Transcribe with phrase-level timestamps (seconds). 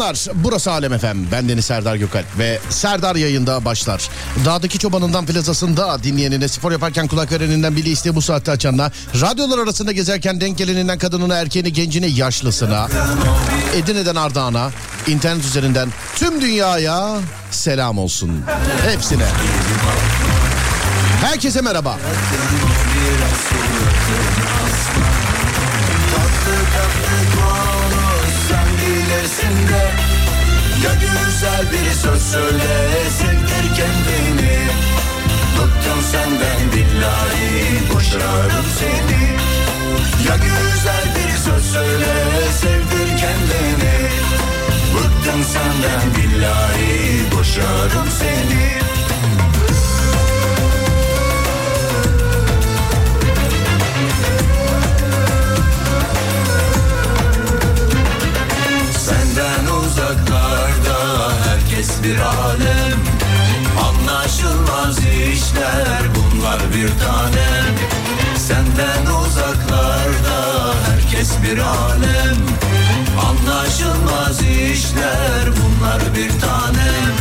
[0.00, 0.44] akşamlar.
[0.44, 1.26] Burası Alem Efem.
[1.32, 4.08] Ben Deniz Serdar Gökalp ve Serdar yayında başlar.
[4.44, 9.92] Dağdaki çobanından plazasında dinleyenine, spor yaparken kulak vereninden bile isteği bu saatte açanına, radyolar arasında
[9.92, 12.88] gezerken denk geleninden kadınına, erkeğini, gencini, yaşlısına,
[13.74, 14.70] Edirne'den Ardahan'a,
[15.06, 17.18] internet üzerinden tüm dünyaya
[17.50, 18.42] selam olsun.
[18.86, 19.26] Hepsine.
[21.22, 21.98] Herkese merhaba.
[29.46, 29.90] Bilirsin de
[30.84, 34.58] Ya güzel bir söz söyle Sevdir kendini.
[35.58, 39.36] Bıktım senden billahi Boşarım seni.
[40.28, 42.14] Ya güzel bir söz söyle
[42.60, 44.08] Sevdir kendini.
[44.94, 48.76] Bıktım senden billahi Boşarım seni
[59.96, 63.00] uzaklarda herkes bir alem.
[63.88, 67.74] Anlaşılmaz işler bunlar bir tanem
[68.36, 72.36] Senden uzaklarda herkes bir alem.
[73.28, 77.12] Anlaşılmaz işler bunlar bir tanem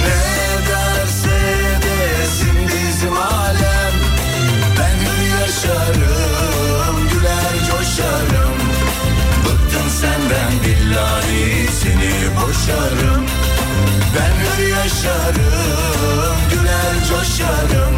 [0.00, 1.40] Ne derse
[1.82, 3.94] desin bizim alem.
[4.78, 4.98] Ben
[5.40, 6.19] yaşarım
[12.60, 13.26] boşarım
[14.16, 17.96] Ben hür yaşarım güler coşarım.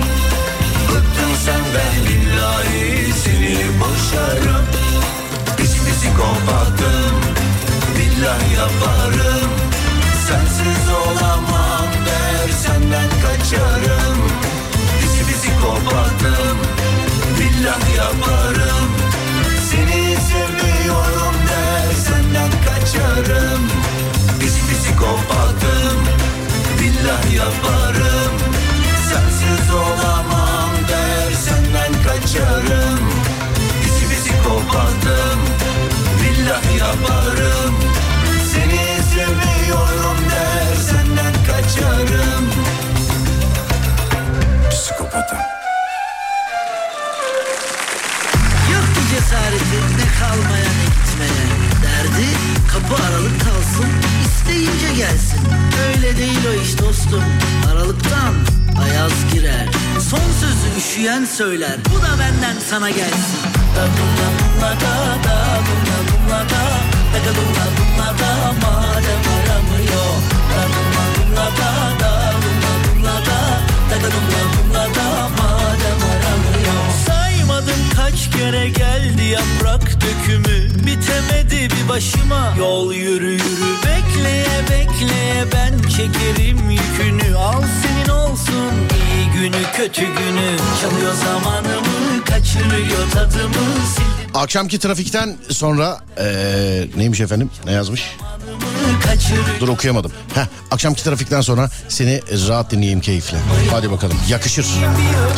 [0.88, 4.66] Bıktım senden billahi seni boşarım.
[5.56, 7.20] Pis pisi kompaktım
[7.98, 9.50] billah yaparım.
[10.28, 10.91] Sensiz
[34.72, 35.38] pisi kompaktım
[36.22, 37.74] billah yaparım.
[38.52, 42.50] Seni seviyorum der senden kaçarım.
[44.70, 45.38] Psikopatım.
[48.72, 51.46] Yok cesareti ne kalmaya ne gitmeye.
[51.82, 52.28] Derdi
[52.72, 53.90] kapı aralık kalsın
[54.26, 55.40] isteyince gelsin.
[55.88, 57.24] Öyle değil o iş dostum.
[57.72, 58.34] Aralıktan
[58.82, 59.68] ayaz girer
[60.12, 61.76] Son sözü üşüyen söyler.
[61.94, 63.38] Bu da benden sana gelsin.
[63.76, 65.36] Da dumla dumla da da
[65.66, 66.62] dumla dumla da.
[67.12, 71.70] Da da dumla dumla da madem Da dumla dumla da
[72.00, 73.38] da dumla dumla da.
[73.90, 75.98] Da da dumla dumla da madem
[77.06, 80.86] Saymadım kaç kere geldi yaprak dökümü.
[80.86, 82.54] Bitemedi bir başıma.
[82.58, 83.72] Yol yürü yürü.
[83.84, 87.36] Bekleye bekleye ben çekerim yükünü.
[87.36, 89.01] Al senin olsun
[89.42, 93.54] günü kötü günü Çalıyor zamanımı kaçırıyor tadımı
[93.94, 97.50] Sildim Akşamki trafikten sonra eee, neymiş efendim?
[97.64, 98.02] Ne yazmış?
[99.60, 100.12] Dur okuyamadım.
[100.34, 103.38] Heh, akşamki trafikten sonra seni rahat dinleyeyim keyifle.
[103.70, 104.66] Hadi bakalım yakışır.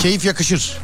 [0.02, 0.78] Keyif yakışır.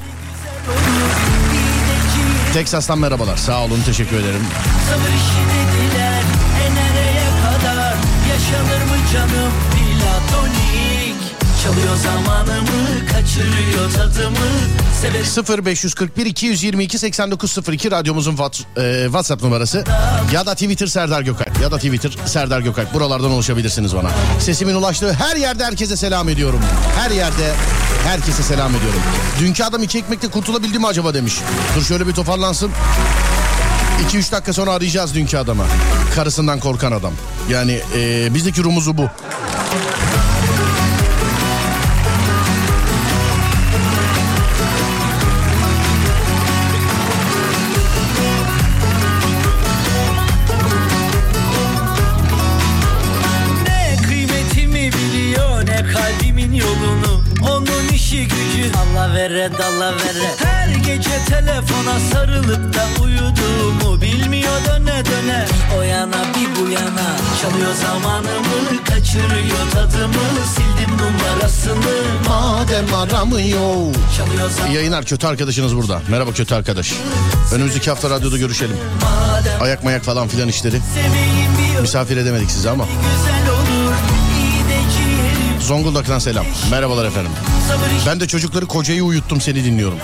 [2.54, 3.36] Texas'tan merhabalar.
[3.36, 4.42] Sağ olun teşekkür ederim.
[4.90, 6.22] Sabır işi dediler
[6.62, 7.94] e nereye kadar
[8.30, 9.69] Yaşanır mı canım
[11.62, 14.36] Çalıyor zamanımı kaçırıyor tadımı
[15.00, 18.32] Severim 0541 222 8902 radyomuzun
[18.76, 19.84] e, WhatsApp numarası
[20.32, 24.10] ya da Twitter Serdar Gökalp ya da Twitter Serdar Gökalp buralardan ulaşabilirsiniz bana.
[24.38, 26.60] Sesimin ulaştığı her yerde herkese selam ediyorum.
[26.98, 27.54] Her yerde
[28.04, 29.00] herkese selam ediyorum.
[29.40, 31.34] Dünkü adam iki ekmekte kurtulabildi mi acaba demiş.
[31.76, 32.70] Dur şöyle bir toparlansın.
[34.12, 35.64] 2-3 dakika sonra arayacağız dünkü adama.
[36.14, 37.12] Karısından korkan adam.
[37.50, 39.08] Yani e, bizdeki rumuzu bu.
[61.60, 65.46] Telefona sarılıp da uyuduğumu Bilmiyor döne döne
[65.78, 70.14] O yana bir bu yana Çalıyor zamanımı kaçırıyor tadımı
[70.54, 73.94] Sildim numarasını Madem aramıyor.
[74.16, 76.02] Çalıyor Yayınlar kötü arkadaşınız burada.
[76.08, 76.92] Merhaba kötü arkadaş.
[77.54, 78.76] Önümüzdeki hafta radyoda görüşelim.
[79.02, 80.80] Madem Ayak mayak falan filan işleri.
[81.80, 82.84] Misafir edemedik sizi ama.
[85.60, 86.46] Zonguldak'tan selam.
[86.70, 87.32] Merhabalar efendim.
[88.06, 89.98] Ben de çocukları kocayı uyuttum seni dinliyorum.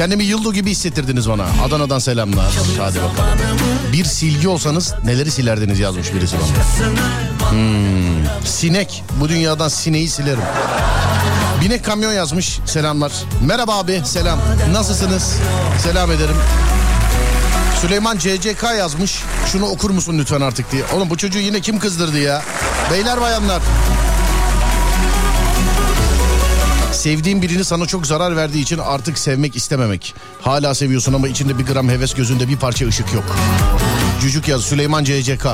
[0.00, 1.46] Kendimi Yıldo gibi hissettirdiniz bana.
[1.64, 2.52] Adana'dan selamlar.
[2.78, 3.38] Hadi bakalım.
[3.92, 6.64] Bir silgi olsanız neleri silerdiniz yazmış birisi bana.
[6.78, 6.98] Sını
[8.44, 9.04] Sinek.
[9.20, 10.42] Bu dünyadan sineği silerim.
[11.60, 12.58] Binek kamyon yazmış.
[12.66, 13.12] Selamlar.
[13.46, 14.02] Merhaba abi.
[14.04, 14.38] Selam.
[14.72, 15.36] Nasılsınız?
[15.82, 16.36] Selam ederim.
[17.80, 19.22] Süleyman CCK yazmış.
[19.52, 20.82] Şunu okur musun lütfen artık diye.
[20.96, 22.42] Oğlum bu çocuğu yine kim kızdırdı ya?
[22.90, 23.62] Beyler bayanlar.
[27.00, 30.14] Sevdiğin birini sana çok zarar verdiği için artık sevmek istememek.
[30.40, 33.36] Hala seviyorsun ama içinde bir gram heves gözünde bir parça ışık yok.
[34.20, 35.46] Cücük yaz Süleyman CCK.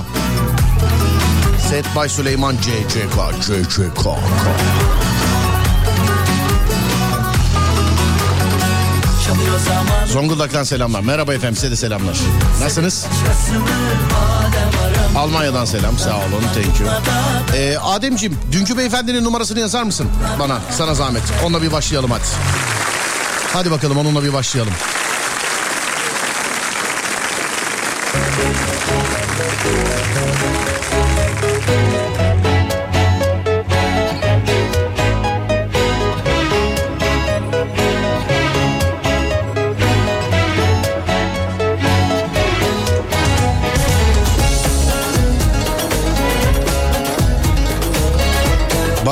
[1.68, 3.42] Set by Süleyman CCK.
[3.42, 4.06] CCK.
[10.06, 11.00] Zonguldak'tan selamlar.
[11.00, 12.16] Merhaba efendim size de selamlar.
[12.60, 13.06] Nasılsınız?
[15.16, 15.98] Almanya'dan selam.
[15.98, 16.42] Sağ olun.
[16.54, 16.88] Thank you.
[17.56, 20.08] Ee, Ademciğim dünkü beyefendinin numarasını yazar mısın
[20.38, 20.58] bana?
[20.70, 21.22] Sana zahmet.
[21.44, 22.22] Onunla bir başlayalım hadi.
[23.52, 24.72] Hadi bakalım onunla bir başlayalım.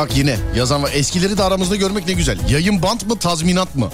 [0.05, 0.91] Bak yine yazan var.
[0.95, 2.39] Eskileri de aramızda görmek ne güzel.
[2.51, 3.91] Yayın bant mı tazminat mı?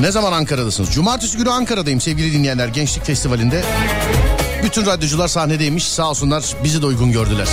[0.00, 0.90] Ne zaman Ankara'dasınız?
[0.90, 2.68] Cumartesi günü Ankara'dayım sevgili dinleyenler.
[2.68, 3.62] Gençlik Festivali'nde.
[4.64, 5.88] Bütün radyocular sahnedeymiş.
[5.88, 7.48] Sağ olsunlar bizi de uygun gördüler.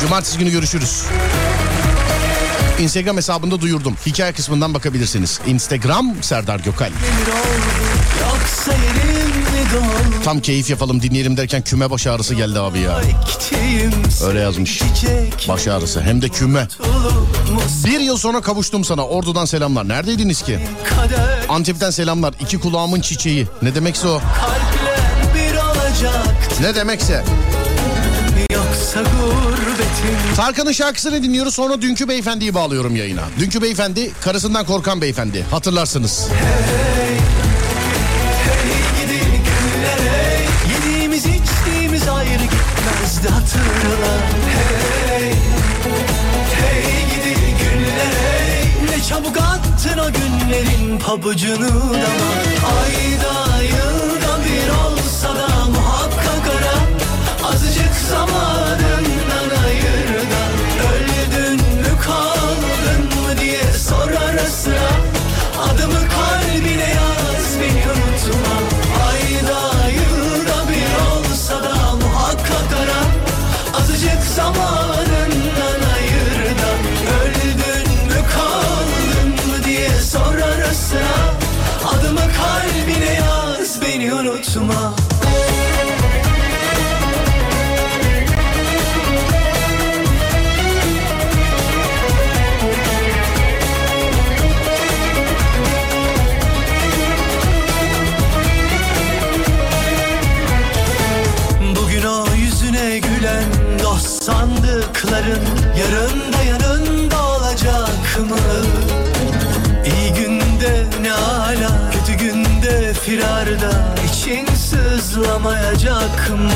[0.00, 1.04] Cumartesi günü görüşürüz.
[2.80, 3.96] Instagram hesabında duyurdum.
[4.06, 5.40] Hikaye kısmından bakabilirsiniz.
[5.46, 6.90] Instagram Serdar Gökal.
[10.24, 13.00] Tam keyif yapalım dinleyelim derken küme baş ağrısı geldi abi ya.
[14.26, 14.82] Öyle yazmış.
[15.48, 16.68] Baş ağrısı hem de küme.
[17.84, 19.06] Bir yıl sonra kavuştum sana.
[19.06, 19.88] Ordu'dan selamlar.
[19.88, 20.58] Neredeydiniz ki?
[21.48, 22.34] Antep'ten selamlar.
[22.40, 23.46] İki kulağımın çiçeği.
[23.62, 24.20] Ne demekse o.
[26.60, 27.24] Ne demekse.
[30.36, 33.22] Tarkan'ın şarkısını dinliyoruz sonra dünkü beyefendiyi bağlıyorum yayına.
[33.38, 35.42] Dünkü beyefendi karısından korkan beyefendi.
[35.50, 36.28] Hatırlarsınız.
[39.00, 40.40] gidi günlere
[40.74, 44.12] Yediğimiz içtiğimiz ayrı gitmezdi hatırla
[44.56, 45.32] Hey
[46.60, 52.30] Hey gidi günlere Ne çabuk attın o günlerin pabucunu dama
[52.80, 56.76] Ayda yılda bir olsa da muhakkak ara
[57.52, 58.49] Azıcık zamanından
[64.60, 64.90] sıra.
[65.62, 67.09] Adımı kalbine yaz
[105.00, 105.40] sandıkların
[105.78, 108.36] Yarın da yanında olacak mı?
[109.86, 116.50] İyi günde ne ala Kötü günde firarda için sızlamayacak mı?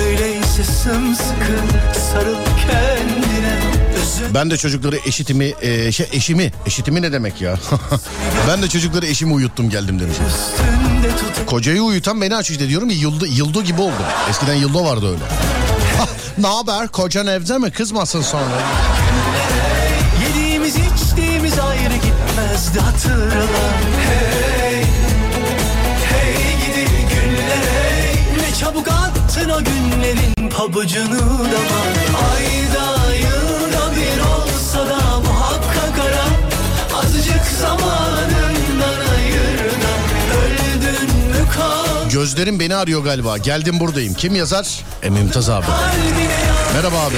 [0.00, 1.58] Öyleyse sımsıkı
[2.12, 3.58] sarıl kendine
[4.34, 7.54] Ben de çocukları eşitimi, e, şey eşimi, eşitimi ne demek ya?
[8.48, 10.16] ben de çocukları eşimi uyuttum geldim demiş.
[11.46, 14.06] Kocayı uyutan beni aç işte diyorum ya yıldo, yıldo gibi oldum.
[14.30, 15.24] Eskiden yıldo vardı öyle.
[16.38, 16.88] ne haber?
[16.88, 17.70] Kocan evde mi?
[17.70, 18.44] Kızmasın sonra.
[20.28, 23.42] Yediğimiz içtiğimiz ayrı gitmezdi hatırla.
[24.08, 24.84] Hey
[26.10, 26.34] Hey
[26.66, 31.80] gidi günler hey Ne çabuk attın o günlerin pabucunu dama
[32.32, 36.26] Ayda yılda bir olsa da muhakkak ara.
[36.98, 39.92] Azıcık zamanından ayır da
[40.38, 43.38] Öldün mü kal Gözlerim beni arıyor galiba.
[43.38, 44.14] Geldim buradayım.
[44.14, 44.84] Kim yazar?
[45.02, 45.66] E Mümtaz abi.
[46.74, 47.16] Merhaba abi.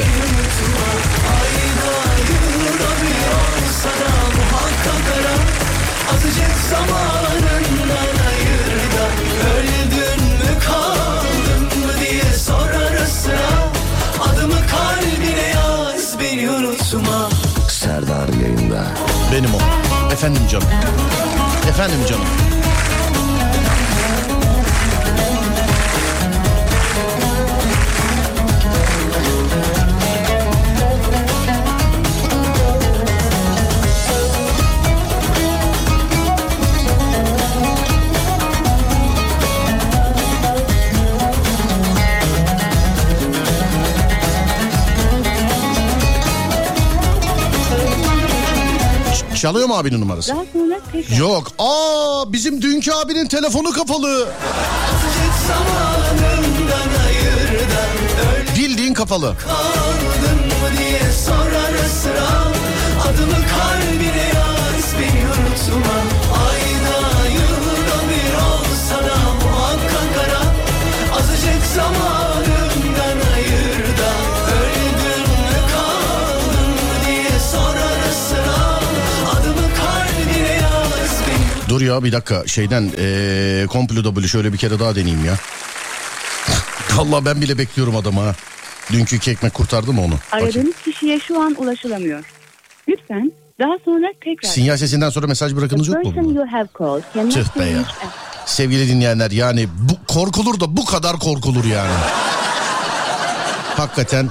[17.69, 18.87] Serdar yayında.
[19.33, 19.59] Benim o.
[20.13, 20.69] Efendim canım.
[21.69, 22.60] Efendim canım.
[49.41, 50.33] Çalıyor mu abinin numarası?
[50.33, 51.53] Daha sonra tekrar Yok.
[51.59, 54.29] Aa bizim dünkü abinin telefonu kapalı.
[58.57, 59.35] Bildiğin kapalı.
[59.39, 60.20] Kaldın
[81.81, 85.35] Dur ya bir dakika şeyden ee, komplo W şöyle bir kere daha deneyeyim ya.
[86.99, 88.35] Allah ben bile bekliyorum adamı ha.
[88.93, 90.15] Dünkü iki ekmek kurtardı mı onu?
[90.33, 90.47] Bakayım.
[90.47, 92.25] aradığınız kişiye şu an ulaşılamıyor.
[92.89, 94.49] Lütfen daha sonra tekrar.
[94.49, 96.15] Sinyal sesinden sonra mesaj bırakınız yok mu?
[97.31, 97.85] Tüh be ya.
[98.47, 101.95] Sevgili dinleyenler yani bu korkulur da bu kadar korkulur yani.
[103.77, 104.29] Hakikaten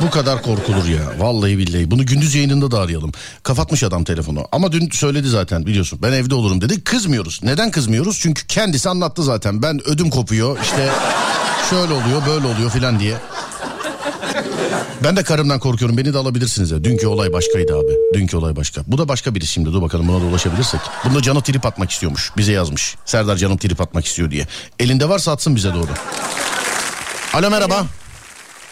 [0.00, 1.00] bu kadar korkulur ya.
[1.18, 1.90] Vallahi billahi.
[1.90, 3.12] Bunu gündüz yayınında da arayalım.
[3.42, 4.46] Kapatmış adam telefonu.
[4.52, 5.98] Ama dün söyledi zaten biliyorsun.
[6.02, 6.84] Ben evde olurum dedi.
[6.84, 7.40] Kızmıyoruz.
[7.42, 8.18] Neden kızmıyoruz?
[8.20, 9.62] Çünkü kendisi anlattı zaten.
[9.62, 10.58] Ben ödüm kopuyor.
[10.62, 10.90] İşte
[11.70, 13.14] şöyle oluyor böyle oluyor filan diye.
[15.04, 15.96] Ben de karımdan korkuyorum.
[15.98, 16.84] Beni de alabilirsiniz ya.
[16.84, 17.92] Dünkü olay başkaydı abi.
[18.14, 18.82] Dünkü olay başka.
[18.86, 19.72] Bu da başka biri şimdi.
[19.72, 20.80] Dur bakalım buna da ulaşabilirsek.
[21.04, 22.30] Bunda canı trip atmak istiyormuş.
[22.36, 22.94] Bize yazmış.
[23.04, 24.46] Serdar canım trip atmak istiyor diye.
[24.78, 25.90] Elinde varsa atsın bize doğru.
[27.34, 27.86] Alo merhaba.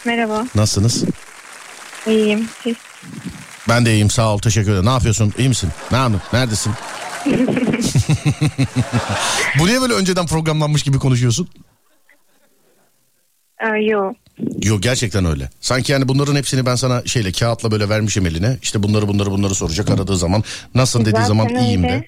[0.05, 1.03] Merhaba, Nasılsınız?
[2.07, 2.47] iyiyim.
[2.63, 2.75] Siz?
[3.69, 4.85] Ben de iyiyim sağ ol teşekkür ederim.
[4.85, 5.33] Ne yapıyorsun?
[5.37, 5.69] İyi misin?
[5.91, 6.27] Ne yapıyorsun?
[6.33, 6.73] Neredesin?
[9.59, 11.47] Bu niye böyle önceden programlanmış gibi konuşuyorsun?
[13.63, 14.13] Aa, yo,
[14.63, 15.49] Yok gerçekten öyle.
[15.61, 18.57] Sanki yani bunların hepsini ben sana şeyle kağıtla böyle vermişim eline.
[18.61, 20.43] İşte bunları bunları bunları soracak aradığı zaman.
[20.75, 22.05] Nasılsın dediği Zaten zaman iyiyim de.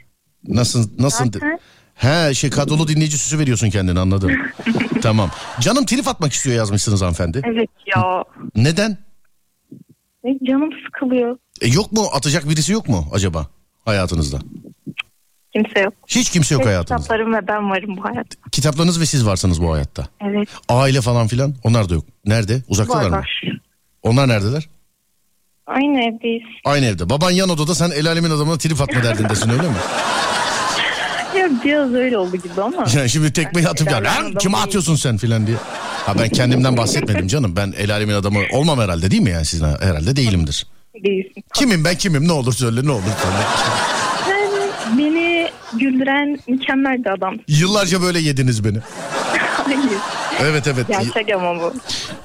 [0.47, 1.59] Nasıl nasıl de- Zaten.
[1.95, 4.31] He şey kadrolu dinleyici süsü veriyorsun kendine anladım.
[5.01, 5.29] tamam.
[5.59, 7.41] Canım trip atmak istiyor yazmışsınız hanımefendi.
[7.45, 8.23] evet ya.
[8.55, 8.97] Neden?
[10.25, 11.38] E, Canım sıkılıyor.
[11.62, 13.47] E, yok mu atacak birisi yok mu acaba
[13.85, 14.39] hayatınızda?
[15.55, 15.93] Kimse yok.
[16.07, 17.03] Hiç kimse yok hayatınızda.
[17.03, 18.35] kitaplarım ve ben varım bu hayatta.
[18.51, 20.07] Kitaplarınız ve siz varsınız bu hayatta.
[20.21, 22.05] Evet, Aile falan filan onlar da yok.
[22.25, 22.62] Nerede?
[22.67, 23.15] Uzaktalar mı?
[23.15, 23.41] var.
[24.03, 24.69] Onlar neredeler?
[25.67, 26.43] Aynı evdeyiz.
[26.65, 27.09] Aynı evde.
[27.09, 29.75] Baban yan odada sen el alemin adamına trip atma derdindesin öyle mi?
[31.37, 32.85] Ya biraz öyle oldu gibi ama.
[32.95, 35.57] Yani şimdi tekmeyi atıp alemin Lan kime atıyorsun sen filan diye.
[36.05, 37.55] Ha ben kendimden bahsetmedim canım.
[37.55, 40.67] Ben el alemin adamı olmam herhalde değil mi yani sizin herhalde değilimdir.
[41.03, 41.43] Değilsin.
[41.53, 43.35] Kimim ben kimim ne olur söyle ne olur söyle.
[44.29, 45.49] Yani beni
[45.79, 47.35] güldüren mükemmel bir adam.
[47.47, 48.77] Yıllarca böyle yediniz beni.
[49.65, 49.79] Hayır.
[50.41, 50.88] Evet evet.
[50.88, 51.74] Gerçek ama bu.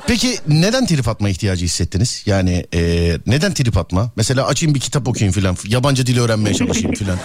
[0.07, 2.23] Peki neden trip atma ihtiyacı hissettiniz?
[2.27, 2.81] Yani e,
[3.27, 4.11] neden trip atma?
[4.17, 5.57] Mesela açayım bir kitap okuyayım filan.
[5.67, 7.19] Yabancı dili öğrenmeye çalışayım filan.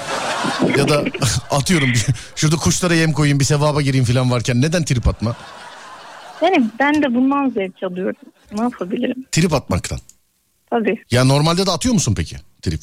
[0.77, 1.03] ya da
[1.51, 1.89] atıyorum
[2.35, 5.35] şurada kuşlara yem koyayım bir sevaba gireyim filan varken neden trip atma?
[6.41, 8.15] Yani ben de bundan zevk alıyorum.
[8.57, 9.25] Ne yapabilirim?
[9.31, 9.99] Trip atmaktan.
[10.69, 12.81] Tabii Ya normalde de atıyor musun peki trip?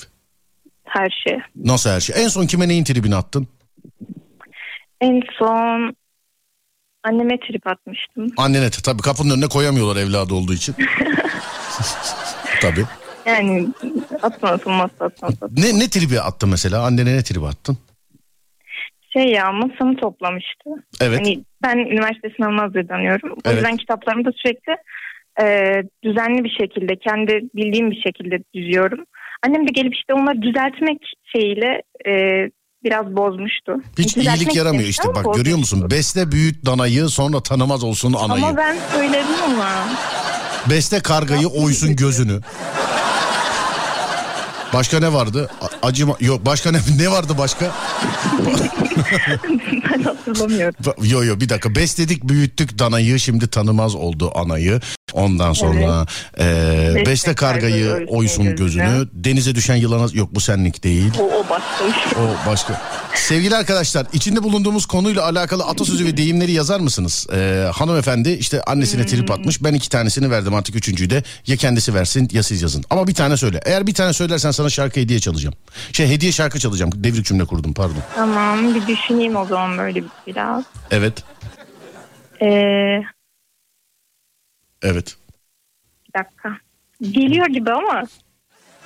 [0.85, 1.39] her şey.
[1.57, 2.25] Nasıl her şey?
[2.25, 3.49] En son kime neyin tribini attın?
[5.01, 5.97] En son
[7.02, 8.26] anneme trip atmıştım.
[8.37, 10.75] Annene tabii kapının önüne koyamıyorlar evladı olduğu için.
[12.62, 12.85] tabii.
[13.26, 13.69] Yani
[14.23, 15.35] atma atılmaz atmaz.
[15.42, 16.83] Ne, ne tribi attın mesela?
[16.83, 17.78] Annene ne tribi attın?
[19.12, 20.71] Şey ya masamı toplamıştı.
[21.00, 21.19] Evet.
[21.21, 23.33] Hani ben üniversite sınavına hazırlanıyorum.
[23.33, 23.57] O Evet.
[23.57, 24.76] yüzden kitaplarımı da sürekli
[25.42, 29.04] e, düzenli bir şekilde kendi bildiğim bir şekilde düzüyorum.
[29.47, 30.99] Annem de gelip işte onları düzeltmek
[31.37, 32.12] şeyiyle e,
[32.85, 33.73] biraz bozmuştu.
[33.99, 35.39] Hiç Düzeltmek iyilik yaramıyor işte bak bozmuştu.
[35.43, 35.91] görüyor musun?
[35.91, 38.45] Besle büyüt danayı sonra tanımaz olsun anayı.
[38.47, 39.69] Ama ben söyledim ama.
[40.71, 42.41] Besle kargayı oysun gözünü.
[44.75, 45.50] Başka ne vardı?
[45.61, 47.67] A- acıma yok başka ne ne vardı başka?
[49.93, 50.75] ben hatırlamıyorum.
[51.03, 54.81] Yo yo bir dakika besledik büyüttük danayı şimdi tanımaz oldu anayı.
[55.12, 56.07] Ondan sonra
[56.39, 56.45] eee,
[56.95, 58.83] Besle besle kargayı kargayı oysun oysun gözünü.
[58.85, 59.09] gözünü.
[59.12, 61.12] Denize düşen yılana yok bu senlik değil.
[61.21, 62.23] O, o başka bir şey.
[62.23, 62.81] O başka.
[63.15, 67.27] Sevgili arkadaşlar içinde bulunduğumuz konuyla alakalı atasözü ve deyimleri yazar mısınız?
[67.33, 69.65] Ee, hanımefendi işte annesine trip atmış.
[69.65, 72.85] Ben iki tanesini verdim artık üçüncüyü de ya kendisi versin ya siz yazın.
[72.91, 73.61] Ama bir tane söyle.
[73.65, 75.55] Eğer bir tane söylersen sana şarkı hediye çalacağım.
[75.93, 76.90] Şey hediye şarkı çalacağım.
[76.95, 77.97] Devrik cümle kurdum pardon.
[78.14, 80.64] Tamam bir düşüneyim o zaman böyle biraz.
[80.90, 81.25] Evet.
[82.43, 82.47] Ee,
[84.83, 85.17] Evet.
[86.09, 86.49] bir dakika.
[87.02, 88.02] Geliyor gibi ama.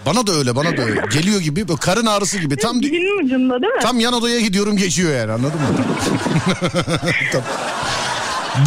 [0.06, 1.00] Bana da öyle bana da öyle.
[1.12, 2.56] Geliyor gibi böyle karın ağrısı gibi.
[2.56, 3.80] Tam Dilinin ucunda değil mi?
[3.82, 5.66] tam yan odaya gidiyorum geçiyor yani anladın mı?
[7.32, 7.46] Tamam.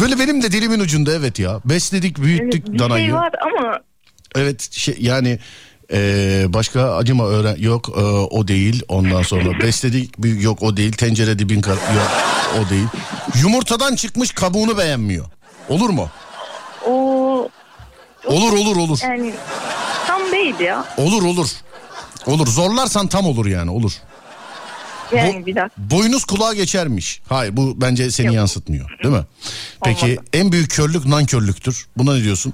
[0.00, 1.60] Böyle benim de dilimin ucunda evet ya.
[1.64, 3.04] Besledik büyüttük Evet, bir danayı.
[3.04, 3.78] şey var ama
[4.36, 5.38] Evet şey yani
[5.92, 8.82] eee, başka acıma öğren yok eee, o değil.
[8.88, 10.92] Ondan sonra besledik büyük yok o değil.
[10.92, 12.10] Tencere dibin kar yok
[12.60, 12.86] o değil.
[13.42, 15.24] Yumurtadan çıkmış kabuğunu beğenmiyor.
[15.68, 16.10] Olur mu?
[16.86, 16.92] O
[18.26, 18.98] olur olur olur.
[19.02, 19.34] Yani
[20.06, 20.84] tam değil ya.
[20.96, 21.48] olur olur.
[22.26, 22.46] Olur.
[22.46, 23.92] Zorlarsan tam olur yani olur.
[25.16, 25.70] Yani bir dakika.
[25.90, 27.20] boynuz kulağa geçermiş.
[27.28, 28.36] Hayır bu bence seni Yok.
[28.36, 29.24] yansıtmıyor değil mi?
[29.84, 30.24] Peki Olmadı.
[30.32, 31.86] en büyük körlük nankörlüktür.
[31.96, 32.52] Buna ne diyorsun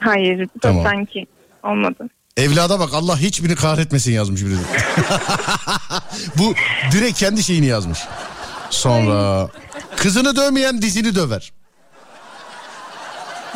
[0.00, 0.84] Hayır Tamam.
[0.84, 1.26] sanki
[1.62, 2.08] olmadı.
[2.36, 4.54] Evlada bak Allah hiçbirini kahretmesin yazmış biri.
[6.38, 6.54] Bu
[6.92, 7.98] direkt kendi şeyini yazmış.
[8.70, 9.48] Sonra
[9.96, 11.52] kızını dövmeyen dizini döver.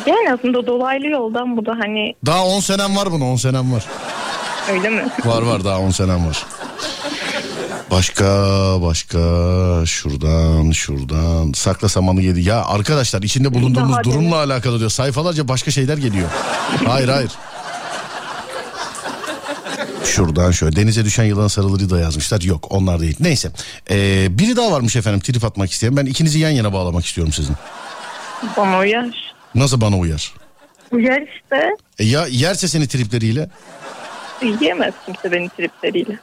[0.05, 3.85] Yani aslında dolaylı yoldan bu da hani Daha 10 senem var buna 10 senem var.
[4.71, 5.07] öyle mi?
[5.25, 6.45] Var var daha 10 senem var.
[7.91, 8.25] Başka
[8.81, 9.17] başka
[9.85, 12.41] şuradan şuradan sakla samanı yedi.
[12.41, 14.89] Ya arkadaşlar içinde bulunduğumuz durumla alakalı diyor.
[14.89, 16.29] Sayfalarca başka şeyler geliyor.
[16.87, 17.31] Hayır hayır.
[20.03, 22.41] Şuradan şöyle denize düşen yılan sarılırı da yazmışlar.
[22.41, 23.15] Yok onlar değil.
[23.19, 23.51] Neyse.
[23.89, 25.97] Ee, biri daha varmış efendim trip atmak isteyen.
[25.97, 27.55] Ben ikinizi yan yana bağlamak istiyorum sizin.
[28.57, 29.33] Bana uyar.
[29.55, 30.33] Nasıl bana uyar?
[30.91, 31.69] Uyar işte.
[31.99, 33.49] E ya yerse seni tripleriyle?
[34.43, 36.19] Yiyemez kimse beni tripleriyle.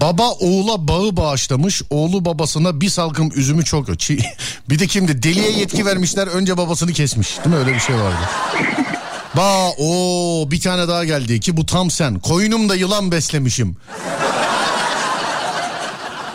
[0.00, 1.82] Baba oğula bağı bağışlamış.
[1.90, 3.88] Oğlu babasına bir salkım üzümü çok
[4.68, 5.22] Bir de kimdi?
[5.22, 6.26] Deliye yetki vermişler.
[6.26, 7.38] Önce babasını kesmiş.
[7.38, 7.56] Değil mi?
[7.56, 8.16] Öyle bir şey vardı.
[9.36, 12.18] Ba o bir tane daha geldi ki bu tam sen.
[12.18, 13.76] Koyunumda yılan beslemişim.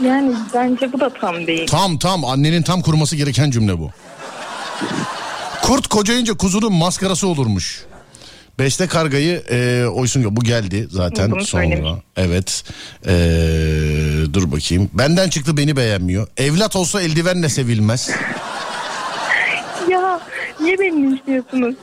[0.04, 1.68] Yani bence bu da tam değil.
[1.68, 3.90] Tam tam annenin tam kurması gereken cümle bu.
[5.62, 7.86] Kurt kocayınca kuzunun maskarası olurmuş.
[8.60, 11.64] Beşte kargayı e, oysun bu geldi zaten Bunu sonra.
[11.64, 11.92] söylemiş.
[12.18, 12.64] Evet.
[13.08, 13.14] E,
[14.34, 14.90] dur bakayım.
[14.94, 16.28] Benden çıktı beni beğenmiyor.
[16.38, 18.10] Evlat olsa eldivenle sevilmez.
[19.90, 20.20] Ya
[20.62, 21.76] niye beni linçliyorsunuz?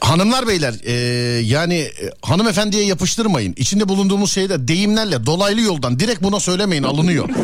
[0.00, 0.92] Hanımlar beyler e,
[1.40, 3.54] yani e, hanımefendiye yapıştırmayın.
[3.56, 7.28] İçinde bulunduğumuz şeyde deyimlerle dolaylı yoldan direkt buna söylemeyin alınıyor.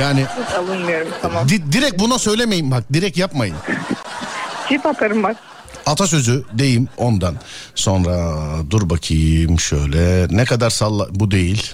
[0.00, 1.48] Yani Hiç alınmıyorum tamam.
[1.48, 3.56] di- direkt buna söylemeyin bak direkt yapmayın.
[4.68, 5.36] Çift atarım bak.
[5.86, 7.34] Atasözü deyim ondan.
[7.74, 8.34] Sonra
[8.70, 11.72] dur bakayım şöyle ne kadar salla bu değil.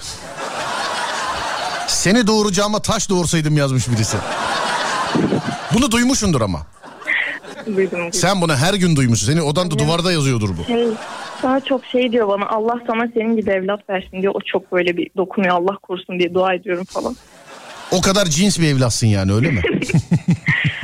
[1.87, 4.17] Seni doğuracağıma taş doğursaydım yazmış birisi.
[5.75, 6.67] Bunu duymuşsundur ama.
[7.67, 7.77] Duydum.
[7.77, 8.13] duydum.
[8.13, 9.27] Sen bunu her gün duymuşsun.
[9.27, 10.65] Senin odanda duvarda yazıyordur bu.
[10.65, 10.87] Şey,
[11.43, 14.35] daha çok şey diyor bana Allah sana senin gibi evlat versin diyor.
[14.37, 17.17] O çok böyle bir dokunuyor Allah korusun diye dua ediyorum falan.
[17.91, 19.63] O kadar cins bir evlatsın yani öyle mi?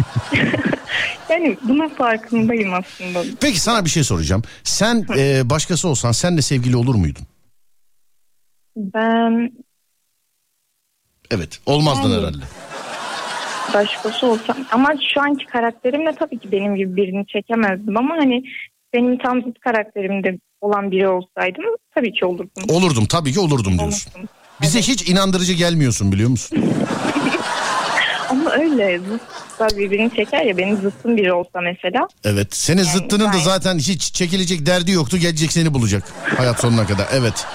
[1.31, 3.23] Yani bunun farkındayım aslında.
[3.41, 4.43] Peki sana bir şey soracağım.
[4.65, 7.25] Sen e, başkası olsan senle sevgili olur muydun?
[8.77, 9.53] Ben
[11.31, 12.21] Evet olmazdın Yani.
[12.21, 12.45] herhalde.
[13.75, 18.43] başkası olsam ama şu anki karakterimle tabii ki benim gibi birini çekemezdim ama hani
[18.95, 21.65] benim tam zıt karakterimde olan biri olsaydım
[21.95, 22.63] tabii ki olurdum.
[22.69, 24.11] Olurdum tabii ki olurdum diyorsun.
[24.11, 24.29] Olurdum.
[24.63, 26.59] Bize hiç inandırıcı gelmiyorsun biliyor musun?
[28.29, 32.09] Ama öyle zıtlar birbirini çeker ya benim zıttım biri olsa mesela.
[32.25, 32.57] Evet.
[32.57, 35.17] Senin Yani zıttının da zaten hiç çekilecek derdi yoktu.
[35.17, 36.03] Gelecek seni bulacak
[36.37, 37.07] hayat sonuna kadar.
[37.13, 37.47] Evet.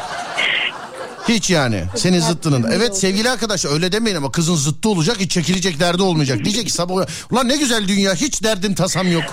[1.28, 1.84] Hiç yani.
[1.96, 2.72] Senin zıttının.
[2.72, 6.40] Evet sevgili arkadaş öyle demeyin ama kızın zıttı olacak hiç çekilecek derdi olmayacak.
[6.44, 9.24] Diyecek ki sabah ulan ne güzel dünya hiç derdim tasam yok.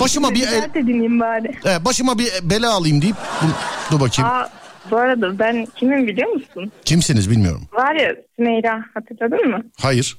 [0.00, 1.52] Başıma bir el, dinleyeyim bari.
[1.66, 3.48] e, başıma bir bela alayım deyip dur,
[3.90, 4.30] dur bakayım.
[4.30, 4.48] Aa,
[4.90, 6.72] bu arada ben kimim biliyor musun?
[6.84, 7.62] Kimsiniz bilmiyorum.
[7.72, 9.62] Var ya Sümeyra hatırladın mı?
[9.80, 10.16] Hayır.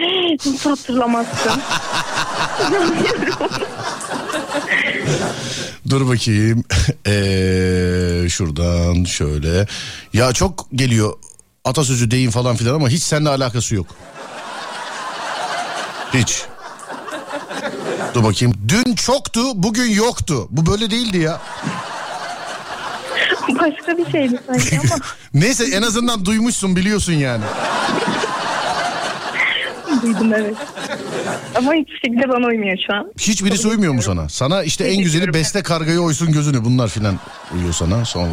[0.00, 1.52] Nasıl hatırlamazsın?
[5.90, 6.64] Dur bakayım.
[7.06, 9.66] Ee, şuradan şöyle.
[10.12, 11.12] Ya çok geliyor
[11.64, 13.86] atasözü deyim falan filan ama hiç seninle alakası yok.
[16.14, 16.44] Hiç.
[18.14, 18.54] Dur bakayım.
[18.68, 20.46] Dün çoktu, bugün yoktu.
[20.50, 21.40] Bu böyle değildi ya.
[23.48, 24.96] Başka bir şeydi sanki ama
[25.34, 27.44] Neyse en azından duymuşsun biliyorsun yani.
[30.06, 30.54] Duydum evet.
[31.54, 33.12] Ama hiçbir şekilde bana uymuyor şu an.
[33.18, 34.28] Hiçbirisi uymuyor mu sana?
[34.28, 37.18] Sana işte en güzeli beste kargayı oysun gözünü bunlar filan
[37.54, 38.04] uyuyor sana.
[38.04, 38.30] Sonra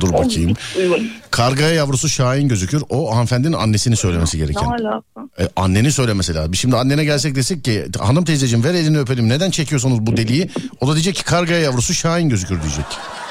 [0.00, 0.50] dur bakayım.
[0.50, 1.02] Hiç.
[1.30, 2.82] Kargaya yavrusu Şahin gözükür.
[2.88, 4.66] O hanımefendinin annesini söylemesi Ne gereken.
[4.66, 5.02] alaka?
[5.40, 6.54] E, anneni söylemesi lazım.
[6.54, 9.28] Şimdi annene gelsek desek ki hanım teyzeciğim ver elini öpelim.
[9.28, 10.50] Neden çekiyorsunuz bu deliği?
[10.80, 12.84] O da diyecek ki kargaya yavrusu Şahin gözükür diyecek.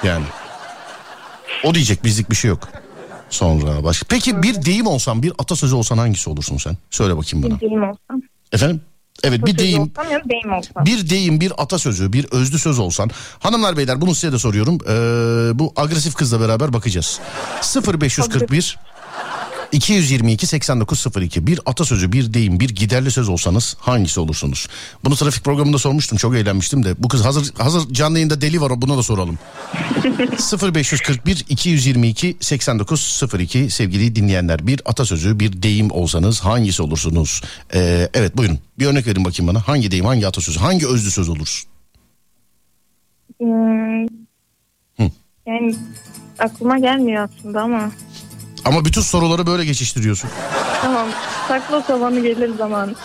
[0.03, 0.25] Yani.
[1.63, 2.67] O diyecek bizlik bir şey yok.
[3.29, 4.05] Sonra başka.
[4.09, 6.77] Peki bir deyim olsan bir atasözü olsan hangisi olursun sen?
[6.89, 7.55] Söyle bakayım bana.
[7.55, 8.21] Bir deyim olsam.
[8.51, 8.81] Efendim?
[9.23, 9.81] Evet bir deyim.
[9.81, 10.85] olsam ya da deyim olsam.
[10.85, 13.09] Bir deyim, bir atasözü, bir özlü söz olsan.
[13.39, 14.77] Hanımlar beyler bunu size de soruyorum.
[14.87, 17.19] Ee, bu agresif kızla beraber bakacağız.
[17.93, 18.77] 0541
[19.71, 24.67] 222 8902 bir atasözü, bir deyim, bir giderli söz olsanız hangisi olursunuz?
[25.05, 26.17] Bunu trafik programında sormuştum.
[26.17, 27.03] Çok eğlenmiştim de.
[27.03, 28.81] Bu kız hazır hazır canlı yayında deli var.
[28.81, 29.39] Buna da soralım.
[30.73, 34.67] 0541 222 8902 sevgili dinleyenler.
[34.67, 37.41] Bir atasözü, bir deyim olsanız hangisi olursunuz?
[37.73, 38.59] Ee, evet buyurun.
[38.79, 39.67] Bir örnek verin bakayım bana.
[39.67, 41.69] Hangi deyim, hangi atasözü, hangi özlü söz olursun?
[43.39, 44.03] Hmm,
[44.97, 45.11] Hı.
[45.45, 45.75] yani
[46.39, 47.91] aklıma gelmiyor aslında ama.
[48.65, 50.29] Ama bütün soruları böyle geçiştiriyorsun.
[50.81, 51.07] Tamam.
[51.47, 52.95] Sakla savanı gelir zaman.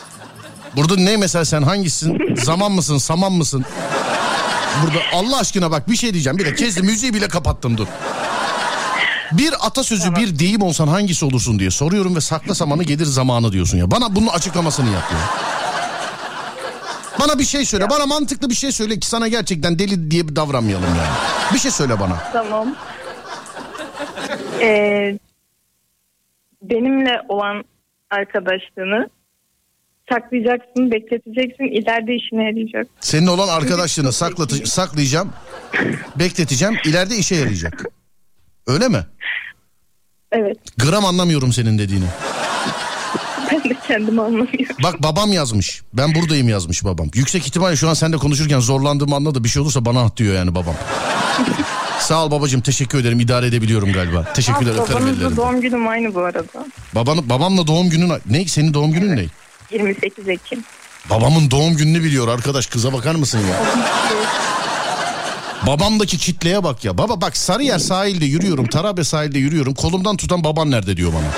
[0.77, 2.37] Burada ne mesela sen hangisisin?
[2.37, 3.65] Zaman mısın, saman mısın?
[4.83, 6.39] Burada Allah aşkına bak bir şey diyeceğim.
[6.39, 7.87] Bir de kezdi müziği bile kapattım dur.
[9.33, 13.79] Bir atasözü bir deyim olsan hangisi olursun diye soruyorum ve sakla samanı gelir zamanı diyorsun
[13.79, 13.91] ya.
[13.91, 15.19] Bana bunun açıklamasını yap ya.
[17.21, 17.91] Bana bir şey söyle.
[17.91, 21.09] Bana mantıklı bir şey söyle ki sana gerçekten deli diye davranmayalım yani.
[21.55, 22.17] Bir şey söyle bana.
[22.33, 22.69] Tamam.
[24.61, 25.19] Ee,
[26.71, 27.65] benimle olan
[28.11, 29.09] arkadaşlığını
[30.13, 32.87] saklayacaksın, bekleteceksin, ileride işine yarayacak.
[33.01, 35.33] Senin olan arkadaşlığını saklatı, saklayacağım,
[36.19, 37.85] bekleteceğim, ileride işe yarayacak.
[38.67, 39.07] Öyle mi?
[40.33, 42.05] Evet, Gram anlamıyorum senin dediğini.
[43.53, 44.77] ben de kendimi anlamıyorum.
[44.83, 45.83] Bak babam yazmış.
[45.93, 47.09] Ben buradayım yazmış babam.
[47.15, 49.45] Yüksek ihtimalle şu an seninle konuşurken zorlandığımı anladı.
[49.45, 50.75] Bir şey olursa bana at diyor yani babam.
[52.01, 53.21] Sağ ol babacığım teşekkür ederim.
[53.21, 54.25] İdare edebiliyorum galiba.
[54.35, 55.37] Teşekkürler öperim Babanızla ellerinden.
[55.37, 56.45] doğum günüm aynı bu arada.
[56.95, 58.13] Babanın, babamla doğum günün...
[58.31, 58.45] Ne?
[58.49, 59.25] Senin doğum günün ne?
[59.73, 60.65] 28 Ekim.
[61.11, 62.67] Babamın doğum gününü biliyor arkadaş.
[62.67, 63.63] Kıza bakar mısın ya?
[65.67, 66.99] Babamdaki kitleye bak ya.
[66.99, 68.67] Baba bak Sarıyer sahilde yürüyorum.
[68.67, 69.75] Tarabya sahilde yürüyorum.
[69.75, 71.31] Kolumdan tutan baban nerede diyor bana.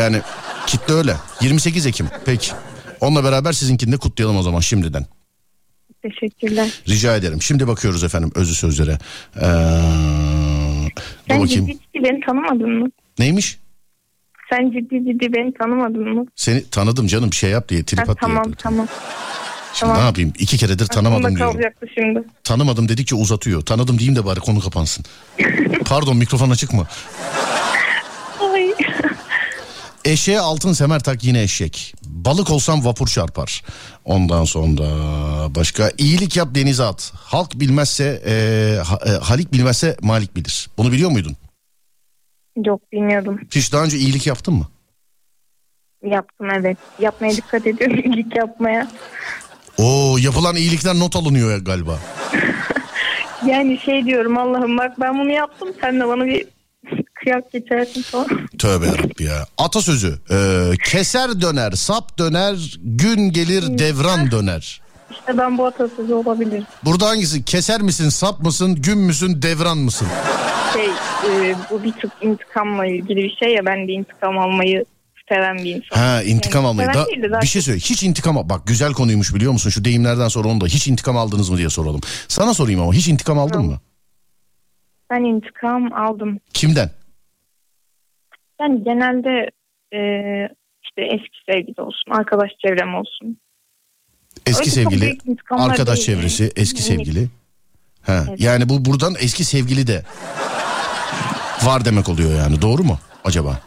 [0.00, 0.20] Yani
[0.66, 1.16] kitle öyle.
[1.40, 2.08] 28 Ekim.
[2.24, 2.52] Peki.
[3.00, 5.06] Onunla beraber sizinkini de kutlayalım o zaman şimdiden.
[6.10, 6.68] Teşekkürler.
[6.88, 7.42] Rica ederim.
[7.42, 8.98] Şimdi bakıyoruz efendim özlü sözlere.
[9.36, 9.40] Ee,
[11.28, 11.46] Sen bakayım.
[11.66, 12.86] ciddi ciddi beni tanımadın mı?
[13.18, 13.58] Neymiş?
[14.50, 16.26] Sen ciddi ciddi beni tanımadın mı?
[16.36, 18.14] Seni tanıdım canım şey yap diye trip Ha, at diye.
[18.20, 18.86] tamam tamam.
[19.74, 19.96] Şimdi tamam.
[20.02, 20.32] ne yapayım?
[20.38, 21.72] İki keredir tanımadım Aklımda diyorum.
[21.94, 22.22] şimdi.
[22.44, 23.62] Tanımadım dedikçe uzatıyor.
[23.62, 25.04] Tanıdım diyeyim de bari konu kapansın.
[25.84, 26.86] Pardon mikrofon açık mı?
[30.06, 31.94] Eşeğe altın semer tak yine eşek.
[32.04, 33.62] Balık olsam vapur çarpar.
[34.04, 34.84] Ondan sonra
[35.54, 37.12] başka iyilik yap denize at.
[37.16, 38.32] Halk bilmezse e,
[38.84, 40.68] ha- e, Halik bilmezse Malik bilir.
[40.78, 41.36] Bunu biliyor muydun?
[42.64, 43.40] Yok bilmiyordum.
[43.54, 44.66] Hiç daha önce iyilik yaptın mı?
[46.04, 46.76] Yaptım evet.
[46.98, 47.96] Yapmaya dikkat ediyorum.
[48.04, 48.90] İyilik yapmaya.
[49.78, 51.98] Oo yapılan iyilikler not alınıyor galiba.
[53.46, 55.68] Yani şey diyorum Allah'ım bak ben bunu yaptım.
[55.80, 56.46] Sen de bana bir
[57.14, 58.28] kıyak geçersin falan.
[58.58, 59.46] Tövbe yarabbi ya.
[59.58, 60.18] Atasözü.
[60.30, 60.36] e,
[60.84, 64.80] keser döner, sap döner, gün gelir devran döner.
[65.10, 66.62] İşte ben bu atasözü olabilir.
[66.84, 67.44] Burada hangisi?
[67.44, 70.08] Keser misin, sap mısın, gün müsün, devran mısın?
[70.72, 70.86] Şey
[71.30, 74.84] e, bu bir tık intikamla ilgili bir şey ya ben de intikam almayı
[75.28, 75.96] seven bir insan.
[75.96, 76.88] Ha intikam Yani almayı.
[77.32, 77.78] Da, bir şey söyle.
[77.78, 79.70] Hiç intikam al- Bak güzel konuymuş biliyor musun?
[79.70, 82.00] Şu deyimlerden sonra onu da hiç intikam aldınız mı diye soralım.
[82.28, 83.80] Sana sorayım ama hiç intikam aldın mı?
[85.10, 86.40] Ben intikam aldım.
[86.54, 86.90] Kimden?
[88.60, 89.50] Yani genelde
[89.92, 90.00] e,
[90.84, 93.38] işte eski sevgili olsun, arkadaş çevrem olsun.
[94.46, 95.18] Eski Öyle sevgili,
[95.50, 97.28] arkadaş değil çevresi, eski sevgili.
[98.02, 98.40] Ha, Evet.
[98.40, 100.02] yani bu buradan eski sevgili de
[101.64, 102.62] var demek oluyor yani.
[102.62, 103.60] Doğru mu acaba?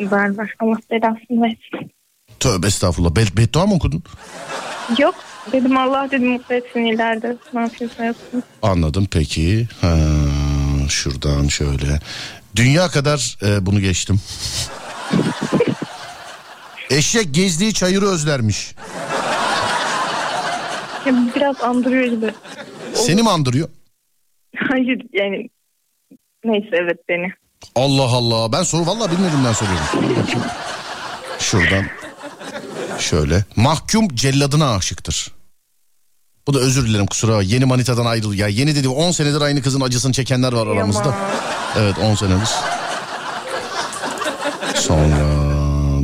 [0.00, 0.54] Var var.
[0.60, 1.90] Allah belasını versin.
[2.40, 3.16] Tövbe estağfurullah.
[3.16, 4.02] Be beddua mı okudun?
[4.98, 5.14] Yok
[5.52, 7.36] dedim Allah dedim mutlu etsin ileride.
[7.54, 8.42] Ne yapıyorsa yapsın.
[8.62, 9.68] Anladım peki.
[9.80, 9.96] Ha,
[10.90, 12.00] şuradan şöyle.
[12.56, 14.20] Dünya kadar e, bunu geçtim.
[16.90, 18.74] Eşek gezdiği çayırı özlermiş.
[21.06, 22.34] Ya biraz andırıyor gibi.
[22.94, 23.68] Seni mi andırıyor?
[24.68, 25.48] Hayır yani
[26.44, 27.32] neyse evet beni.
[27.74, 28.52] Allah Allah.
[28.52, 29.86] Ben soru vallahi bilmediğimden soruyorum.
[31.38, 31.84] Şuradan.
[32.98, 33.44] Şöyle.
[33.56, 35.32] Mahkum celladına aşıktır.
[36.46, 37.42] Bu da özür dilerim kusura.
[37.42, 38.34] Yeni manitadan ayrıl.
[38.34, 41.16] Ya yeni dedi 10 senedir aynı kızın acısını çekenler var aramızda.
[41.78, 42.48] Evet 10 senedir.
[44.74, 45.50] Sonra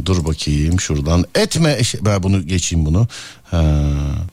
[0.07, 1.25] dur bakayım şuradan.
[1.35, 3.07] Etme eş- ben bunu geçeyim bunu.
[3.51, 3.73] Ha.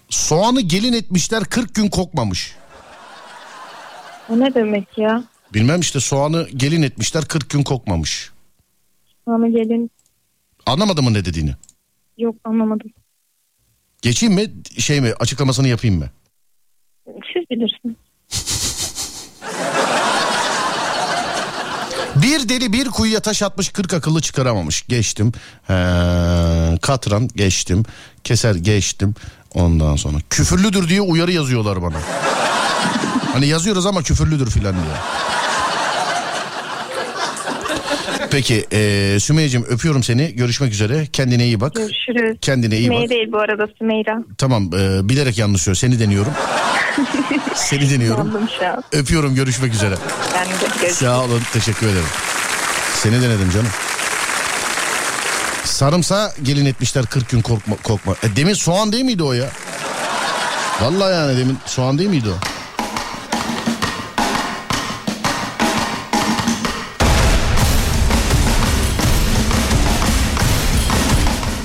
[0.09, 2.55] Soğanı gelin etmişler 40 gün kokmamış.
[4.29, 5.23] O ne demek ya?
[5.53, 8.31] Bilmem işte soğanı gelin etmişler 40 gün kokmamış.
[9.27, 9.91] Bana gelin.
[10.65, 11.55] Anlamadın mı ne dediğini?
[12.17, 12.89] Yok anlamadım.
[14.03, 16.09] Geçeyim mi şey mi açıklamasını yapayım mı?
[17.05, 17.95] Siz bilirsiniz.
[22.15, 24.87] Bir deli bir kuyuya taş atmış 40 akıllı çıkaramamış.
[24.87, 25.31] Geçtim.
[25.69, 25.73] Ee,
[26.81, 27.83] katran geçtim.
[28.23, 29.15] Keser geçtim.
[29.53, 31.97] Ondan sonra küfürlüdür diye uyarı yazıyorlar bana.
[33.33, 34.95] Hani yazıyoruz ama küfürlüdür filan diye.
[38.33, 40.35] Peki ee, Sümeyye'cim öpüyorum seni.
[40.35, 41.05] Görüşmek üzere.
[41.13, 41.75] Kendine iyi bak.
[41.75, 42.37] Görüşürüz.
[42.41, 42.93] Kendine iyi bak.
[42.93, 44.23] Sümeyye değil bu arada Sümeyra.
[44.37, 45.79] Tamam ee, bilerek yanlış söylüyor.
[45.79, 46.33] Seni deniyorum.
[47.55, 48.27] Seni deniyorum.
[48.27, 48.83] Yandım şu an.
[48.91, 49.95] Öpüyorum görüşmek üzere.
[50.35, 50.93] Ben de görüşürüz.
[50.93, 52.05] Sağ olun teşekkür ederim.
[52.95, 53.71] Seni denedim canım.
[55.63, 58.15] Sarımsa gelin etmişler 40 gün korkma, kokma.
[58.23, 59.49] E, demin soğan değil miydi o ya?
[60.81, 62.52] Vallahi yani demin soğan değil miydi o?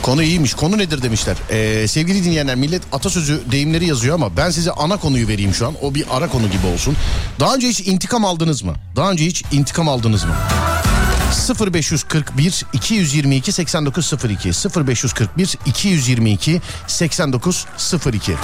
[0.09, 0.55] Konu iyiymiş.
[0.55, 1.37] Konu nedir demişler.
[1.51, 5.75] Ee, sevgili dinleyenler millet atasözü deyimleri yazıyor ama ben size ana konuyu vereyim şu an.
[5.83, 6.97] O bir ara konu gibi olsun.
[7.41, 8.75] Daha önce hiç intikam aldınız mı?
[8.97, 10.35] Daha önce hiç intikam aldınız mı?
[11.73, 14.49] 0541 222 8902
[14.87, 18.35] 0541 222 8902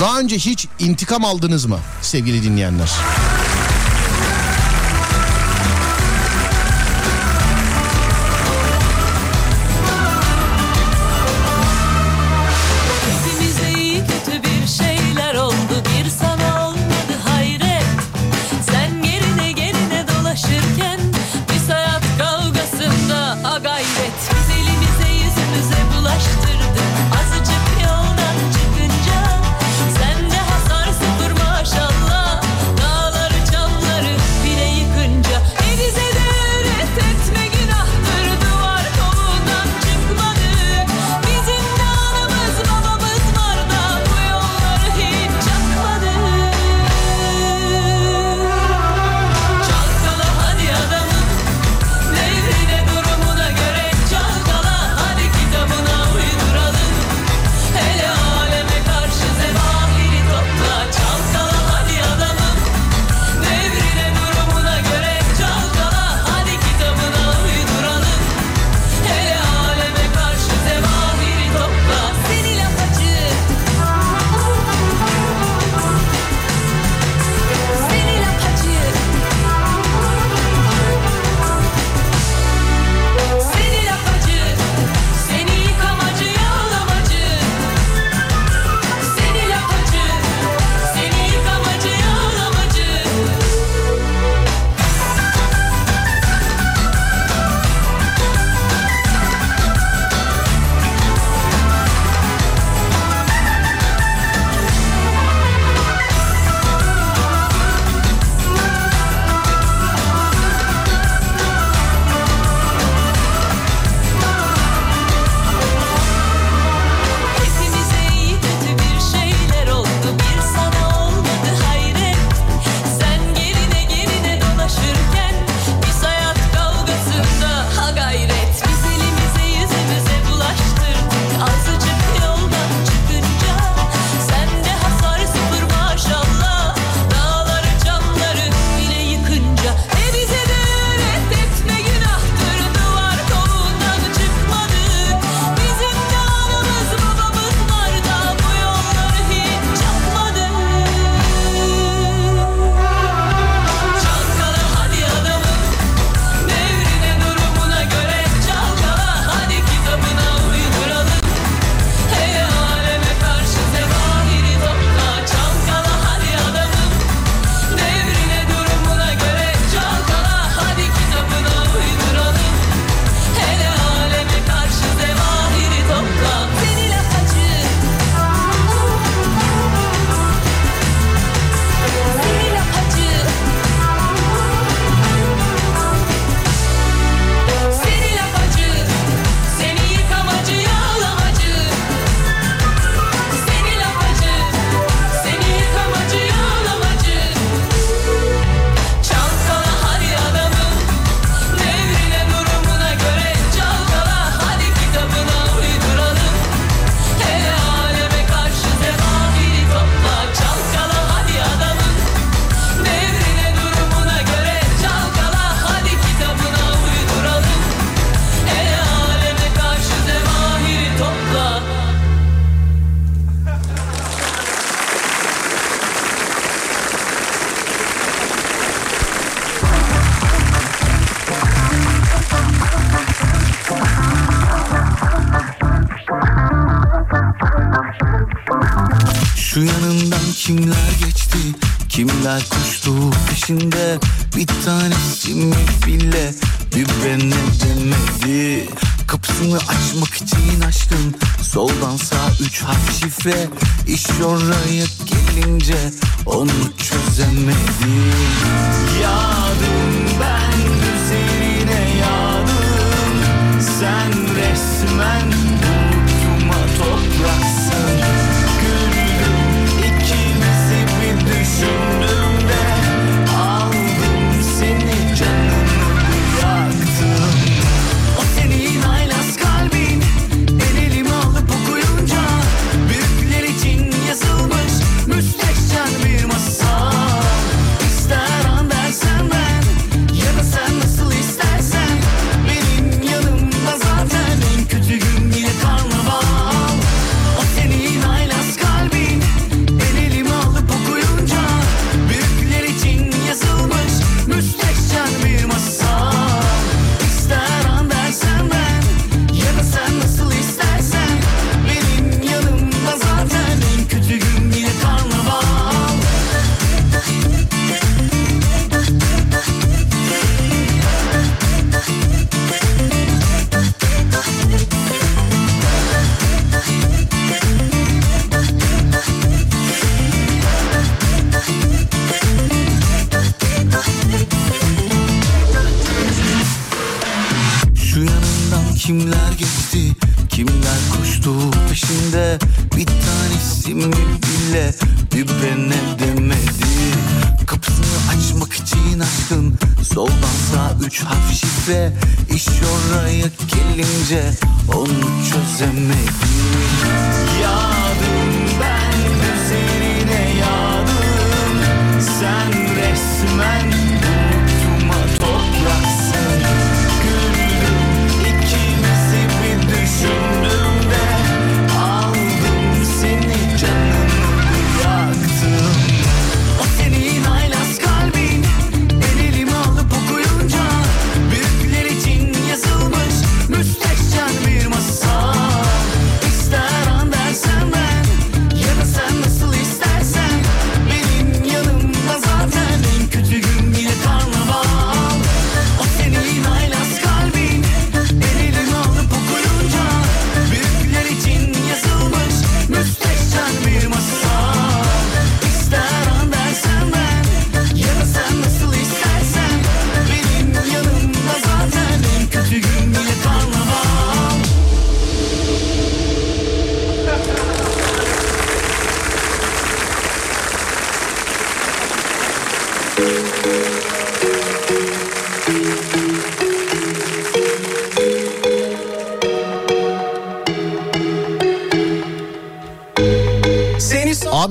[0.00, 2.90] Daha önce hiç intikam aldınız mı sevgili dinleyenler?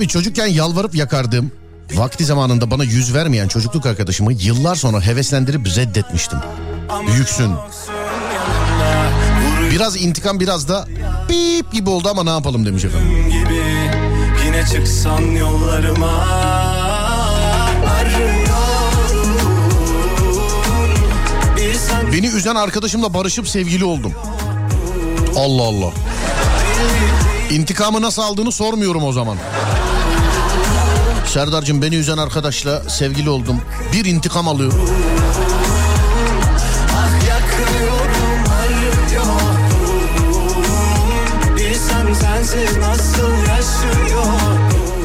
[0.01, 1.51] Abi çocukken yalvarıp yakardığım,
[1.93, 6.39] vakti zamanında bana yüz vermeyen çocukluk arkadaşımı yıllar sonra heveslendirip reddetmiştim.
[7.07, 7.51] Büyüksün.
[9.71, 10.87] Biraz intikam biraz da
[11.29, 13.29] bip gibi oldu ama ne yapalım demiş efendim.
[13.29, 13.63] gibi
[14.45, 16.25] Yine çıksan yollarıma
[22.13, 24.13] Beni üzen arkadaşımla barışıp sevgili oldum.
[25.35, 25.91] Allah Allah.
[27.51, 29.37] İntikamı nasıl aldığını sormuyorum o zaman.
[31.33, 33.61] Serdar'cığım beni üzen arkadaşla sevgili oldum.
[33.93, 34.71] Bir intikam yaşıyorum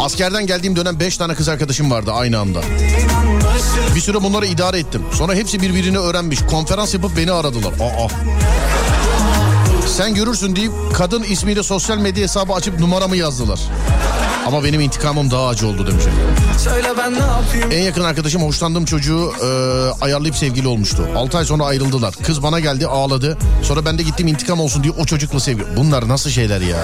[0.01, 2.61] Askerden geldiğim dönem 5 tane kız arkadaşım vardı aynı anda.
[3.95, 5.03] Bir süre bunları idare ettim.
[5.13, 6.41] Sonra hepsi birbirini öğrenmiş.
[6.51, 7.73] Konferans yapıp beni aradılar.
[7.73, 8.09] Aa.
[9.97, 13.61] Sen görürsün deyip kadın ismiyle sosyal medya hesabı açıp numaramı yazdılar.
[14.47, 16.05] Ama benim intikamım daha acı oldu demiş.
[16.59, 19.47] Söyle ben ne yapayım En yakın arkadaşım hoşlandığım çocuğu e,
[20.05, 21.09] ayarlayıp sevgili olmuştu.
[21.17, 22.15] 6 ay sonra ayrıldılar.
[22.23, 23.39] Kız bana geldi ağladı.
[23.63, 25.77] Sonra ben de gittim intikam olsun diye o çocukla sevgili.
[25.77, 26.79] Bunlar nasıl şeyler ya?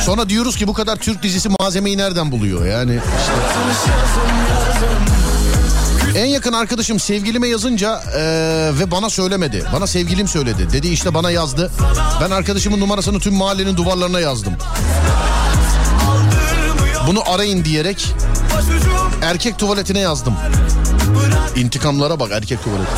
[0.00, 2.66] Sonra diyoruz ki bu kadar Türk dizisi malzemeyi nereden buluyor?
[2.66, 3.32] Yani işte.
[6.18, 8.20] En yakın arkadaşım sevgilime yazınca e,
[8.80, 9.64] ve bana söylemedi.
[9.72, 10.72] Bana sevgilim söyledi.
[10.72, 11.70] Dedi işte bana yazdı.
[12.20, 14.52] Ben arkadaşımın numarasını tüm mahallenin duvarlarına yazdım.
[17.06, 18.14] Bunu arayın diyerek
[19.22, 20.34] erkek tuvaletine yazdım.
[21.56, 22.90] İntikamlara bak erkek tuvaleti.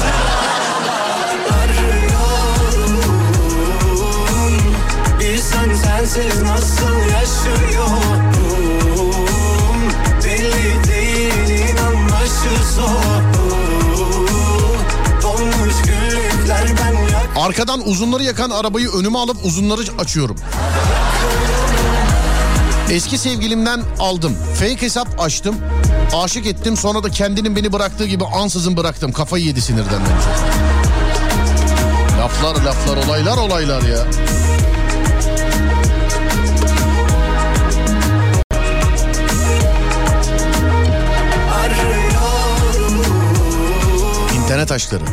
[6.04, 8.22] Sensiz nasıl yaşıyorum
[10.24, 12.78] Belli değil inan başı
[15.22, 20.36] Donmuş güllükler ben yak Arkadan uzunları yakan arabayı önüme alıp uzunları açıyorum.
[22.90, 24.36] Eski sevgilimden aldım.
[24.54, 25.56] Fake hesap açtım.
[26.16, 29.12] Aşık ettim sonra da kendinin beni bıraktığı gibi ansızın bıraktım.
[29.12, 30.24] Kafayı yedi sinirden demiş.
[32.18, 34.06] Laflar laflar olaylar olaylar ya.
[44.64, 45.04] İnternet aşkları.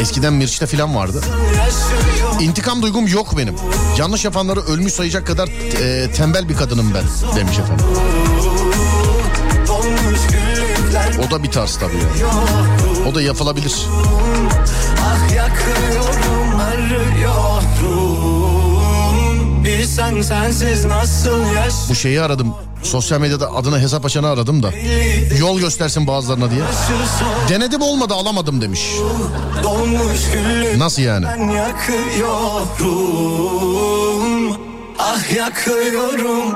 [0.00, 1.20] Eskiden Mirç'te falan vardı.
[2.40, 3.56] İntikam duygum yok benim.
[3.98, 7.04] Yanlış yapanları ölmüş sayacak kadar e, tembel bir kadınım ben
[7.36, 7.86] demiş efendim.
[11.26, 12.08] O da bir tarz tabii yani.
[13.10, 13.86] O da yapılabilir.
[15.00, 18.08] Ah yakıyorum arıyorum
[19.64, 21.40] Bilsen sensiz nasıl
[21.88, 22.54] Bu şeyi aradım.
[22.82, 24.70] Sosyal medyada adına hesap açanı aradım da.
[25.38, 26.60] Yol göstersin bazılarına diye.
[27.48, 28.92] Denedim olmadı alamadım demiş.
[30.78, 31.26] Nasıl yani?
[34.98, 36.54] Ah yakıyorum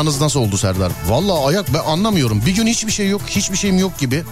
[0.00, 0.92] Ayağınız nasıl oldu Serdar?
[1.08, 2.42] Vallahi ayak ben anlamıyorum.
[2.46, 4.24] Bir gün hiçbir şey yok, hiçbir şeyim yok gibi.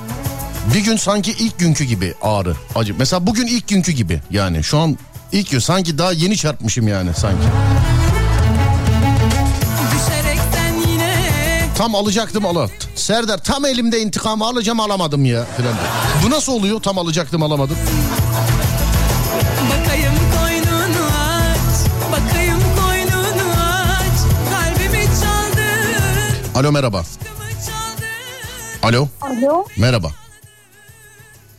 [0.75, 2.95] Bir gün sanki ilk günkü gibi ağrı, acı.
[2.99, 4.65] Mesela bugün ilk günkü gibi yani.
[4.65, 4.99] Şu an
[5.33, 7.47] ilk gün sanki daha yeni çarpmışım yani sanki.
[11.79, 12.71] Tam alacaktım alat.
[12.95, 15.75] Serdar tam elimde intikamı alacağım alamadım ya filan.
[16.25, 16.83] Bu nasıl oluyor?
[16.83, 17.77] Tam alacaktım alamadım.
[26.59, 27.03] Alo merhaba.
[28.83, 29.65] Alo Alo.
[29.77, 30.09] merhaba.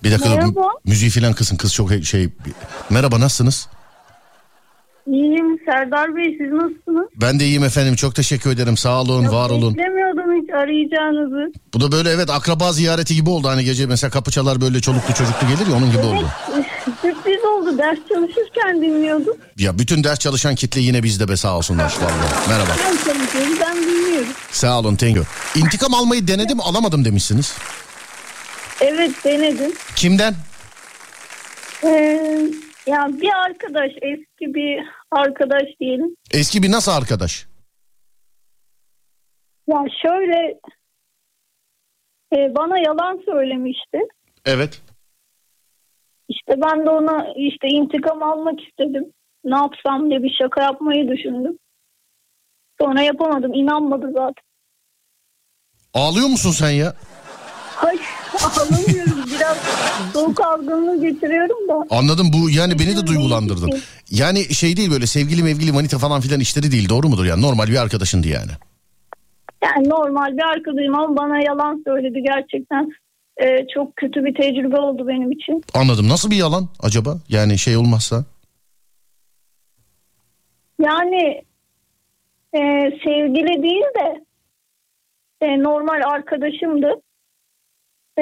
[0.04, 0.60] Bir dakika Merhaba.
[0.60, 2.30] mü- müziği filan kısın kız çok şey.
[2.90, 3.68] Merhaba nasılsınız?
[5.08, 7.08] İyiyim Serdar Bey siz nasılsınız?
[7.16, 9.74] Ben de iyiyim efendim çok teşekkür ederim sağ olun var olun.
[9.78, 11.52] Beklemiyordum hiç arayacağınızı.
[11.74, 15.14] Bu da böyle evet akraba ziyareti gibi oldu hani gece mesela kapı çalar böyle çoluklu
[15.14, 16.28] çocuklu gelir ya onun gibi oldu.
[17.70, 19.38] Oldu ders çalışırken dinliyordum.
[19.58, 22.50] Ya bütün ders çalışan kitle yine bizde be sağ olsunlar vallahi.
[22.50, 22.72] Merhaba.
[22.86, 24.34] Ben çalışıyorum ben dinliyorum.
[24.52, 25.26] Sağ olun thank you.
[25.56, 27.58] İntikam almayı denedim alamadım demişsiniz.
[28.82, 29.74] Evet denedim.
[29.96, 30.36] Kimden?
[31.84, 31.90] Ee,
[32.88, 34.80] ya bir arkadaş eski bir
[35.12, 36.16] arkadaş diyelim.
[36.32, 37.48] Eski bir nasıl arkadaş?
[39.68, 40.60] Ya şöyle
[42.36, 43.98] e, bana yalan söylemişti.
[44.46, 44.82] Evet.
[46.30, 49.06] İşte ben de ona işte intikam almak istedim.
[49.44, 51.58] Ne yapsam diye bir şaka yapmayı düşündüm.
[52.82, 53.54] Sonra yapamadım.
[53.54, 54.44] inanmadı zaten.
[55.94, 56.94] Ağlıyor musun sen ya?
[57.76, 58.02] Hayır
[58.44, 59.24] ağlamıyorum.
[59.36, 59.58] Biraz
[60.14, 61.96] soğuk algınlığı geçiriyorum da.
[61.96, 63.80] Anladım bu yani beni de duygulandırdın.
[64.12, 67.68] Yani şey değil böyle sevgili mevgili manita falan filan işleri değil doğru mudur yani normal
[67.68, 68.52] bir arkadaşındı yani.
[69.64, 72.90] Yani normal bir arkadaşım ama bana yalan söyledi gerçekten.
[73.44, 75.64] E, çok kötü bir tecrübe oldu benim için.
[75.74, 78.26] Anladım nasıl bir yalan acaba yani şey olmazsa?
[80.82, 81.42] Yani
[82.54, 82.60] e,
[83.04, 84.24] sevgili değil de
[85.42, 87.02] e, normal arkadaşımdı.
[88.18, 88.22] E,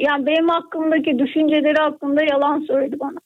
[0.00, 3.18] yani benim hakkımdaki düşünceleri hakkında yalan söyledi bana.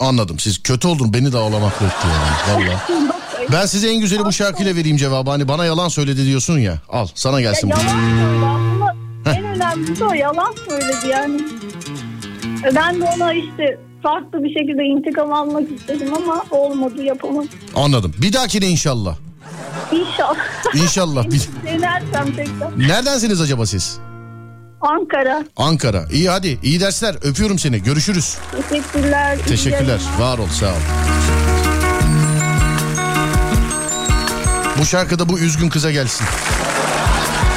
[0.00, 2.80] Anladım siz kötü oldun beni de ağlamakla etti yani valla.
[3.52, 7.06] Ben size en güzeli bu şarkıyla vereyim cevabı hani bana yalan söyledi diyorsun ya al
[7.14, 7.74] sana Ya gelsin bu.
[7.74, 8.65] yalan
[9.76, 11.40] önemlisi o yalan söyledi yani.
[12.64, 17.48] E, Ben de ona işte farklı bir şekilde intikam almak istedim ama olmadı yapamadım.
[17.74, 19.16] Anladım bir dahakine inşallah.
[19.92, 20.36] İnşallah.
[20.74, 21.24] İnşallah.
[21.24, 21.48] Bir...
[21.66, 22.78] Denersem tekrar.
[22.78, 23.98] Neredensiniz acaba siz?
[24.80, 25.44] Ankara.
[25.56, 26.04] Ankara.
[26.12, 28.36] İyi hadi iyi dersler öpüyorum seni görüşürüz.
[28.70, 29.38] Teşekkürler.
[29.48, 30.80] Teşekkürler var ol sağ ol.
[34.80, 36.26] Bu şarkıda bu üzgün kıza gelsin.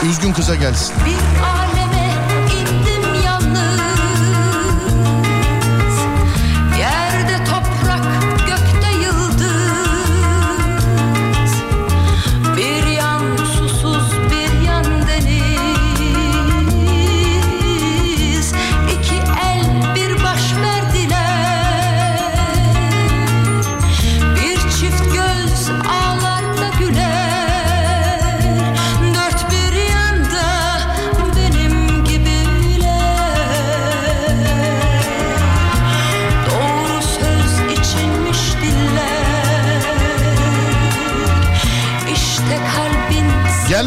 [0.09, 0.95] Üzgün kıza gelsin.
[1.05, 1.39] Bir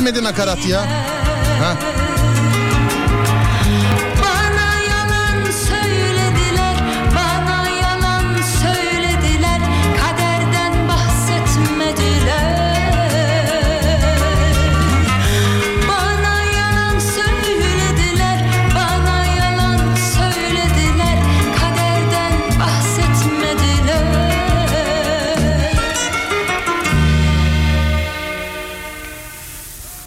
[0.03, 1.02] Gelmedi nakarat ya.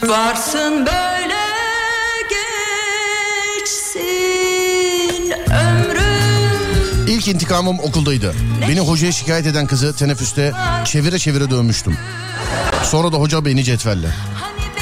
[0.09, 1.35] Varsın böyle
[3.59, 8.33] geçsin ömrüm İlk intikamım okuldaydı.
[8.69, 10.51] Beni hocaya şikayet eden kızı teneffüste
[10.85, 11.97] çevire çevire dövmüştüm.
[12.83, 14.09] Sonra da hoca beni cetvelle.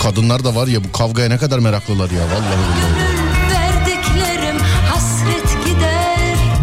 [0.04, 3.14] Kadınlar da var ya bu kavgaya ne kadar meraklılar ya vallahi billahi.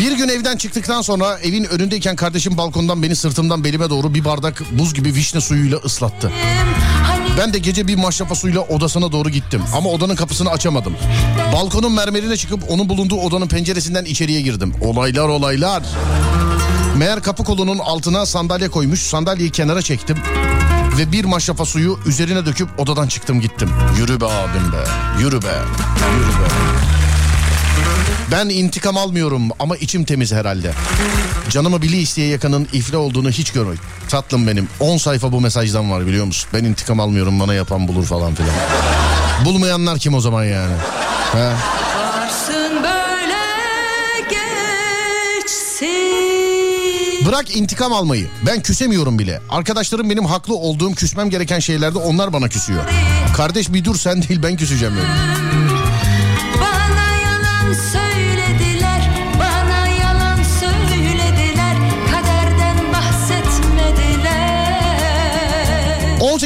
[0.01, 4.63] Bir gün evden çıktıktan sonra evin önündeyken kardeşim balkondan beni sırtımdan belime doğru bir bardak
[4.73, 6.33] buz gibi vişne suyuyla ıslattı.
[7.39, 10.97] Ben de gece bir maşrafa suyla odasına doğru gittim ama odanın kapısını açamadım.
[11.53, 14.75] Balkonun mermerine çıkıp onun bulunduğu odanın penceresinden içeriye girdim.
[14.81, 15.83] Olaylar olaylar.
[16.97, 19.01] Meğer kapı kolunun altına sandalye koymuş.
[19.01, 20.19] Sandalyeyi kenara çektim.
[20.99, 23.71] Ve bir maşrafa suyu üzerine döküp odadan çıktım gittim.
[23.99, 24.85] Yürü be abim be.
[25.21, 25.55] Yürü be.
[26.17, 26.49] Yürü be.
[28.33, 30.73] Ben intikam almıyorum ama içim temiz herhalde.
[31.51, 33.81] Canımı bili isteye yakanın ifle olduğunu hiç görmedim.
[34.09, 36.51] Tatlım benim 10 sayfa bu mesajdan var biliyor musun?
[36.55, 38.51] Ben intikam almıyorum bana yapan bulur falan filan.
[39.45, 40.75] Bulmayanlar kim o zaman yani?
[41.33, 41.51] He?
[47.27, 48.27] Bırak intikam almayı.
[48.47, 49.41] Ben küsemiyorum bile.
[49.51, 52.83] Arkadaşlarım benim haklı olduğum küsmem gereken şeylerde onlar bana küsüyor.
[53.37, 55.70] Kardeş bir dur sen değil ben küseceğim yani.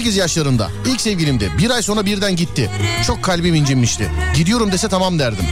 [0.04, 1.52] 18 yaşlarında ilk sevgilimdi.
[1.58, 2.70] Bir ay sonra birden gitti.
[3.06, 4.10] Çok kalbim incinmişti.
[4.34, 5.44] Gidiyorum dese tamam derdim.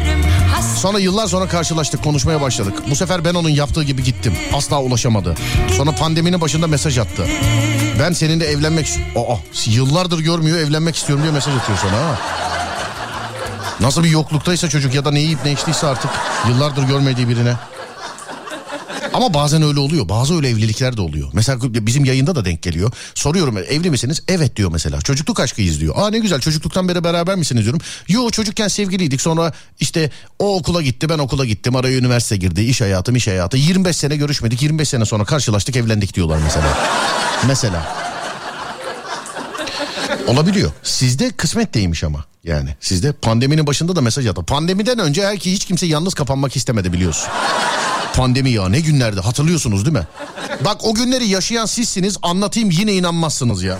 [0.76, 2.74] Sonra yıllar sonra karşılaştık konuşmaya başladık.
[2.90, 4.34] Bu sefer ben onun yaptığı gibi gittim.
[4.52, 5.34] Asla ulaşamadı.
[5.76, 7.26] Sonra pandeminin başında mesaj attı.
[8.00, 8.86] Ben seninle evlenmek...
[9.16, 9.36] Aa,
[9.66, 12.18] yıllardır görmüyor evlenmek istiyorum diye mesaj atıyor sana ha.
[13.80, 16.10] Nasıl bir yokluktaysa çocuk ya da ne yiyip ne içtiyse artık
[16.48, 17.54] yıllardır görmediği birine.
[19.14, 20.08] Ama bazen öyle oluyor.
[20.08, 21.30] Bazı öyle evlilikler de oluyor.
[21.32, 22.92] Mesela bizim yayında da denk geliyor.
[23.14, 24.22] Soruyorum evli misiniz?
[24.28, 25.00] Evet diyor mesela.
[25.00, 25.94] Çocukluk aşkıyız diyor.
[25.98, 27.80] Aa ne güzel çocukluktan beri beraber misiniz diyorum.
[28.08, 29.20] Yo çocukken sevgiliydik.
[29.20, 31.76] Sonra işte o okula gitti ben okula gittim.
[31.76, 32.62] Araya üniversite girdi.
[32.62, 33.56] iş hayatım iş hayatı.
[33.56, 34.62] 25 sene görüşmedik.
[34.62, 36.78] 25 sene sonra karşılaştık evlendik diyorlar mesela.
[37.46, 38.11] mesela.
[40.26, 40.70] Olabiliyor.
[40.82, 42.24] Sizde kısmet değilmiş ama.
[42.44, 44.42] Yani sizde pandeminin başında da mesaj attı.
[44.44, 47.28] Pandemiden önce her ki hiç kimse yalnız kapanmak istemedi biliyorsun.
[48.16, 50.06] Pandemi ya ne günlerdi hatırlıyorsunuz değil mi?
[50.64, 53.78] Bak o günleri yaşayan sizsiniz anlatayım yine inanmazsınız ya.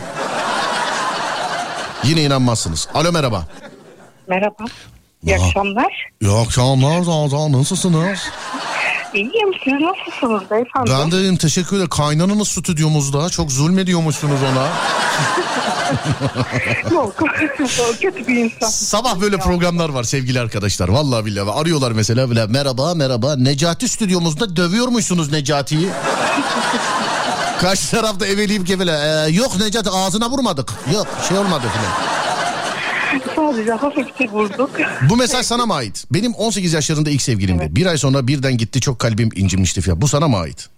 [2.05, 2.89] Yine inanmazsınız.
[2.95, 3.47] Alo merhaba.
[4.29, 4.65] Merhaba.
[5.27, 5.45] İyi Aa.
[5.47, 6.11] akşamlar.
[6.21, 8.19] İyi akşamlar Zaza nasılsınız?
[9.15, 9.53] İyiyim.
[9.65, 10.91] Siz nasılsınız beyefendi?
[10.91, 11.89] Ben de iyiyim teşekkür ederim.
[11.91, 14.69] Kaynananız stüdyomuzda çok zulmediyormuşsunuz ona.
[16.93, 17.23] Yok.
[18.01, 18.69] Kötü bir insan.
[18.69, 20.89] Sabah böyle programlar var sevgili arkadaşlar.
[20.89, 22.47] Vallahi billahi arıyorlar mesela bile.
[22.47, 23.37] Merhaba merhaba.
[23.37, 25.89] Necati stüdyomuzda dövüyormuşsunuz Necati'yi.
[27.61, 28.93] Karşı tarafta eveleyip gevele.
[28.93, 30.73] Ee, yok Necati ağzına vurmadık.
[30.95, 32.13] Yok şey olmadı filan.
[33.37, 34.71] Sadece hafifçe vurduk.
[35.11, 36.05] Bu mesaj sana mı ait?
[36.11, 37.67] Benim 18 yaşlarında ilk sevgilimdi.
[37.77, 40.01] Bir ay sonra birden gitti çok kalbim incinmişti filan.
[40.01, 40.69] Bu sana mı ait?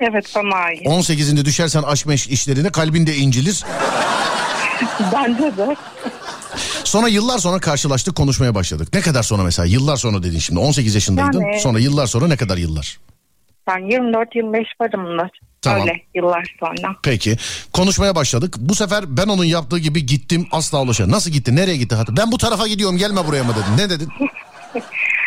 [0.00, 0.86] Evet bana ait.
[0.86, 3.64] 18'inde düşersen aşk meşk işlerine kalbin de incilir.
[5.14, 5.76] Bence de.
[6.84, 8.88] Sonra yıllar sonra karşılaştık konuşmaya başladık.
[8.94, 9.66] Ne kadar sonra mesela?
[9.66, 10.60] Yıllar sonra dedin şimdi.
[10.60, 11.40] 18 yaşındaydın.
[11.40, 12.98] Yani- Sonra yıllar sonra ne kadar yıllar?
[13.66, 15.30] Ben 24-25 varımdır.
[15.62, 15.80] Tamam.
[15.80, 16.96] Öyle yıllar sonra.
[17.02, 17.36] Peki.
[17.72, 18.54] Konuşmaya başladık.
[18.58, 21.14] Bu sefer ben onun yaptığı gibi gittim asla ulaşamadım.
[21.16, 21.56] Nasıl gitti?
[21.56, 21.94] Nereye gitti?
[21.94, 23.76] Hatta ben bu tarafa gidiyorum gelme buraya mı dedin?
[23.84, 24.08] Ne dedin?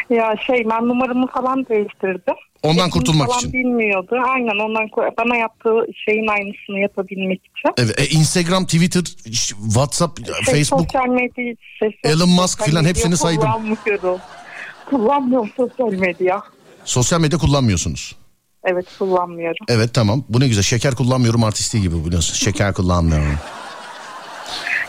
[0.10, 2.36] Ya şey ben numaramı falan değiştirdim.
[2.64, 3.54] Ondan kurtulmak falan için.
[3.54, 4.16] bilmiyordu.
[4.28, 7.74] Aynen ondan bana yaptığı şeyin aynısını yapabilmek için.
[7.78, 9.04] Evet, e, Instagram, Twitter,
[9.74, 10.82] WhatsApp, Şey, Facebook.
[10.82, 13.42] Sosyal medya, şey, Elon Musk filan hepsini saydım.
[13.42, 14.20] Kullanmıyorum.
[14.90, 16.44] Kullanmıyorum sosyal medya.
[16.86, 18.16] Sosyal medya kullanmıyorsunuz.
[18.64, 19.66] Evet kullanmıyorum.
[19.70, 20.24] Evet tamam.
[20.30, 20.64] Bu ne güzel.
[20.64, 22.34] Şeker kullanmıyorum artistliği gibi biliyorsun.
[22.34, 23.40] Şeker kullanmıyorum.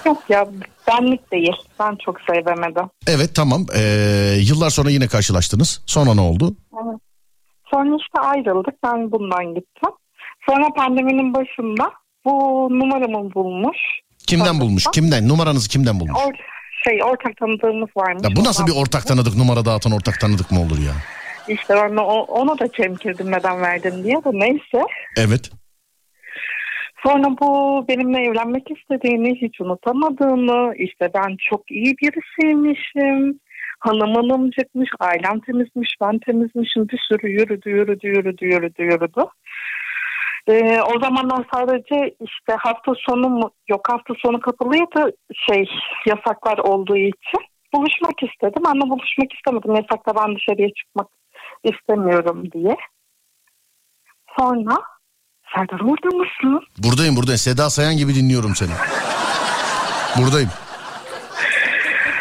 [0.07, 0.47] Yok ya
[0.89, 1.57] benlik değil.
[1.81, 2.85] Ben çok sevemedim.
[3.07, 3.67] Evet tamam.
[3.77, 5.83] Ee, yıllar sonra yine karşılaştınız.
[5.87, 6.57] Sonra ne oldu?
[6.75, 7.01] Evet.
[7.71, 8.75] Sonra işte ayrıldık.
[8.85, 9.91] Ben bundan gittim.
[10.49, 11.91] Sonra pandeminin başında
[12.25, 12.33] bu
[12.71, 13.77] numaramı bulmuş.
[14.27, 14.85] Kimden Sonra- bulmuş?
[14.93, 15.29] Kimden?
[15.29, 16.19] Numaranızı kimden bulmuş?
[16.27, 16.33] Or
[16.85, 18.23] şey ortak tanıdığımız varmış.
[18.29, 20.93] Ya bu nasıl bir ortak tanıdık numara dağıtan ortak tanıdık mı olur ya?
[21.49, 24.87] İşte ben de o- ona da çemkirdim neden verdin diye de neyse.
[25.17, 25.51] Evet.
[27.07, 33.41] Sonra bu benimle evlenmek istediğini hiç unutamadığını işte ben çok iyi birisiymişim.
[33.81, 36.89] Hanım hanımcıkmış, ailem temizmiş, ben temizmişim.
[36.89, 39.25] Bir sürü yürüdü, yürüdü, yürüdü, yürüdü, yürüdü.
[40.49, 45.17] Ee, o zamanlar sadece işte hafta sonu mu, yok hafta sonu kapalıydı
[45.49, 45.65] şey
[46.07, 47.41] yasaklar olduğu için.
[47.75, 49.75] Buluşmak istedim ama buluşmak istemedim.
[49.75, 51.09] Yasakta ben dışarıya çıkmak
[51.65, 52.77] istemiyorum diye.
[54.39, 54.77] Sonra
[55.55, 56.67] Serdar orada mısın?
[56.79, 57.39] Buradayım buradayım.
[57.39, 58.71] Seda Sayan gibi dinliyorum seni.
[60.17, 60.51] Buradayım.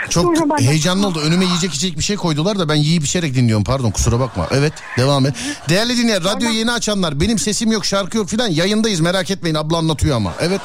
[0.10, 1.20] Çok Sonra heyecanlı oldu.
[1.28, 3.64] Önüme yiyecek içecek bir şey koydular da ben yiyip içerek dinliyorum.
[3.64, 4.48] Pardon kusura bakma.
[4.52, 5.34] Evet devam et.
[5.70, 9.78] Değerli dinleyen radyo yeni açanlar benim sesim yok şarkı yok filan yayındayız merak etmeyin abla
[9.78, 10.34] anlatıyor ama.
[10.40, 10.62] Evet.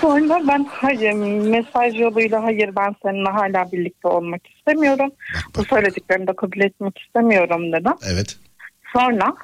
[0.00, 1.12] Sonra ben hayır
[1.48, 5.10] mesaj yoluyla hayır ben seninle hala birlikte olmak istemiyorum.
[5.56, 7.92] Bu söylediklerini de kabul etmek istemiyorum dedim.
[8.12, 8.36] Evet.
[8.92, 9.34] Sonra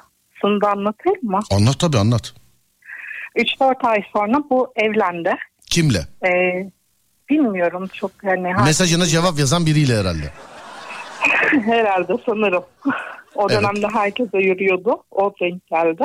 [0.43, 1.39] bunu da anlatayım mı?
[1.51, 2.33] Anlat tabii anlat.
[3.35, 5.35] 3-4 ay sonra bu evlendi.
[5.71, 5.99] Kimle?
[6.25, 6.69] Ee,
[7.29, 10.31] bilmiyorum çok hani Mesajına cevap yazan biriyle herhalde.
[11.65, 12.63] herhalde sanırım.
[13.35, 13.61] o Evet.
[13.61, 15.03] dönemde herkese yürüyordu.
[15.11, 16.03] O denk geldi.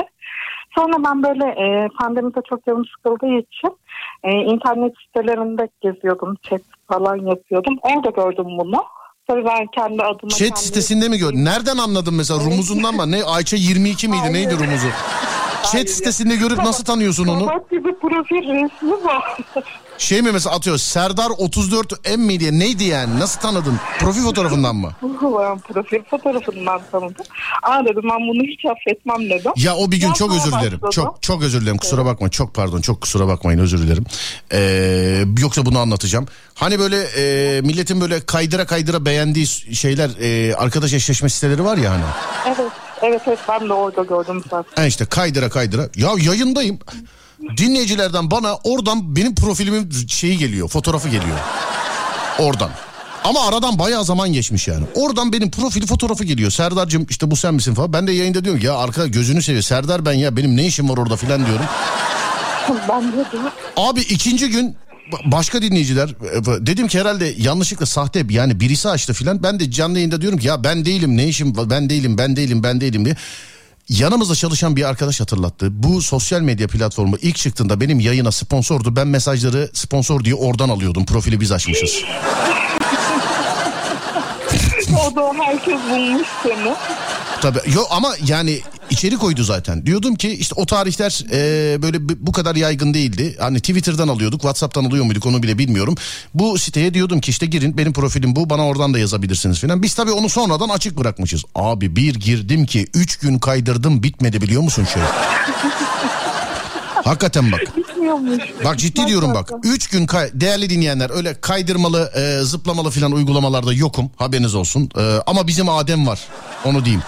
[0.75, 3.79] Sonra ben böyle e, pandemide çok canım sıkıldığı için
[4.25, 6.35] e, internet sitelerinde geziyordum.
[6.43, 6.61] Chat
[6.93, 7.79] falan yapıyordum.
[7.83, 8.85] Orada gördüm bunu.
[9.27, 10.31] Tabii ben kendi adıma...
[10.31, 11.45] Chat kendi- sitesinde mi gördün?
[11.45, 13.11] Nereden anladın mesela rumuzundan mı?
[13.11, 14.35] Ne Ayça 22 miydi Hayır.
[14.35, 14.87] neydi rumuzu?
[15.73, 17.47] Chat sitesinde görüp nasıl tanıyorsun onu?
[17.47, 19.37] Kabak gibi profil resmi var.
[19.99, 23.21] Şey mi mesela atıyor Serdar 34 M mi diye neydi yani?
[23.21, 23.77] Nasıl tanıdın?
[23.99, 24.93] Profil fotoğrafından mı?
[25.03, 27.25] ben profil fotoğrafından tanıdım.
[27.63, 29.53] Aa dedim ben bunu hiç affetmem dedim.
[29.57, 30.83] Ya o bir gün çok Yapmaya özür dilerim.
[30.83, 30.91] başladım.
[30.91, 31.79] Çok çok özür dilerim.
[31.79, 32.29] Kusura bakma.
[32.29, 32.81] Çok pardon.
[32.81, 33.59] Çok kusura bakmayın.
[33.59, 34.05] Özür dilerim.
[34.53, 36.27] Ee, yoksa bunu anlatacağım.
[36.55, 41.91] Hani böyle e, milletin böyle kaydıra kaydıra beğendiği şeyler e, arkadaş eşleşme siteleri var ya
[41.91, 42.03] hani.
[42.47, 42.73] Evet,
[43.03, 44.83] evet, evet ben de orada gördüm zaten.
[44.83, 45.89] Ha işte kaydıra kaydıra.
[45.97, 46.79] Ya yayındayım.
[47.57, 50.69] Dinleyicilerden bana oradan benim profilimin şeyi geliyor.
[50.69, 51.39] Fotoğrafı geliyor.
[52.39, 52.71] Oradan.
[53.25, 54.85] Ama aradan bayağı zaman geçmiş yani.
[54.95, 56.51] Oradan benim profili fotoğrafı geliyor.
[56.51, 57.93] Serdar'cığım işte bu sen misin falan.
[57.93, 59.63] Ben de yayında diyorum ki ya arka gözünü seviyor.
[59.63, 61.65] Serdar ben ya benim ne işim var orada filan diyorum.
[62.89, 63.25] ben de
[63.77, 64.77] Abi ikinci gün
[65.13, 69.43] ba- başka dinleyiciler e, dedim ki herhalde yanlışlıkla sahte yani birisi açtı filan.
[69.43, 72.63] Ben de canlı yayında diyorum ki ya ben değilim ne işim ben değilim ben değilim
[72.63, 73.17] ben değilim diye.
[73.89, 75.83] Yanımızda çalışan bir arkadaş hatırlattı.
[75.83, 78.97] Bu sosyal medya platformu ilk çıktığında benim yayına sponsordu.
[78.97, 81.07] Ben mesajları sponsor diye oradan alıyordum.
[81.07, 81.97] Profili biz açmışız.
[85.07, 86.75] o da herkes bulmuş seni.
[87.43, 88.61] Tabii yok ama yani
[88.91, 89.87] içerik oydu zaten.
[89.87, 93.37] Diyordum ki işte o tarihler e, böyle bu kadar yaygın değildi.
[93.41, 95.95] Hani Twitter'dan alıyorduk, WhatsApp'tan alıyor muyduk onu bile bilmiyorum.
[96.35, 99.83] Bu siteye diyordum ki işte girin benim profilim bu bana oradan da yazabilirsiniz falan.
[99.83, 101.45] Biz tabii onu sonradan açık bırakmışız.
[101.55, 105.03] Abi bir girdim ki 3 gün kaydırdım bitmedi biliyor musun şey?
[107.05, 107.61] Hakikaten bak.
[108.65, 109.53] Bak ciddi diyorum bak.
[109.63, 114.11] 3 gün kay- değerli dinleyenler öyle kaydırmalı, e, zıplamalı falan uygulamalarda yokum.
[114.17, 114.91] Haberiniz olsun.
[114.99, 116.21] E, ama bizim Adem var.
[116.65, 117.03] Onu diyeyim.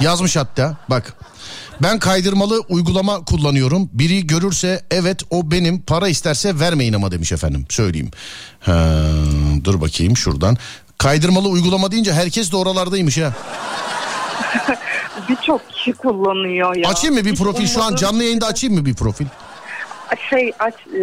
[0.00, 1.14] Yazmış hatta bak.
[1.82, 3.90] Ben kaydırmalı uygulama kullanıyorum.
[3.92, 7.66] Biri görürse evet o benim para isterse vermeyin ama demiş efendim.
[7.68, 8.10] Söyleyeyim.
[8.60, 8.98] Ha,
[9.64, 10.56] dur bakayım şuradan.
[10.98, 13.32] Kaydırmalı uygulama deyince herkes de oralardaymış ha.
[15.28, 16.90] Birçok kişi kullanıyor ya.
[16.90, 19.26] Açayım mı bir Hiç profil şu an canlı yayında açayım mı bir profil?
[20.30, 21.00] Şey aç, e,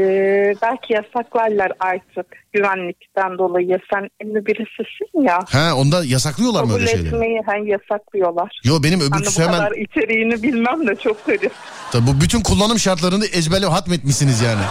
[0.62, 3.80] belki yasaklarlar artık güvenlikten dolayı.
[3.94, 5.40] Sen ünlü birisisin ya.
[5.52, 7.08] Ha onda yasaklıyorlar mı Kabul öyle şeyleri?
[7.08, 8.60] etmeyi hani yasaklıyorlar.
[8.64, 11.52] Yo benim Ben öbür de bu tuşu hemen kadar içeriğini bilmem de çok garip.
[11.92, 14.62] Tabii bu bütün kullanım şartlarını ezberle hatmetmişsiniz yani.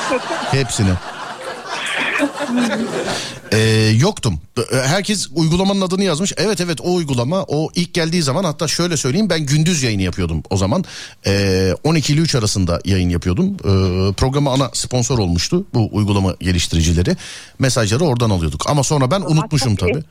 [0.50, 0.90] Hepsini.
[3.52, 4.40] Ee, yoktum.
[4.72, 6.32] Herkes uygulamanın adını yazmış.
[6.36, 10.42] Evet evet o uygulama o ilk geldiği zaman hatta şöyle söyleyeyim ben gündüz yayını yapıyordum
[10.50, 10.84] o zaman.
[11.26, 13.50] Ee, 12 ile 3 arasında yayın yapıyordum.
[13.50, 17.16] Ee, programa ana sponsor olmuştu bu uygulama geliştiricileri.
[17.58, 18.70] Mesajları oradan alıyorduk.
[18.70, 20.02] Ama sonra ben unutmuşum tabii.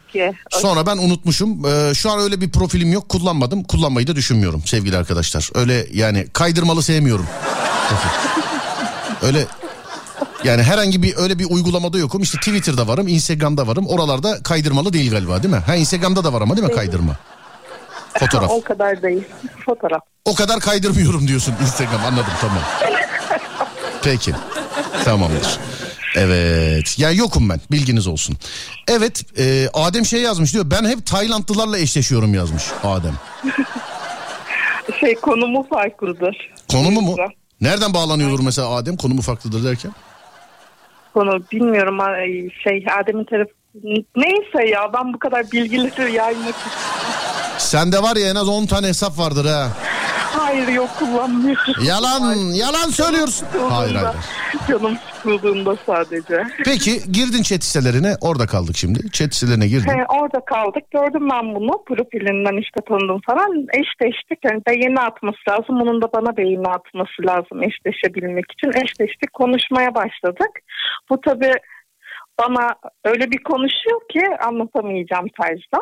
[0.50, 1.66] Sonra ben unutmuşum.
[1.66, 3.10] Ee, şu an öyle bir profilim yok.
[3.10, 3.64] Kullanmadım.
[3.64, 5.50] Kullanmayı da düşünmüyorum sevgili arkadaşlar.
[5.56, 7.26] Öyle yani kaydırmalı sevmiyorum.
[9.22, 9.48] öyle
[10.44, 12.22] yani herhangi bir öyle bir uygulamada yokum.
[12.22, 13.88] İşte Twitter'da varım, Instagram'da varım.
[13.88, 15.62] Oralarda kaydırmalı değil galiba değil mi?
[15.66, 17.16] Ha Instagram'da da var ama değil mi kaydırma?
[18.20, 18.50] Fotoğraf.
[18.52, 19.24] o kadar değil.
[19.66, 20.02] Fotoğraf.
[20.26, 22.64] O kadar kaydırmıyorum diyorsun Instagram anladım tamam.
[24.04, 24.34] Peki
[25.06, 25.60] tamamdır.
[26.16, 28.38] Evet yani yokum ben bilginiz olsun.
[28.88, 33.14] Evet e, Adem şey yazmış diyor ben hep Taylandlılarla eşleşiyorum yazmış Adem.
[35.00, 36.52] Şey konumu farklıdır.
[36.72, 37.16] Konumu mu?
[37.62, 39.92] Nereden bağlanıyordur mesela Adem konumu farklıdır derken?
[41.14, 41.99] Konu bilmiyorum
[42.64, 43.51] şey Adem'in tarafı
[44.16, 46.55] neyse ya ben bu kadar bilgileri yaymak
[47.57, 49.68] Sende var ya en az 10 tane hesap vardır ha.
[50.38, 51.73] Hayır yok kullanmıyorum.
[51.84, 53.47] Yalan yalan söylüyorsun.
[53.69, 54.15] Hayır hayır.
[54.67, 56.43] Canım sıkıldığında sadece.
[56.65, 59.11] Peki girdin chat sitelerine orada kaldık şimdi.
[59.11, 59.89] Chat sitelerine girdin.
[59.89, 60.91] He, orada kaldık.
[60.91, 61.84] Gördüm ben bunu.
[61.86, 63.51] Profilinden işte tanıdım falan.
[63.73, 64.39] Eşleştik.
[64.43, 65.79] Yani beğeni atması lazım.
[65.82, 68.69] Bunun da bana beğeni atması lazım eşleşebilmek için.
[68.84, 69.34] Eşleştik.
[69.34, 70.53] Konuşmaya başladık.
[71.09, 71.53] Bu tabii
[72.39, 72.75] bana
[73.05, 75.79] öyle bir konuşuyor ki anlatamayacağım tarzda.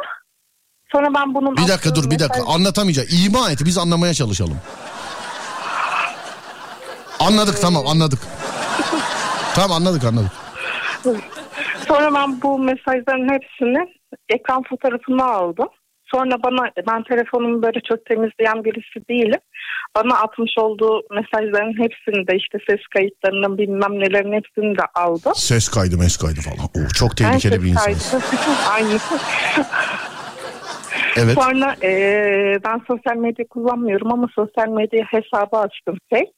[0.91, 1.57] Sonra ben bunun...
[1.57, 3.09] Bir dakika dur bir dakika mesaj- anlatamayacağım.
[3.25, 4.57] İma et biz anlamaya çalışalım.
[7.19, 8.19] Anladık tamam anladık.
[9.55, 10.31] tamam anladık anladık.
[11.87, 13.93] Sonra ben bu mesajların hepsini
[14.29, 15.67] ekran fotoğrafını aldım.
[16.11, 19.39] Sonra bana ben telefonumu böyle çok temizleyen birisi değilim.
[19.95, 25.33] Bana atmış olduğu mesajların hepsini de işte ses kayıtlarının bilmem nelerin hepsini de aldım.
[25.35, 26.59] Ses kaydı mes kaydı falan.
[26.59, 28.21] Oo, çok tehlikeli Herkes bir insan.
[28.73, 28.99] Aynı.
[31.18, 31.38] Evet.
[31.41, 36.30] Sonra eee, ben sosyal medya kullanmıyorum ama sosyal medya hesabı açtım tek.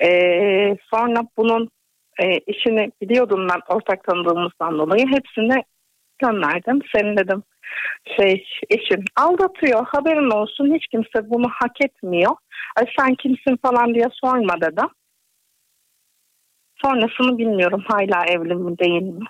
[0.00, 1.68] Eee, sonra bunun
[2.20, 5.06] eee, işini biliyordum ben ortak tanıdığımızdan dolayı.
[5.06, 5.62] Hepsini
[6.18, 6.78] gönderdim.
[6.94, 7.42] Senin dedim
[8.16, 12.32] şey eşin aldatıyor haberin olsun hiç kimse bunu hak etmiyor.
[12.76, 14.88] Ay sen kimsin falan diye sorma dedim.
[16.82, 19.24] Sonrasını bilmiyorum hala evli mi değil mi?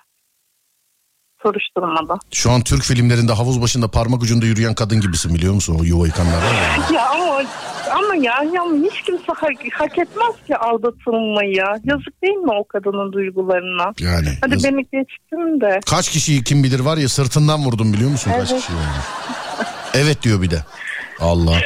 [1.43, 2.19] Soruşturmada.
[2.31, 5.77] Şu an Türk filmlerinde havuz başında parmak ucunda yürüyen kadın gibisin biliyor musun?
[5.81, 6.85] O yuva yıkanlar ya.
[6.93, 7.41] Ya ama
[7.91, 11.55] ama ya, ya hiç kimse hak, hak etmez ki aldatılmayı.
[11.83, 13.93] Yazık değil mi o kadının duygularına?
[13.99, 14.29] Yani.
[14.41, 14.71] Hadi yazık.
[14.71, 15.79] beni geçtim de.
[15.85, 18.61] Kaç kişiyi kim bilir var ya sırtından vurdum biliyor musun kaç Evet.
[18.61, 19.03] kişiyi yani.
[19.93, 20.63] Evet diyor bir de.
[21.19, 21.57] Allah.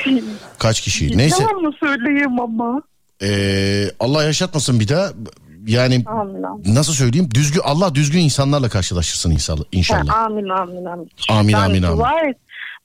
[0.59, 1.17] Kaç kişiyi.
[1.17, 1.43] Neyse.
[1.43, 2.81] Yalan mı söyleyeyim ama?
[3.23, 5.09] Ee, Allah yaşatmasın bir daha.
[5.67, 6.45] Yani Amin
[6.75, 7.29] nasıl söyleyeyim?
[7.33, 9.63] Düzgün Allah düzgün insanlarla karşılaştırsın inşallah.
[9.71, 10.07] inşallah.
[10.07, 11.09] Ha, amin amin amin.
[11.29, 11.97] Amin, ben amin, amin.
[11.97, 12.37] dua et,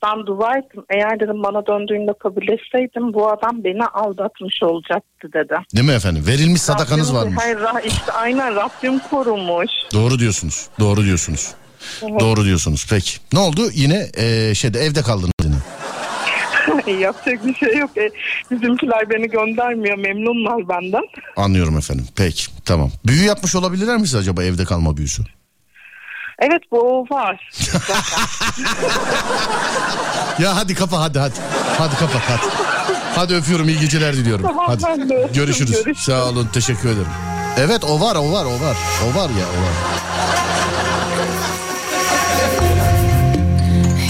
[0.05, 0.85] ben dua ettim.
[0.91, 5.55] Eğer dedim bana döndüğünde kabul etseydim bu adam beni aldatmış olacaktı dedi.
[5.76, 6.24] Değil mi efendim?
[6.26, 7.37] Verilmiş sadakanız Rabbim- varmış.
[7.43, 9.70] Hayır işte aynen Rabbim korumuş.
[9.93, 10.66] Doğru diyorsunuz.
[10.80, 11.55] Doğru diyorsunuz.
[12.03, 12.87] Doğru diyorsunuz.
[12.91, 13.18] Peki.
[13.33, 13.61] Ne oldu?
[13.74, 15.55] Yine ee, şeyde evde kaldınız yine.
[17.01, 17.91] Yapacak bir şey yok.
[17.99, 18.11] E,
[18.51, 19.99] bizimkiler beni göndermiyor.
[19.99, 21.03] Memnunlar benden.
[21.37, 22.07] Anlıyorum efendim.
[22.16, 22.51] Peki.
[22.64, 22.90] Tamam.
[23.06, 25.22] Büyü yapmış olabilirler mi siz acaba evde kalma büyüsü?
[26.38, 27.50] Evet bu var.
[30.38, 31.34] Ya hadi kapa hadi hadi.
[31.78, 32.40] Hadi kapat hadi.
[33.14, 34.46] Hadi öpüyorum iyi geceler diliyorum.
[34.46, 34.82] Tamam, hadi.
[34.86, 35.70] ben de öptüm, Görüşürüz.
[35.72, 35.98] görüşürüz.
[35.98, 37.08] Sağ olun teşekkür ederim.
[37.58, 38.76] Evet o var o var o var.
[39.04, 39.72] O var ya o var.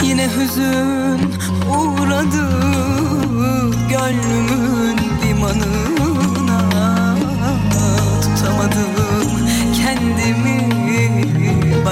[0.03, 1.33] Yine hüzün
[1.71, 2.49] uğradı
[3.91, 4.92] gönlümün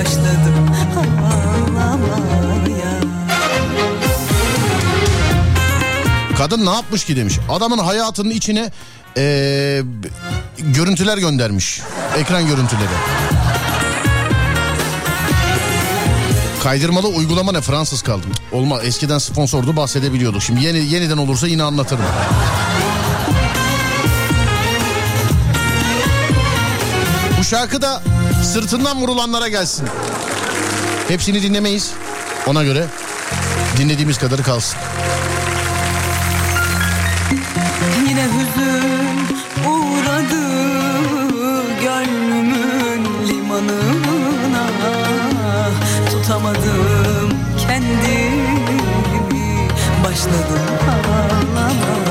[0.00, 0.70] başladım
[1.82, 3.00] ağlamaya
[6.38, 7.38] Kadın ne yapmış ki demiş.
[7.48, 8.70] Adamın hayatının içine
[9.16, 9.82] ee,
[10.58, 11.80] görüntüler göndermiş.
[12.18, 12.88] Ekran görüntüleri.
[16.62, 18.30] Kaydırmalı uygulama ne Fransız kaldım.
[18.52, 20.42] Olma eskiden sponsordu bahsedebiliyorduk.
[20.42, 22.04] Şimdi yeni yeniden olursa yine anlatırım.
[27.50, 28.02] Şarkı da
[28.44, 29.88] sırtından vurulanlara gelsin.
[31.08, 31.92] Hepsini dinlemeyiz.
[32.46, 32.86] Ona göre
[33.78, 34.78] dinlediğimiz kadarı kalsın.
[38.08, 39.36] Yine hüzün
[39.68, 40.42] uğradı
[41.82, 44.66] gönlümün limanına
[46.10, 47.30] Tutamadım
[47.66, 48.48] kendimi
[50.04, 52.09] başladım ağlamaya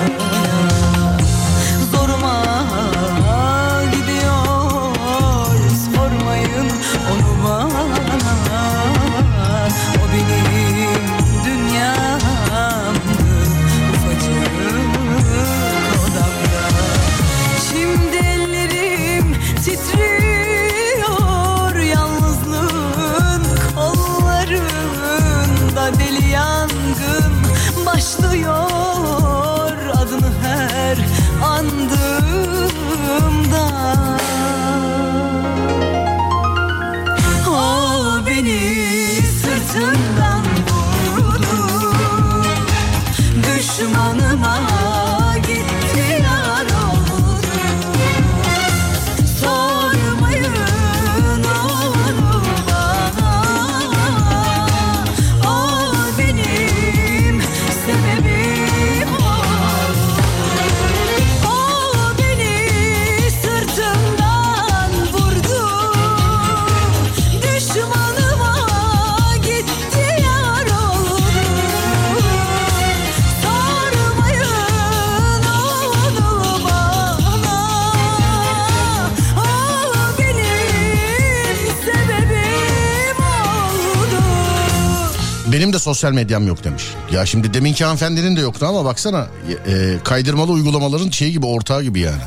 [85.70, 86.84] Benim de sosyal medyam yok demiş.
[87.12, 89.28] Ya şimdi deminki hanımefendinin de yoktu ama baksana
[89.68, 92.22] e, kaydırmalı uygulamaların şeyi gibi ortağı gibi yani.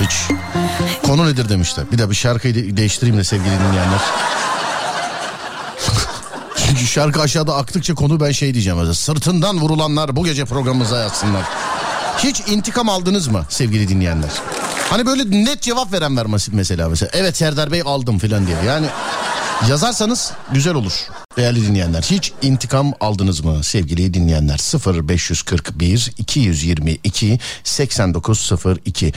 [0.00, 0.10] Hiç.
[1.06, 1.84] Konu nedir demişler.
[1.92, 4.00] Bir de bir şarkıyı de- değiştireyim de sevgili dinleyenler.
[6.56, 8.78] Çünkü şarkı aşağıda aktıkça konu ben şey diyeceğim.
[8.78, 11.42] mesela, Sırtından vurulanlar bu gece programımıza yazsınlar.
[12.18, 14.30] Hiç intikam aldınız mı sevgili dinleyenler?
[14.90, 17.10] Hani böyle net cevap veren var mes- mesela mesela.
[17.14, 18.56] Evet Serdar Bey aldım filan diye.
[18.66, 18.86] Yani
[19.68, 20.92] Yazarsanız güzel olur
[21.40, 22.02] değerli dinleyenler.
[22.02, 24.58] Hiç intikam aldınız mı sevgili dinleyenler?
[25.08, 29.12] 0541 222 8902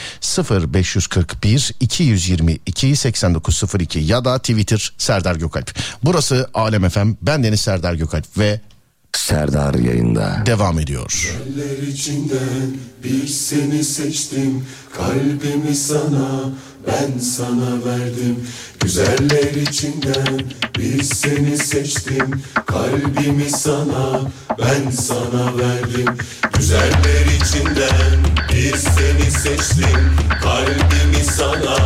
[0.49, 5.79] 0541 222 8902 ya da Twitter Serdar Gökalp.
[6.03, 7.11] Burası Alem FM.
[7.21, 8.61] Ben Deniz Serdar Gökalp ve
[9.17, 10.43] Serdar yayında.
[10.45, 11.37] devam ediyor.
[11.47, 14.65] Eller içinden bir seni seçtim
[14.97, 16.49] Kalbimi sana
[16.87, 18.47] ben sana verdim
[18.79, 20.39] Güzeller içinden.
[20.77, 24.21] Bir seni seçtim Kalbimi sana.
[24.59, 26.17] Ben sana verdim
[26.57, 28.19] Güzeller içinden.
[28.53, 30.09] Bir seni seçtim
[30.43, 31.77] Kalbimi sana.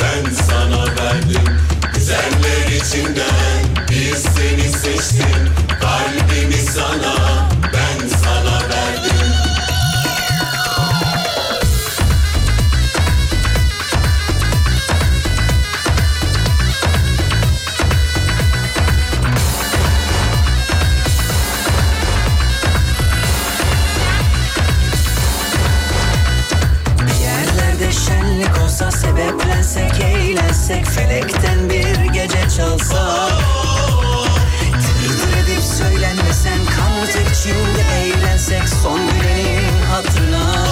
[0.00, 1.58] Ben sana verdim
[1.94, 3.88] Güzeller içinden.
[3.90, 5.48] Bir seni seçtim
[5.80, 7.48] Kalbimi sana
[28.78, 33.28] olsa sebeplensek eğlensek felekten bir gece çalsa.
[34.72, 40.66] Tırtır edip söylenmesen kanat içinde eğlensek son gülenin hatırına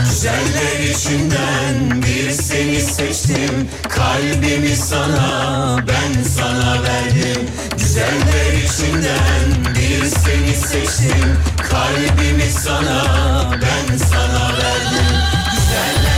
[0.00, 3.68] Güzeller içinden bir seni seçtim.
[3.88, 7.48] Kalbimi sana ben sana verdim.
[7.78, 11.38] Güzeller içinden bir seni seçtim.
[11.70, 13.04] Kalbimi sana
[13.52, 15.16] ben sana verdim.
[15.54, 16.17] Güzeller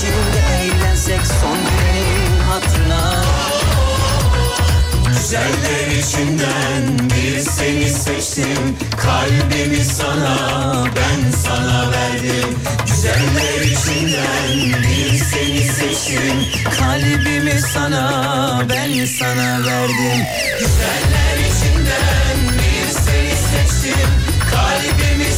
[0.00, 3.24] Sebeplensek eğlensek son gülenin hatırına.
[5.08, 8.76] Güzeller içinden bir seni seçtim.
[9.02, 10.36] Kalbimi sana
[10.96, 12.58] ben sana verdim.
[12.86, 16.46] Güzeller içinden bir seni seçtim.
[16.78, 20.26] Kalbimi sana ben sana verdim.
[20.58, 24.08] Güzeller içinden bir seni seçtim.
[24.50, 25.33] Kalbimi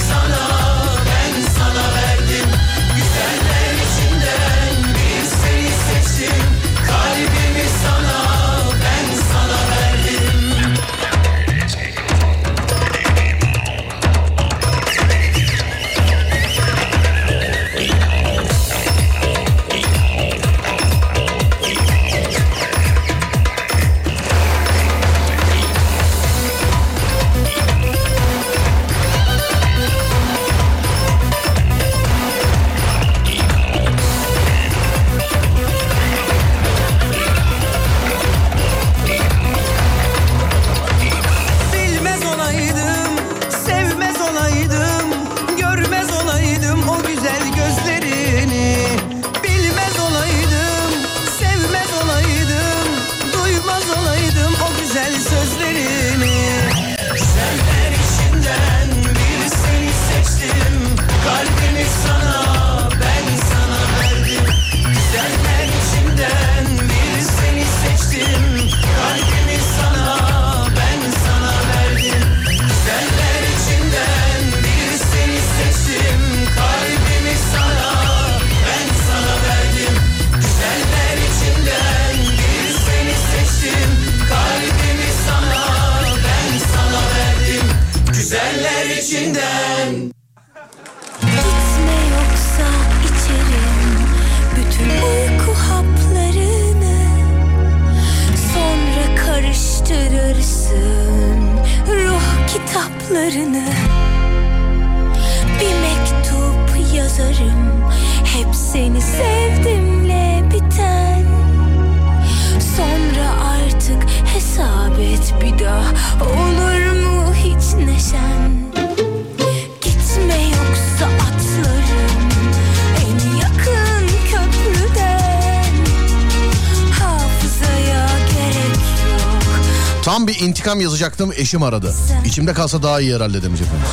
[130.97, 131.95] yazacaktım eşim aradı.
[132.25, 133.87] İçimde kalsa daha iyi herhalde demiş efendim.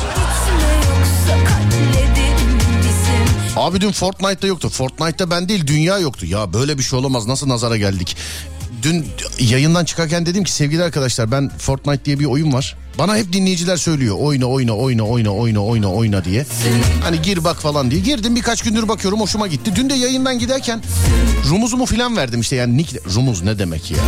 [3.56, 4.68] Abi dün Fortnite'da yoktu.
[4.68, 6.26] Fortnite'da ben değil dünya yoktu.
[6.26, 8.16] Ya böyle bir şey olamaz nasıl nazara geldik.
[8.82, 9.06] Dün
[9.40, 12.76] yayından çıkarken dedim ki sevgili arkadaşlar ben Fortnite diye bir oyun var.
[12.98, 16.46] Bana hep dinleyiciler söylüyor oyna oyna oyna oyna oyna oyna oyna diye.
[17.02, 18.00] Hani gir bak falan diye.
[18.00, 19.72] Girdim birkaç gündür bakıyorum hoşuma gitti.
[19.76, 20.82] Dün de yayından giderken
[21.50, 23.98] rumuzumu falan verdim işte yani nick rumuz ne demek ya.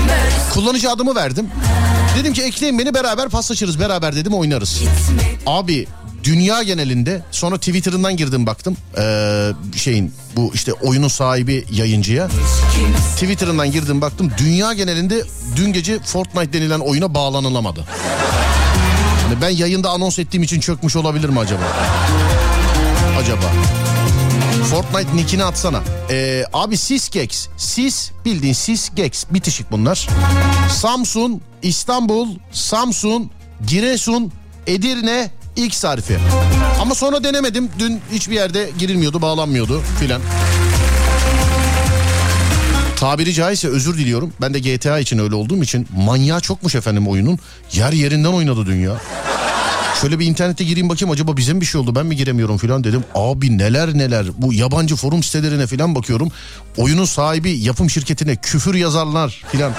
[0.54, 1.48] Kullanıcı adımı verdim.
[2.16, 4.82] Dedim ki ekleyin beni beraber paslaşırız beraber dedim oynarız.
[5.46, 5.86] Abi
[6.24, 12.28] dünya genelinde sonra Twitter'ından girdim baktım ee, şeyin bu işte oyunun sahibi yayıncıya
[13.14, 15.22] Twitter'ından girdim baktım dünya genelinde
[15.56, 17.84] dün gece Fortnite denilen oyuna bağlanılamadı.
[19.28, 21.62] Hani ben yayında anons ettiğim için çökmüş olabilir mi acaba?
[23.20, 23.52] Acaba.
[24.70, 25.82] Fortnite nickini atsana.
[26.10, 27.48] Ee, abi Sisgex.
[27.56, 30.08] Sis bildiğin Sisgex bitişik bunlar.
[30.70, 33.30] Samsun, İstanbul, Samsun,
[33.66, 34.32] Giresun,
[34.66, 36.18] Edirne, X harfi.
[36.80, 37.68] Ama sonra denemedim.
[37.78, 40.22] Dün hiçbir yerde girilmiyordu, bağlanmıyordu filan.
[42.96, 44.32] Tabiri caizse özür diliyorum.
[44.40, 47.38] Ben de GTA için öyle olduğum için manyağı çokmuş efendim oyunun.
[47.72, 48.96] Yer yerinden oynadı dünya.
[50.00, 52.84] Şöyle bir internete gireyim bakayım acaba bize mi bir şey oldu ben mi giremiyorum filan
[52.84, 53.04] dedim.
[53.14, 56.28] Abi neler neler bu yabancı forum sitelerine filan bakıyorum.
[56.76, 59.72] Oyunun sahibi yapım şirketine küfür yazarlar filan.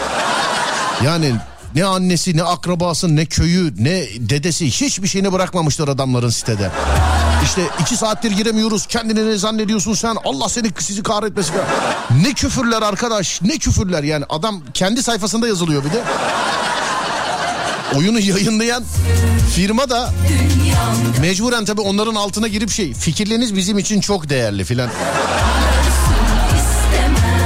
[1.06, 1.34] Yani
[1.76, 6.72] ne annesi ne akrabası ne köyü ne dedesi hiçbir şeyini bırakmamışlar adamların sitede.
[7.44, 11.56] İşte iki saattir giremiyoruz kendini ne zannediyorsun sen Allah seni sizi kahretmesin.
[12.24, 16.04] Ne küfürler arkadaş ne küfürler yani adam kendi sayfasında yazılıyor bir de.
[17.96, 18.84] Oyunu yayınlayan
[19.56, 20.14] firma da
[21.22, 24.90] mecburen tabii onların altına girip şey fikirleriniz bizim için çok değerli filan.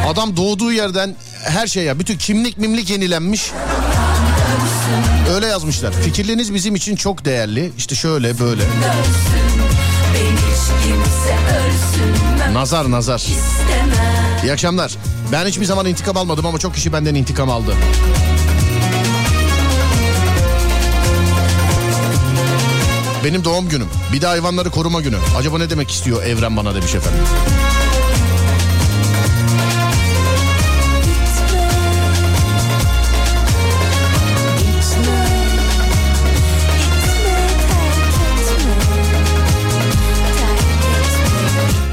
[0.08, 3.52] Adam doğduğu yerden her şeye bütün kimlik mimlik yenilenmiş.
[5.36, 5.94] Öyle yazmışlar.
[5.94, 7.72] Fikirleriniz bizim için çok değerli.
[7.78, 8.64] İşte şöyle böyle.
[12.54, 13.24] Nazar nazar.
[14.44, 14.92] İyi akşamlar.
[15.32, 17.74] Ben hiçbir zaman intikam almadım ama çok kişi benden intikam aldı.
[23.24, 23.88] Benim doğum günüm.
[24.14, 25.18] Bir de hayvanları koruma günü.
[25.38, 27.24] Acaba ne demek istiyor evren bana demiş efendim.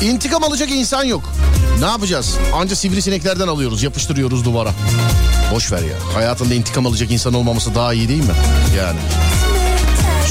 [0.02, 1.32] İntikam alacak insan yok.
[1.80, 2.38] Ne yapacağız?
[2.54, 4.70] Anca sivrisineklerden alıyoruz, yapıştırıyoruz duvara.
[5.54, 6.14] Boş ver ya.
[6.14, 8.34] Hayatında intikam alacak insan olmaması daha iyi değil mi?
[8.78, 8.98] Yani.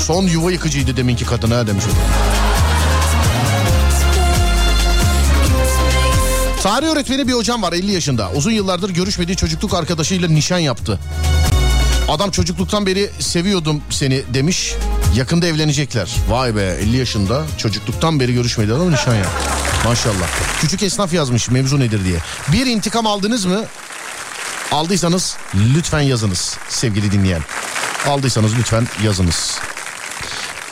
[0.08, 1.84] Son yuva yıkıcıydı deminki kadın ha demiş.
[6.64, 8.32] Tarih öğretmeni bir hocam var 50 yaşında.
[8.32, 11.00] Uzun yıllardır görüşmediği çocukluk arkadaşıyla nişan yaptı.
[12.08, 14.74] Adam çocukluktan beri seviyordum seni demiş.
[15.16, 16.16] Yakında evlenecekler.
[16.30, 19.50] Vay be 50 yaşında çocukluktan beri görüşmedi adam nişan yaptı.
[19.86, 20.28] Maşallah.
[20.62, 22.20] Küçük esnaf yazmış mevzu nedir diye.
[22.52, 23.66] Bir intikam aldınız mı?
[24.72, 25.38] Aldıysanız
[25.76, 27.42] lütfen yazınız sevgili dinleyen.
[28.08, 29.60] Aldıysanız lütfen yazınız.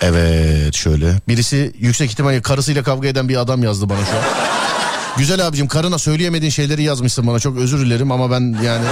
[0.02, 1.20] Evet şöyle.
[1.28, 4.24] Birisi yüksek ihtimalle karısıyla kavga eden bir adam yazdı bana şu an.
[5.18, 8.86] Güzel abicim karına söyleyemediğin şeyleri yazmışsın bana çok özür dilerim ama ben yani...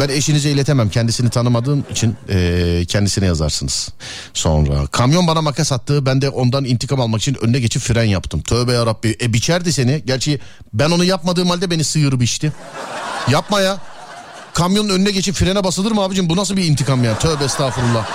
[0.00, 3.88] Ben eşinize iletemem kendisini tanımadığım için e, kendisine yazarsınız.
[4.34, 8.42] Sonra kamyon bana makas attı ben de ondan intikam almak için önüne geçip fren yaptım.
[8.42, 10.02] Tövbe yarabbi e biçerdi seni.
[10.06, 10.40] Gerçi
[10.74, 12.52] ben onu yapmadığım halde beni sıyır biçti.
[13.28, 13.78] Yapma ya.
[14.54, 18.08] Kamyonun önüne geçip frene basılır mı abicim bu nasıl bir intikam ya tövbe estağfurullah.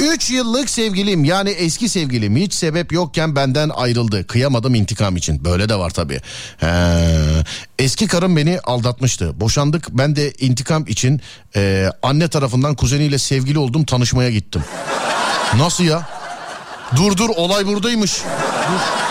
[0.00, 4.26] 3 yıllık sevgilim yani eski sevgilim hiç sebep yokken benden ayrıldı.
[4.26, 5.44] Kıyamadım intikam için.
[5.44, 6.20] Böyle de var tabii.
[6.58, 6.68] He.
[7.78, 9.40] Eski karım beni aldatmıştı.
[9.40, 11.20] Boşandık ben de intikam için
[11.56, 14.64] e, anne tarafından kuzeniyle sevgili oldum tanışmaya gittim.
[15.56, 16.08] Nasıl ya?
[16.96, 18.12] Dur dur olay buradaymış.
[18.72, 19.04] Dur.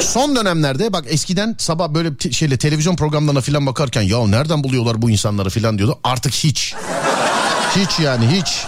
[0.00, 5.10] Son dönemlerde bak eskiden sabah böyle şeyle televizyon programlarına filan bakarken ya nereden buluyorlar bu
[5.10, 5.98] insanları filan diyordu.
[6.04, 6.74] Artık hiç.
[7.76, 8.64] Hiç yani hiç.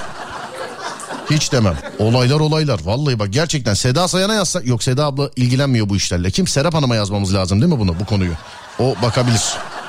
[1.31, 1.77] Hiç demem.
[1.99, 2.81] Olaylar olaylar.
[2.85, 4.67] Vallahi bak gerçekten Seda Sayan'a yazsak.
[4.67, 6.31] Yok Seda abla ilgilenmiyor bu işlerle.
[6.31, 6.47] Kim?
[6.47, 8.33] Serap Hanım'a yazmamız lazım değil mi bunu bu konuyu?
[8.79, 9.43] O bakabilir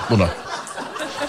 [0.09, 0.29] buna.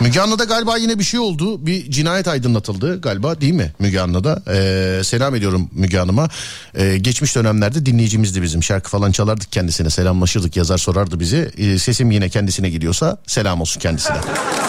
[0.00, 1.66] Müge Anlı'da galiba yine bir şey oldu.
[1.66, 4.42] Bir cinayet aydınlatıldı galiba değil mi Müge Anlı'da?
[4.48, 6.28] Ee, selam ediyorum Müge Hanım'a.
[6.74, 8.62] Ee, geçmiş dönemlerde dinleyicimizdi bizim.
[8.62, 11.50] Şarkı falan çalardık kendisine selamlaşırdık yazar sorardı bizi.
[11.58, 14.16] Ee, sesim yine kendisine gidiyorsa selam olsun kendisine.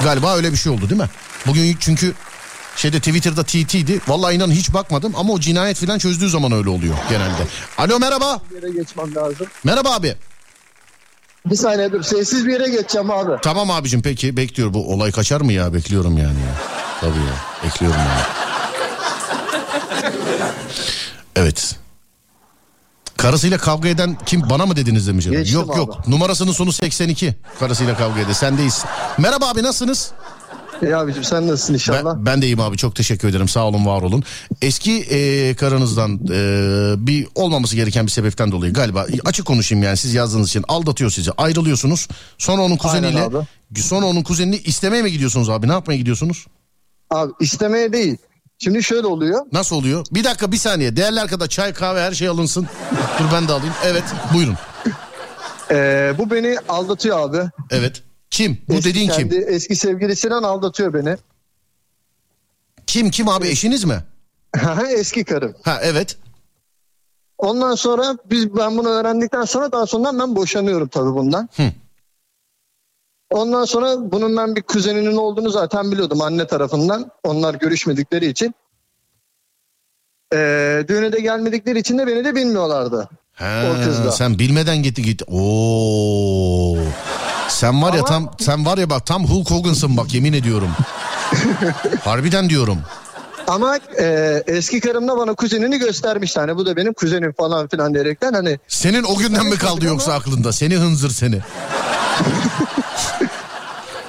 [0.03, 1.09] galiba öyle bir şey oldu değil mi?
[1.47, 2.13] Bugün çünkü
[2.75, 4.01] Şeyde Twitter'da TT'di.
[4.07, 7.47] Vallahi inan hiç bakmadım ama o cinayet falan çözdüğü zaman öyle oluyor genelde.
[7.77, 8.41] Alo merhaba.
[8.55, 9.47] yere geçmem lazım.
[9.63, 10.15] Merhaba abi.
[11.45, 12.03] Bir saniye dur.
[12.03, 13.31] Sessiz bir yere geçeceğim abi.
[13.43, 14.73] Tamam abicim peki bekliyor.
[14.73, 15.73] Bu olay kaçar mı ya?
[15.73, 16.55] Bekliyorum yani ya.
[17.01, 17.63] Tabii ya.
[17.65, 18.21] Bekliyorum yani.
[21.35, 21.75] Evet.
[23.17, 25.25] Karısıyla kavga eden kim bana mı dediniz demiş.
[25.29, 25.77] Geçtim Yok abi.
[25.77, 26.07] yok.
[26.07, 27.35] Numarasının sonu 82.
[27.59, 28.33] Karısıyla kavga eden.
[28.33, 28.85] Sendeyiz.
[29.17, 30.11] Merhaba abi nasılsınız?
[30.81, 32.15] İyi abicim sen nasılsın inşallah?
[32.15, 34.23] Ben, ben de iyiyim abi çok teşekkür ederim sağ olun var olun.
[34.61, 40.13] Eski e, karınızdan e, bir olmaması gereken bir sebepten dolayı galiba açık konuşayım yani siz
[40.13, 42.07] yazdığınız için aldatıyor sizi ayrılıyorsunuz.
[42.37, 43.29] Sonra onun kuzeniyle
[43.75, 46.45] sonra onun kuzenini istemeye mi gidiyorsunuz abi ne yapmaya gidiyorsunuz?
[47.09, 48.17] Abi istemeye değil.
[48.59, 49.41] Şimdi şöyle oluyor.
[49.51, 50.05] Nasıl oluyor?
[50.11, 52.67] Bir dakika bir saniye değerli arkadaş çay kahve her şey alınsın.
[53.19, 54.03] Dur ben de alayım evet
[54.33, 54.55] buyurun.
[55.71, 57.49] Ee, bu beni aldatıyor abi.
[57.71, 59.29] Evet kim bu Eski dediğin kim?
[59.29, 61.17] kendi Eski sevgilisiyle aldatıyor beni.
[62.87, 64.03] Kim kim abi eşiniz mi?
[64.97, 65.55] Eski karım.
[65.63, 66.17] Ha evet
[67.37, 71.49] Ondan sonra biz ben bunu öğrendikten sonra daha sonra ben boşanıyorum tabii bundan.
[71.57, 71.63] Hı.
[73.31, 77.11] Ondan sonra bunun ben bir kuzeninin olduğunu zaten biliyordum anne tarafından.
[77.23, 78.55] Onlar görüşmedikleri için.
[80.33, 83.09] Ee, düğüne de gelmedikleri için de beni de bilmiyorlardı.
[83.33, 84.11] Ha, O kızla.
[84.11, 85.21] sen bilmeden gitti git.
[85.27, 86.77] Oo.
[87.61, 90.69] Sen var ya Ama- tam sen var ya bak tam Hulk Hogan'sın bak yemin ediyorum.
[92.03, 92.77] Harbiden diyorum.
[93.47, 96.37] Ama e, eski karım da bana kuzenini göstermiş.
[96.37, 100.13] Hani bu da benim kuzenim falan filan diyerekten hani Senin o günden mi kaldı yoksa
[100.13, 100.51] aklında?
[100.51, 101.37] Seni hınzır seni.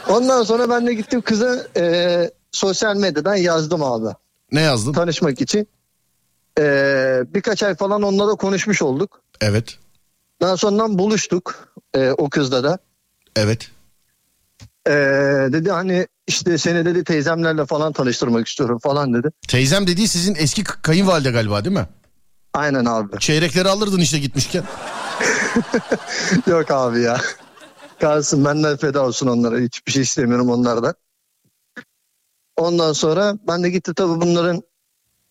[0.09, 4.14] Ondan sonra ben de gittim kıza e, sosyal medyadan yazdım abi.
[4.53, 4.92] Ne yazdın?
[4.92, 5.68] Tanışmak için.
[6.59, 6.62] E,
[7.34, 9.20] birkaç ay falan onunla da konuşmuş olduk.
[9.40, 9.78] Evet.
[10.40, 12.78] Daha sonra buluştuk e, o kızla da.
[13.36, 13.70] Evet.
[14.86, 14.92] E,
[15.52, 19.28] dedi hani işte seni dedi teyzemlerle falan tanıştırmak istiyorum falan dedi.
[19.48, 21.88] Teyzem dediği sizin eski kayınvalide galiba değil mi?
[22.54, 23.18] Aynen abi.
[23.18, 24.64] Çeyrekleri alırdın işte gitmişken.
[26.46, 27.20] Yok abi ya.
[28.00, 29.59] Kalsın benden feda olsun onlara.
[29.59, 30.94] Hiçbir şey istemiyorum onlardan.
[32.56, 34.62] Ondan sonra ben de gitti tabii bunların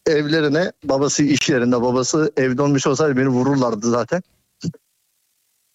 [0.06, 0.72] evlerine.
[0.84, 1.82] Babası iş yerinde.
[1.82, 4.22] Babası evde olmuş olsaydı beni vururlardı zaten.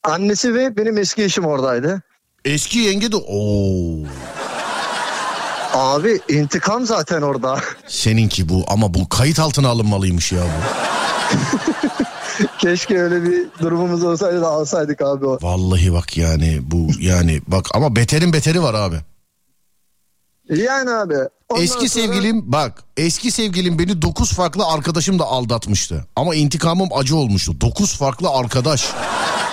[0.03, 2.03] Annesi ve benim eski eşim oradaydı.
[2.47, 3.97] Eski yenge de Oo.
[5.75, 7.61] Abi intikam zaten orada.
[7.87, 10.61] Seninki bu ama bu kayıt altına alınmalıymış ya bu.
[12.59, 15.39] Keşke öyle bir durumumuz olsaydı da alsaydık abi o.
[15.43, 18.97] Vallahi bak yani bu yani bak ama beterin beteri var abi.
[20.49, 21.15] Yani abi.
[21.57, 26.07] Eski sonra- sevgilim bak eski sevgilim beni 9 farklı arkadaşım da aldatmıştı.
[26.17, 27.61] Ama intikamım acı olmuştu.
[27.61, 28.89] 9 farklı arkadaş.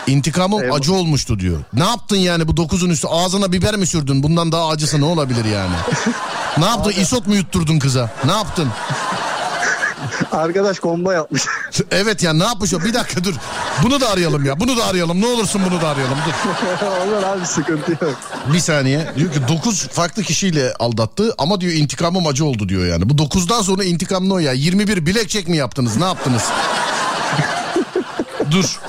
[0.07, 0.76] İntikamım Eyvah.
[0.76, 1.60] acı olmuştu diyor.
[1.74, 4.24] Ne yaptın yani bu 9'un üstü ağzına biber mi sürdün?
[4.24, 5.76] Bundan daha acısı ne olabilir yani?
[6.57, 6.94] ne yaptın?
[7.02, 8.11] İsot mu yutturdun kıza?
[8.26, 8.70] Ne yaptın?
[10.34, 11.45] Arkadaş komba yapmış.
[11.91, 12.81] evet ya ne yapmış o?
[12.81, 13.34] Bir dakika dur.
[13.84, 14.60] Bunu da arayalım ya.
[14.60, 15.22] Bunu da arayalım.
[15.22, 16.18] Ne olursun bunu da arayalım.
[16.27, 16.34] Dur.
[17.07, 18.15] Olur abi sıkıntı yok.
[18.53, 19.07] Bir saniye.
[19.18, 23.10] Diyor ki 9 farklı kişiyle aldattı ama diyor intikamım acı oldu diyor yani.
[23.10, 24.53] Bu 9'dan sonra intikam ne o ya?
[24.53, 25.97] 21 bilek çek mi yaptınız?
[25.97, 26.43] Ne yaptınız?
[28.51, 28.80] Dur.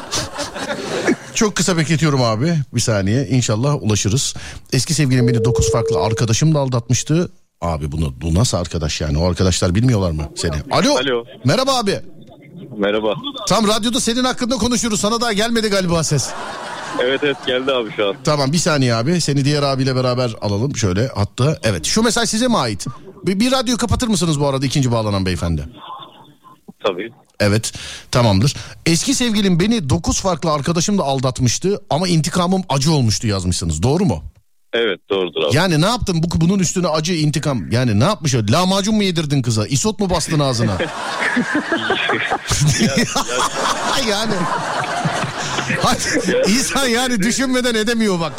[1.35, 2.59] Çok kısa bekletiyorum abi.
[2.75, 3.27] Bir saniye.
[3.27, 4.35] İnşallah ulaşırız.
[4.73, 7.31] Eski sevgilim beni 9 farklı arkadaşım da aldatmıştı.
[7.65, 9.19] Abi bunu bu nasıl arkadaş yani?
[9.19, 10.55] O arkadaşlar bilmiyorlar mı seni?
[10.71, 10.97] Alo.
[10.97, 11.25] Alo.
[11.45, 12.01] Merhaba abi.
[12.79, 13.15] Merhaba.
[13.49, 15.01] Tam radyoda senin hakkında konuşuyoruz.
[15.01, 16.31] Sana daha gelmedi galiba ses.
[17.03, 18.17] Evet evet geldi abi şu an.
[18.25, 19.21] Tamam bir saniye abi.
[19.21, 21.59] Seni diğer abiyle beraber alalım şöyle hatta.
[21.63, 22.87] Evet şu mesaj size mi ait?
[23.27, 25.69] Bir, bir radyo kapatır mısınız bu arada ikinci bağlanan beyefendi?
[26.87, 27.11] Tabii.
[27.41, 27.73] Evet
[28.11, 28.55] tamamdır.
[28.87, 33.83] Eski sevgilim beni 9 farklı arkadaşım da aldatmıştı ama intikamım acı olmuştu yazmışsınız.
[33.83, 34.23] Doğru mu?
[34.75, 35.57] Evet doğrudur abi.
[35.57, 37.71] Yani ne yaptın bu bunun üstüne acı intikam?
[37.71, 38.39] Yani ne yapmış o?
[38.51, 39.67] Lahmacun mu yedirdin kıza?
[39.67, 40.73] İsot mu bastın ağzına?
[44.09, 44.35] yani.
[45.83, 46.01] Hadi,
[46.49, 48.33] insan yani düşünmeden edemiyor bak.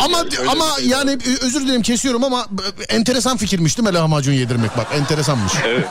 [0.00, 2.46] Ama ama yani ö- özür dilerim kesiyorum ama
[2.88, 5.52] enteresan fikirmiş değil mi lahmacun yedirmek bak enteresanmış.
[5.66, 5.86] Evet.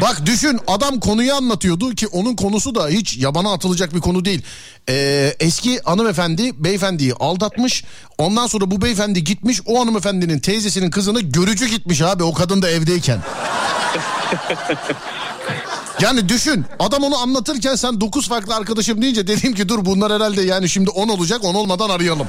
[0.00, 4.42] Bak düşün adam konuyu anlatıyordu ki onun konusu da hiç yabana atılacak bir konu değil.
[4.88, 7.84] Ee, eski hanımefendi beyefendiyi aldatmış.
[8.18, 12.70] Ondan sonra bu beyefendi gitmiş o hanımefendinin teyzesinin kızını görücü gitmiş abi o kadın da
[12.70, 13.20] evdeyken.
[16.00, 20.42] Yani düşün adam onu anlatırken sen 9 farklı arkadaşım deyince dedim ki dur bunlar herhalde
[20.42, 22.26] yani şimdi 10 olacak 10 olmadan arayalım.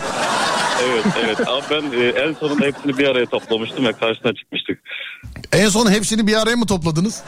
[0.83, 1.39] Evet evet.
[1.47, 4.79] Abi ben e, en sonunda hepsini bir araya toplamıştım ve karşına çıkmıştık.
[5.51, 7.21] En son hepsini bir araya mı topladınız?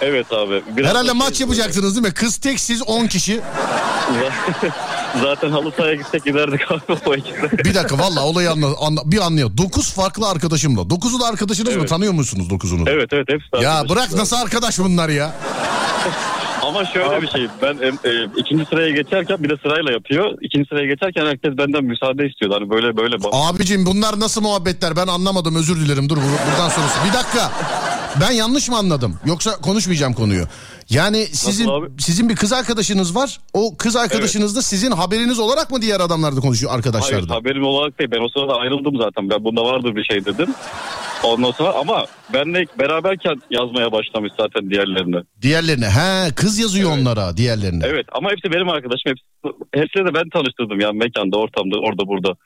[0.00, 0.62] Evet abi.
[0.76, 2.14] Biraz Herhalde da- maç yapacaksınız değil mi?
[2.14, 3.40] Kız tek siz 10 kişi.
[5.22, 7.58] Zaten halı sahaya gitsek giderdik abi o ekiple.
[7.64, 9.50] Bir dakika valla olayı anla, anla, bir anlıyor.
[9.56, 10.80] 9 farklı arkadaşımla.
[10.80, 11.78] 9'u da arkadaşınız mı?
[11.78, 11.88] Evet.
[11.88, 12.90] Tanıyor musunuz 9'unu?
[12.90, 14.16] Evet evet hepsi Ya bırak abi.
[14.16, 15.32] nasıl arkadaş bunlar ya?
[16.64, 20.38] Ama şöyle bir şey ben e, e, ikinci sıraya geçerken bir de sırayla yapıyor.
[20.40, 22.56] İkinci sıraya geçerken herkes benden müsaade istiyordu.
[22.60, 26.98] Hani böyle böyle Abicim bunlar nasıl muhabbetler ben anlamadım özür dilerim dur bur- buradan sonrası.
[27.08, 27.52] Bir dakika
[28.20, 30.44] ben yanlış mı anladım yoksa konuşmayacağım konuyu.
[30.90, 35.82] Yani sizin sizin bir kız arkadaşınız var o kız arkadaşınız da sizin haberiniz olarak mı
[35.82, 37.34] diğer adamlarda konuşuyor Hayır arkadaşlarda?
[37.34, 38.10] haberim olarak değil.
[38.10, 39.30] Ben o sırada ayrıldım zaten.
[39.30, 40.48] Ben bunda vardır bir şey dedim.
[41.24, 45.16] Ondan sonra ama benle beraberken yazmaya başlamış zaten diğerlerine.
[45.42, 47.84] Diğerlerine he kız yazıyor onlara diğerlerine.
[47.86, 49.12] Evet ama hepsi benim arkadaşım.
[49.12, 49.24] Hepsi,
[49.74, 52.36] hepsini de ben tanıştırdım yani mekanda, ortamda, orada burada.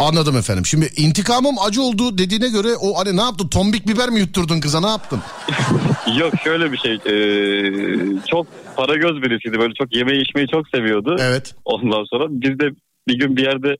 [0.00, 0.66] Anladım efendim.
[0.66, 4.80] Şimdi intikamım acı oldu dediğine göre o hani ne yaptın tombik biber mi yutturdun kıza
[4.80, 5.20] ne yaptın?
[6.20, 6.92] Yok şöyle bir şey.
[6.92, 8.46] eee, çok
[8.76, 9.58] para göz birisiydi.
[9.58, 11.16] Böyle çok yemeği içmeyi çok seviyordu.
[11.20, 11.54] Evet.
[11.64, 12.64] Ondan sonra biz de
[13.08, 13.76] bir gün bir yerde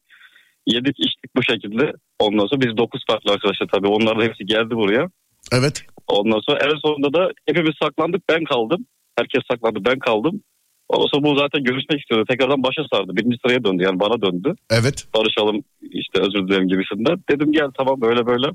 [0.67, 1.93] yedik içtik bu şekilde.
[2.19, 3.89] Ondan sonra biz 9 farklı arkadaşlar tabii.
[3.89, 5.09] Onlar da hepsi geldi buraya.
[5.53, 5.83] Evet.
[6.09, 8.87] Ondan sonra en sonunda da hepimiz saklandık ben kaldım.
[9.19, 10.43] Herkes saklandı ben kaldım.
[10.91, 12.25] Ondan sonra bu zaten görüşmek istiyordu.
[12.29, 13.17] Tekrardan başa sardı.
[13.17, 14.55] Birinci sıraya döndü yani bana döndü.
[14.71, 15.07] Evet.
[15.15, 17.17] Barışalım işte özür dilerim gibisinden.
[17.31, 18.47] Dedim gel tamam böyle böyle.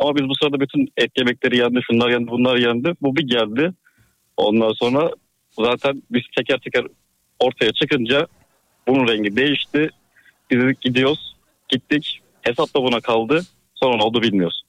[0.00, 2.94] Ama biz bu sırada bütün et yemekleri yendi, şunlar yendi, bunlar yendi.
[3.02, 3.72] Bu bir geldi.
[4.36, 5.10] Ondan sonra
[5.58, 6.86] zaten biz teker teker
[7.38, 8.26] ortaya çıkınca
[8.88, 9.90] bunun rengi değişti.
[10.50, 11.36] Biz dedik gidiyoruz.
[11.68, 12.20] Gittik.
[12.42, 13.42] Hesap da buna kaldı.
[13.74, 14.62] Sonra ne oldu bilmiyoruz.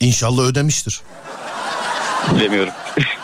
[0.00, 1.00] İnşallah ödemiştir.
[2.36, 2.72] Bilemiyorum.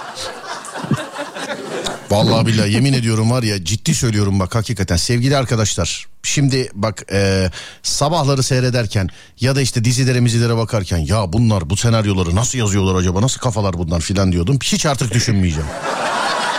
[2.10, 6.06] Vallahi billahi yemin ediyorum var ya ciddi söylüyorum bak hakikaten sevgili arkadaşlar.
[6.22, 7.50] Şimdi bak e,
[7.82, 9.08] sabahları seyrederken
[9.40, 13.72] ya da işte dizilere mizilere bakarken ya bunlar bu senaryoları nasıl yazıyorlar acaba nasıl kafalar
[13.72, 14.58] bunlar filan diyordum.
[14.62, 15.68] Hiç artık düşünmeyeceğim.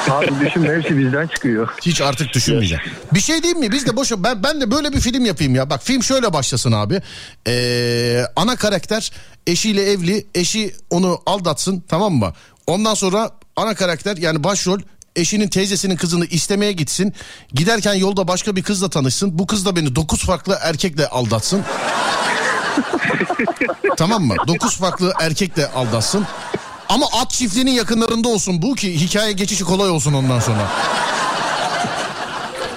[0.09, 1.69] Abi düşünme hepsi bizden çıkıyor.
[1.81, 2.83] Hiç artık düşünmeyeceğim.
[3.13, 3.71] Bir şey diyeyim mi?
[3.71, 5.69] Biz de boş ben ben de böyle bir film yapayım ya.
[5.69, 7.01] Bak film şöyle başlasın abi.
[7.47, 9.11] Ee, ana karakter
[9.47, 10.27] eşiyle evli.
[10.35, 12.33] Eşi onu aldatsın tamam mı?
[12.67, 14.79] Ondan sonra ana karakter yani başrol
[15.19, 17.13] eşinin teyzesinin kızını istemeye gitsin.
[17.53, 19.39] Giderken yolda başka bir kızla tanışsın.
[19.39, 21.63] Bu kız da beni 9 farklı erkekle aldatsın.
[23.97, 24.35] tamam mı?
[24.47, 26.27] 9 farklı erkekle aldatsın.
[26.89, 30.67] Ama at çiftliğinin yakınlarında olsun bu ki hikaye geçişi kolay olsun ondan sonra.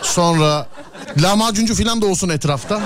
[0.03, 0.67] Sonra
[1.23, 2.81] lahmacuncu falan da olsun etrafta.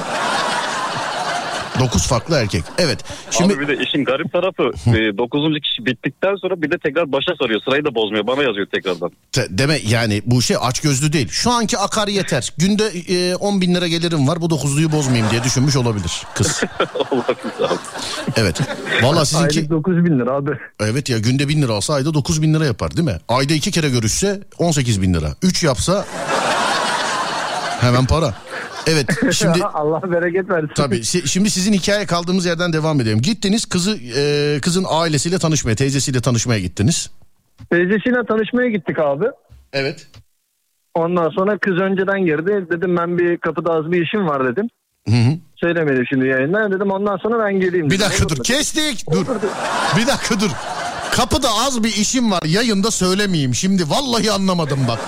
[1.81, 2.65] 9 farklı erkek.
[2.79, 2.99] Evet.
[3.31, 5.61] Şimdi Abi bir de işin garip tarafı 9.
[5.61, 7.61] kişi bittikten sonra bir de tekrar başa sarıyor.
[7.65, 8.27] Sırayı da bozmuyor.
[8.27, 9.11] Bana yazıyor tekrardan.
[9.33, 11.29] te- deme yani bu şey aç gözlü değil.
[11.31, 12.53] Şu anki akar yeter.
[12.59, 14.41] Günde e, 10 bin lira gelirim var.
[14.41, 16.63] Bu dokuzluyu bozmayayım diye düşünmüş olabilir kız.
[17.11, 17.79] Olabilir abi.
[18.37, 18.61] Evet.
[19.03, 20.51] Valla sizinki Aylık 9 bin lira abi.
[20.81, 23.17] evet ya günde bin lira alsa ayda 9 bin lira yapar değil mi?
[23.29, 25.29] Ayda iki kere görüşse 18 bin lira.
[25.43, 26.05] 3 yapsa
[27.81, 28.35] hemen para.
[28.87, 30.71] Evet şimdi Allah bereket versin.
[30.75, 33.21] Tabii şimdi sizin hikaye kaldığımız yerden devam edelim.
[33.23, 37.11] Gittiniz kızı e, kızın ailesiyle tanışmaya, teyzesiyle tanışmaya gittiniz.
[37.71, 39.25] Teyzesiyle tanışmaya gittik abi.
[39.73, 40.07] Evet.
[40.95, 42.67] Ondan sonra kız önceden girdi.
[42.73, 44.69] Dedim ben bir kapıda az bir işim var dedim.
[45.09, 45.39] Hı hı.
[45.57, 46.71] Söylemedim şimdi yayında.
[46.73, 47.87] Dedim ondan sonra ben geleyim.
[47.87, 48.01] Bir dedim.
[48.01, 48.43] dakika Olur dur mu?
[48.43, 49.27] kestik dur.
[49.97, 50.51] Bir dakika dur.
[51.17, 53.55] Kapıda az bir işim var yayında söylemeyeyim.
[53.55, 54.99] Şimdi vallahi anlamadım bak.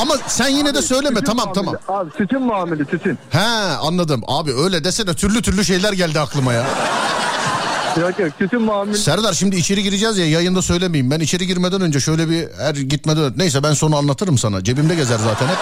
[0.00, 1.78] Ama sen yine de söyleme tamam muamele.
[1.86, 2.00] tamam.
[2.06, 3.18] Abi tütün muamele tütün.
[3.30, 3.38] He
[3.82, 4.22] anladım.
[4.26, 6.66] Abi öyle desene türlü türlü şeyler geldi aklıma ya.
[8.00, 8.96] Yok yok tütün muamele.
[8.96, 11.10] Serdar şimdi içeri gireceğiz ya yayında söylemeyeyim.
[11.10, 13.32] Ben içeri girmeden önce şöyle bir her gitmeden.
[13.36, 14.64] Neyse ben sonra anlatırım sana.
[14.64, 15.56] Cebimde gezer zaten hep.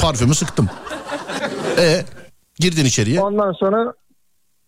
[0.00, 0.68] Parfümü sıktım.
[1.78, 2.04] E
[2.58, 3.20] girdin içeriye.
[3.20, 3.92] Ondan sonra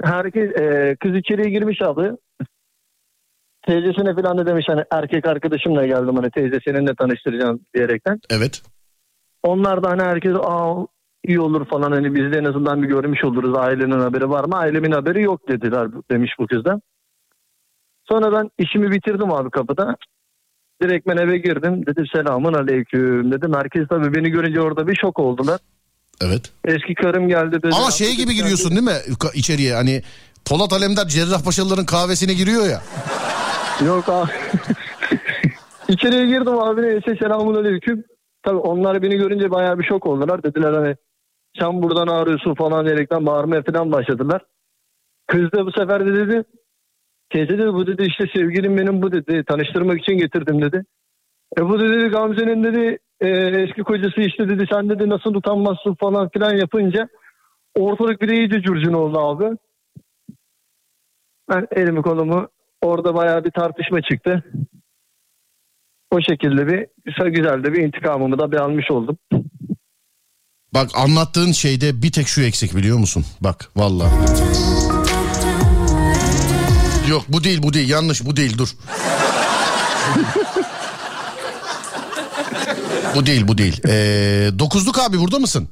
[0.02, 2.10] herkes e, kız içeriye girmiş abi.
[3.66, 8.20] Teyzesine falan da demiş hani erkek arkadaşımla geldim hani teyze seninle tanıştıracağım diyerekten.
[8.30, 8.62] Evet.
[9.42, 10.86] Onlar da hani herkes aa
[11.24, 14.56] iyi olur falan hani biz de en azından bir görmüş oluruz ailenin haberi var mı?
[14.56, 16.82] Ailemin haberi yok dediler demiş bu kızdan.
[18.08, 19.96] Sonra ben işimi bitirdim abi kapıda.
[20.82, 21.86] Direkt ben eve girdim.
[21.86, 23.54] Dedim selamun aleyküm dedim.
[23.54, 25.60] Herkes tabii beni görünce orada bir şok oldular.
[26.20, 26.52] Evet.
[26.64, 27.74] Eski karım geldi dedi.
[27.74, 28.96] Ama şey gibi giriyorsun değil mi
[29.34, 30.02] içeriye hani
[30.44, 32.82] Polat Alemdar Cerrahpaşalıların kahvesine giriyor ya.
[33.86, 34.30] Yok abi.
[35.88, 38.04] İçeriye girdim abi neyse selamun aleyküm.
[38.42, 40.42] Tabii onlar beni görünce bayağı bir şok oldular.
[40.42, 40.96] Dediler hani
[41.58, 44.42] sen buradan ağrıyorsun falan diyerekten bağırmaya falan başladılar.
[45.26, 46.44] Kız da bu sefer de dedi
[47.30, 50.84] teyze dedi bu dedi işte sevgilim benim bu dedi tanıştırmak için getirdim dedi.
[51.58, 53.28] E bu dedi Gamze'nin dedi e,
[53.62, 57.08] eski kocası işte dedi sen dedi nasıl utanmazsın falan filan yapınca
[57.74, 59.56] ortalık bir de iyice curcun oldu abi.
[61.50, 62.48] Ben elimi kolumu
[62.82, 64.44] orada bayağı bir tartışma çıktı.
[66.10, 66.86] O şekilde bir
[67.30, 69.18] güzel de bir intikamımı da bir almış oldum.
[70.74, 73.24] Bak anlattığın şeyde bir tek şu eksik biliyor musun?
[73.40, 74.10] Bak vallahi.
[77.10, 78.68] Yok bu değil bu değil yanlış bu değil dur.
[83.14, 83.80] Bu değil bu değil.
[83.88, 85.68] Ee, dokuzluk abi burada mısın?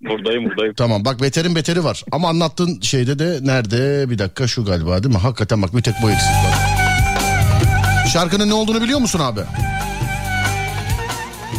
[0.00, 0.74] Buradayım buradayım.
[0.74, 2.04] Tamam bak beterin beteri var.
[2.12, 4.10] Ama anlattığın şeyde de nerede?
[4.10, 5.20] Bir dakika şu galiba değil mi?
[5.20, 6.54] Hakikaten bak bir tek bu eksik var.
[8.12, 9.40] Şarkının ne olduğunu biliyor musun abi?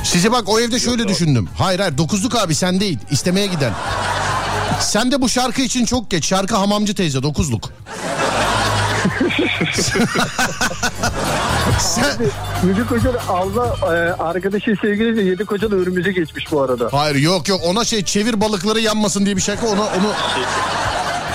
[0.03, 1.49] Sizi bak o evde şöyle düşündüm.
[1.57, 3.73] Hayır hayır dokuzluk abi sen değil istemeye giden.
[4.79, 6.25] Sen de bu şarkı için çok geç.
[6.25, 7.69] Şarkı hamamcı teyze dokuzluk.
[11.79, 12.15] sen...
[12.67, 16.89] Yedi kocalı abla e, arkadaşı sevgili de yedi kocalı örümüze geçmiş bu arada.
[16.91, 20.13] Hayır yok yok ona şey çevir balıkları yanmasın diye bir şarkı ona onu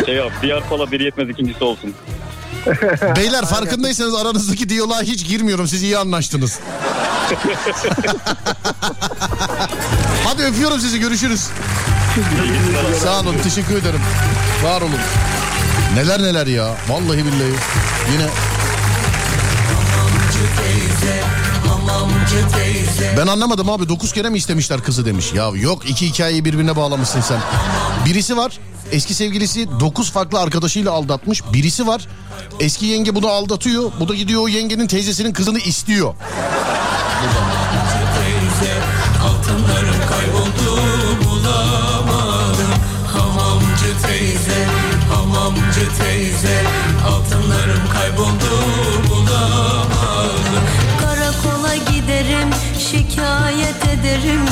[0.07, 1.95] Şey yap diğer kola biri yetmez ikincisi olsun.
[3.17, 5.69] Beyler farkındaysanız aranızdaki diyaloğa hiç girmiyorum.
[5.69, 6.61] Siz iyi anlaştınız.
[10.25, 11.47] Hadi öpüyorum sizi görüşürüz.
[13.03, 14.01] Sağ olun teşekkür ederim.
[14.65, 15.01] Var olun.
[15.95, 16.75] Neler neler ya.
[16.89, 17.55] Vallahi billahi.
[18.13, 18.27] Yine
[23.17, 25.33] ben anlamadım abi 9 kere mi istemişler kızı demiş.
[25.35, 27.41] Ya yok iki hikayeyi birbirine bağlamışsın sen.
[28.07, 28.59] Birisi var
[28.93, 31.43] eski sevgilisi 9 farklı arkadaşıyla aldatmış.
[31.53, 32.09] Birisi var
[32.61, 33.93] eski yenge bunu aldatıyor.
[34.01, 36.15] Bu da gidiyor o yengenin teyzesinin kızını istiyor.
[45.99, 46.63] Teyze
[47.09, 48.45] Altınlarım kayboldu
[49.11, 49.70] bulamadım
[52.91, 54.45] şikayet ederim.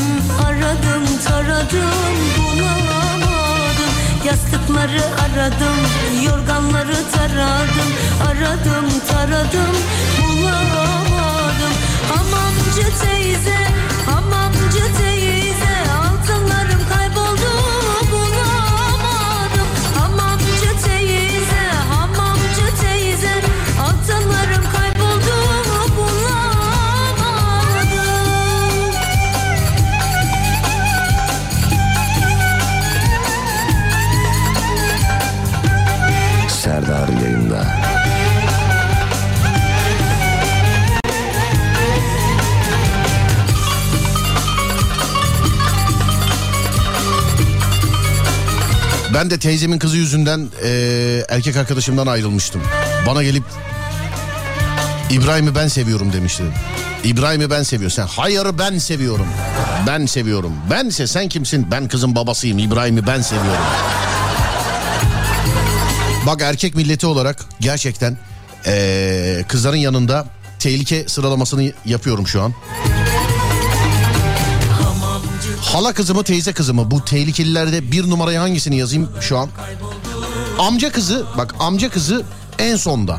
[0.46, 3.92] Aradım taradım bulamadım.
[4.26, 5.78] Yastıkları aradım
[6.24, 7.90] yorganları taradım.
[8.28, 9.76] Aradım taradım
[10.22, 11.72] bulamadım.
[12.08, 13.67] Hamamcı teyze
[49.14, 52.62] Ben de teyzemin kızı yüzünden eee, erkek arkadaşımdan ayrılmıştım.
[53.06, 53.44] Bana gelip
[55.10, 56.42] İbrahim'i ben seviyorum demişti.
[57.04, 57.94] İbrahim'i ben seviyorum.
[57.96, 59.26] Sen hayır ben seviyorum.
[59.86, 60.52] Ben seviyorum.
[60.70, 61.70] Bense sen kimsin?
[61.70, 62.58] Ben kızın babasıyım.
[62.58, 63.62] İbrahim'i ben seviyorum.
[66.26, 68.16] Bak erkek milleti olarak gerçekten
[68.66, 70.26] eee, kızların yanında
[70.58, 72.54] tehlike sıralamasını yapıyorum şu an.
[75.72, 76.90] Hala kızı mı teyze kızı mı?
[76.90, 79.48] Bu tehlikelilerde bir numaraya hangisini yazayım şu an?
[80.58, 82.22] Amca kızı bak amca kızı
[82.58, 83.18] en sonda.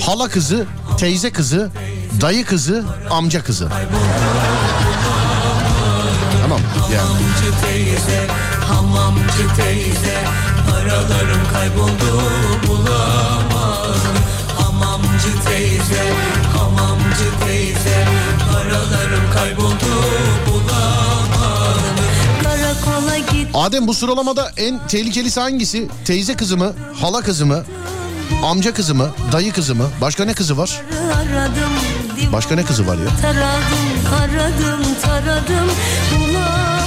[0.00, 0.66] Hala kızı,
[0.98, 1.70] teyze kızı,
[2.20, 3.68] dayı kızı, amca kızı.
[6.42, 6.60] Tamam
[6.92, 7.08] yani.
[8.68, 10.24] Hamamcı teyze,
[10.70, 12.22] Paralarım kayboldu
[12.66, 14.16] bulamadım
[14.58, 16.12] Hamamcı teyze,
[16.56, 18.04] hamamcı teyze
[18.52, 19.88] Paralarım kayboldu
[20.46, 21.27] git
[23.54, 25.88] Adem bu sıralamada en tehlikelisi hangisi?
[26.04, 26.72] Teyze kızı mı?
[27.00, 27.64] Hala kızı mı?
[28.44, 29.10] Amca kızı mı?
[29.32, 29.84] Dayı kızı mı?
[30.00, 30.80] Başka ne kızı var?
[32.32, 33.08] Başka ne kızı var ya?
[33.22, 33.48] Taradım
[34.20, 35.70] aradım taradım
[36.10, 36.77] bulamadım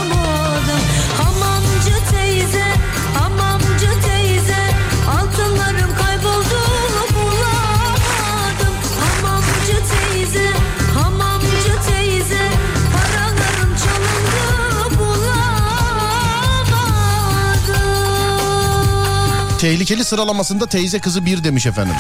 [19.62, 21.96] Tehlikeli sıralamasında teyze kızı bir demiş efendim.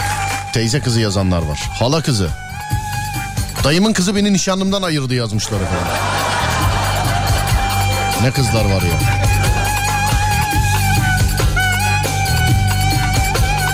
[0.54, 1.70] Teyze kızı yazanlar var.
[1.80, 2.30] Hala kızı.
[3.64, 5.88] Dayımın kızı beni nişanlımdan ayırdı yazmışlar efendim.
[8.22, 9.00] Ne kızlar var ya.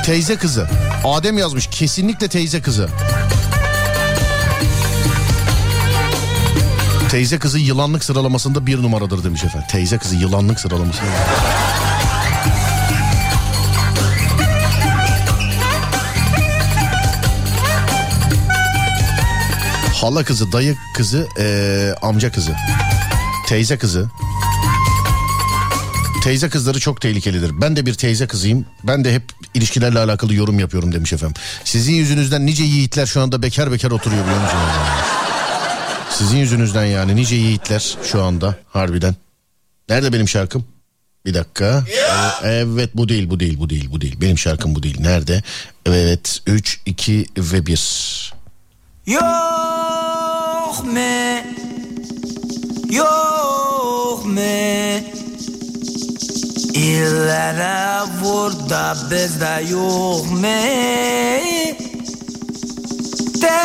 [0.05, 0.68] Teyze kızı.
[1.03, 2.89] Adem yazmış kesinlikle teyze kızı.
[7.09, 9.68] Teyze kızı yılanlık sıralamasında bir numaradır demiş efendim.
[9.72, 11.07] Teyze kızı yılanlık sıralamasında.
[19.98, 22.56] Hala kızı, dayı kızı, eee, amca kızı.
[23.48, 24.10] Teyze kızı.
[26.24, 27.61] Teyze kızları çok tehlikelidir.
[27.61, 28.65] Ben de bir teyze kızıyım.
[28.84, 31.41] Ben de hep ilişkilerle alakalı yorum yapıyorum demiş efendim.
[31.64, 34.64] Sizin yüzünüzden nice yiğitler şu anda bekar bekar oturuyor biliyor musunuz?
[36.10, 39.15] Sizin yüzünüzden yani nice yiğitler şu anda harbiden.
[39.90, 40.65] Nerede benim şarkım?
[41.26, 41.84] Bir dakika.
[42.44, 44.22] Ee, Evet bu değil bu değil bu değil bu değil.
[44.22, 45.02] Benim şarkım bu değil.
[45.02, 45.44] Nerede?
[45.86, 48.34] Evet 3 2 ve 1.
[50.68, 51.45] Yok me
[52.89, 55.03] Yok me
[56.73, 60.61] İllere burada bizde yok me
[63.41, 63.60] De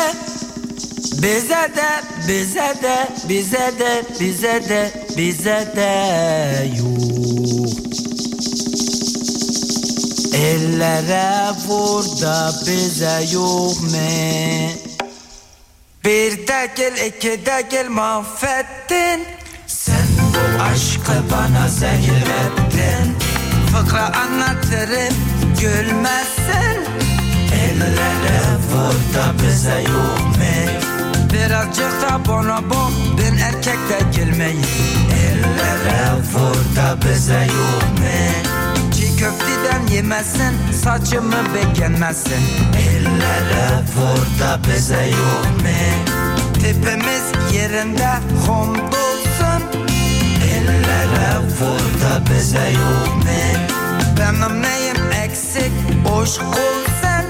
[1.21, 1.91] bize de
[2.27, 5.91] bize de bize de bize de bize de
[6.77, 7.69] yok.
[10.33, 14.92] Ellere vur da bize yok me
[16.05, 19.25] bir de gel iki de gel mahvettin
[19.67, 23.15] Sen bu aşkı bana zehir ettin
[23.71, 25.15] Fıkra anlatırım
[25.61, 26.83] gülmezsin
[27.53, 30.71] Ellere vur da bize yok mu?
[31.33, 34.65] Birazcık da bak ben erkek de girmeyin
[35.25, 38.62] Ellere vur da bize yok mu?
[39.23, 42.43] Köfteden yemezsin saçımı beğenmezsin
[42.77, 46.13] Ellere vur da bize yok mu?
[46.53, 48.07] Tipimiz yerinde
[48.47, 49.63] hamdolsun
[50.53, 53.65] Ellere vur da bize yok mu?
[54.19, 55.71] Benim neyim eksik
[56.05, 57.25] aşk olsun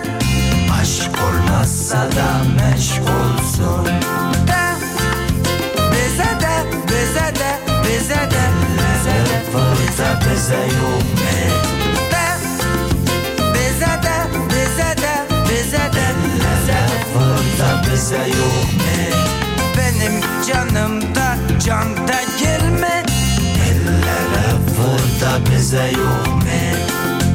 [0.81, 3.85] Aşk olmazsa da meşgulsun
[4.47, 4.63] De
[5.91, 8.45] bize de bize de bize de
[8.77, 11.82] bize de vur da bize yok mu?
[18.03, 19.17] Bize yok mu?
[19.77, 20.13] Benim
[20.47, 23.03] canımda can da gelme
[23.67, 26.61] Ellere vur da bize yok mu?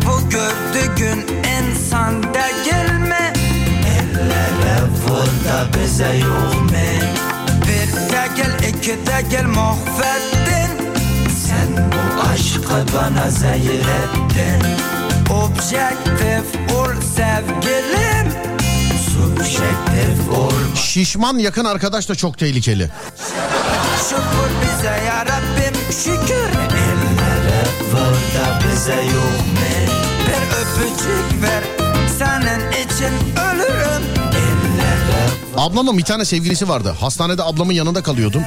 [0.06, 1.26] Bu gördüğün
[1.58, 3.32] insan da gelme
[3.98, 6.88] Ellere vur da bize yok mu?
[7.62, 10.92] Bir de gel iki de gel mahvettin
[11.46, 14.62] Sen bu aşkı bana zehir ettin
[15.30, 17.97] Objektif ol ol
[20.74, 22.90] Şişman yakın arkadaş da çok tehlikeli.
[24.08, 29.68] Şükür bize ya Rabbim şükür Ellere vur da bize yok mu?
[30.26, 31.62] Bir öpücük ver
[32.18, 34.18] senin için ölürüm
[35.56, 36.94] Ablamın bir tane sevgilisi vardı.
[37.00, 38.42] Hastanede ablamın yanında kalıyordum.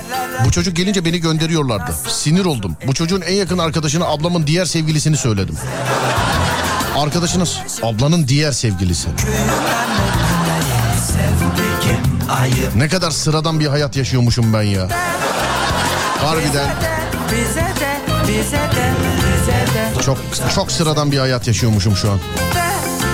[0.46, 1.96] Bu çocuk gelince beni gönderiyorlardı.
[2.08, 2.78] Sinir oldum.
[2.88, 5.58] Bu çocuğun en yakın arkadaşına ablamın diğer sevgilisini söyledim.
[6.98, 9.10] Arkadaşınız ablanın diğer sevgilisi.
[12.76, 14.88] Ne kadar sıradan bir hayat yaşıyormuşum ben ya.
[16.22, 16.70] Harbiden
[17.32, 20.18] Bize de bize de bize de çok
[20.56, 22.20] çok sıradan bir hayat yaşıyormuşum şu an.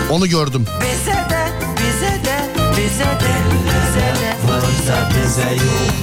[0.09, 0.65] Onu gördüm.
[0.81, 1.47] Bize de
[1.77, 2.39] bize de
[2.77, 3.33] bize de
[3.65, 5.97] bize de bize yok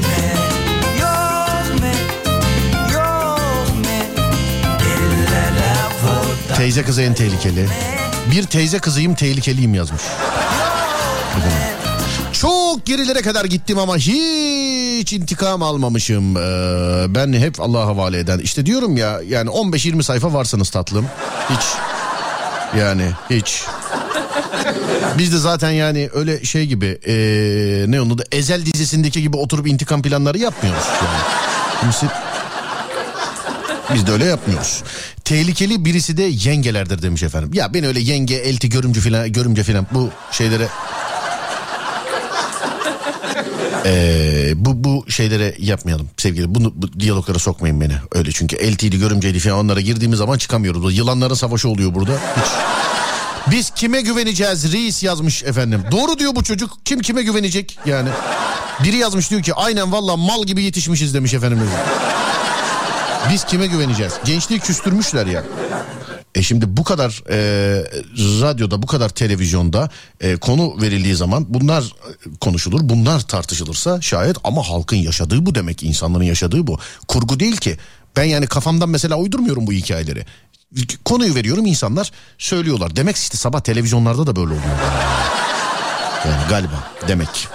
[6.57, 7.69] Teyze kızı en tehlikeli.
[8.31, 10.03] Bir teyze kızıyım tehlikeliyim yazmış.
[12.85, 16.36] Gerilere kadar gittim ama hiç intikam almamışım.
[16.36, 18.39] Ee, ben hep Allah'a havale eden.
[18.39, 21.06] İşte diyorum ya yani 15-20 sayfa varsınız tatlım.
[21.51, 21.65] Hiç
[22.78, 23.65] yani hiç.
[25.19, 29.66] Biz de zaten yani öyle şey gibi ee, ne onun da Ezel dizisindeki gibi oturup
[29.66, 30.85] intikam planları yapmıyoruz.
[30.86, 31.23] Yani.
[31.81, 32.06] Kimse
[33.94, 34.82] biz de öyle yapmıyoruz.
[35.24, 37.51] Tehlikeli birisi de yengelerdir demiş efendim.
[37.55, 40.69] Ya ben öyle yenge, elti, görümcü filan, görümce filan bu şeylere
[43.85, 46.55] Ee, bu bu şeylere yapmayalım sevgili.
[46.55, 47.94] Bunu bu diyaloglara sokmayın beni.
[48.12, 50.97] Öyle çünkü eltiydi, görümceydi falan onlara girdiğimiz zaman çıkamıyoruz.
[50.98, 52.12] Yılanların savaşı oluyor burada.
[52.12, 52.51] Hiç.
[53.51, 55.82] Biz kime güveneceğiz reis yazmış efendim.
[55.90, 56.78] Doğru diyor bu çocuk.
[56.85, 58.09] Kim kime güvenecek yani.
[58.85, 61.61] Biri yazmış diyor ki aynen valla mal gibi yetişmişiz demiş efendim.
[63.32, 64.12] Biz kime güveneceğiz?
[64.24, 65.44] Gençliği küstürmüşler ya.
[66.35, 67.36] E şimdi bu kadar e,
[68.16, 69.90] radyoda bu kadar televizyonda
[70.20, 75.82] e, konu verildiği zaman bunlar e, konuşulur bunlar tartışılırsa şayet ama halkın yaşadığı bu demek
[75.82, 76.78] insanların yaşadığı bu.
[77.09, 77.77] Kurgu değil ki.
[78.16, 80.27] Ben yani kafamdan mesela uydurmuyorum bu hikayeleri.
[81.05, 82.97] Konuyu veriyorum insanlar söylüyorlar.
[82.97, 84.78] Demek işte sabah televizyonlarda da böyle oluyor.
[86.27, 87.48] Yani galiba demek.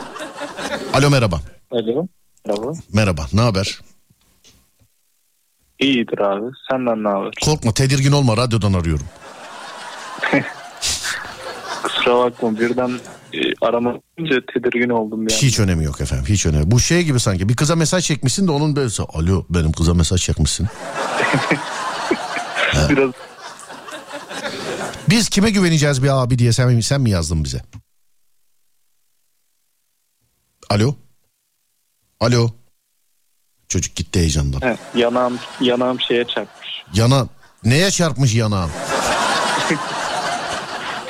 [0.93, 1.41] Alo merhaba.
[1.71, 2.07] Alo.
[2.45, 2.71] Merhaba.
[2.93, 3.79] merhaba ne haber
[5.79, 6.45] İyidir abi.
[6.71, 7.31] Senden ne haber?
[7.41, 9.05] korkma tedirgin olma radyodan arıyorum
[11.83, 12.91] Kusura bakma birden
[13.33, 15.41] e, aramayınca tedirgin oldum yani.
[15.41, 16.71] Hiç önemi yok efendim hiç önemi.
[16.71, 20.21] Bu şey gibi sanki bir kıza mesaj çekmişsin de onun böyle alo benim kıza mesaj
[20.21, 20.67] çekmişsin.
[22.89, 23.11] Biraz
[25.09, 27.61] Biz kime güveneceğiz bir abi diye sen, sen mi yazdın bize?
[30.69, 30.95] Alo?
[32.19, 32.49] Alo?
[33.69, 34.61] Çocuk gitti heyecandan.
[34.61, 36.69] he, yanağım, yanağım şeye çarpmış.
[36.93, 37.27] Yana
[37.63, 38.69] neye çarpmış yanağın?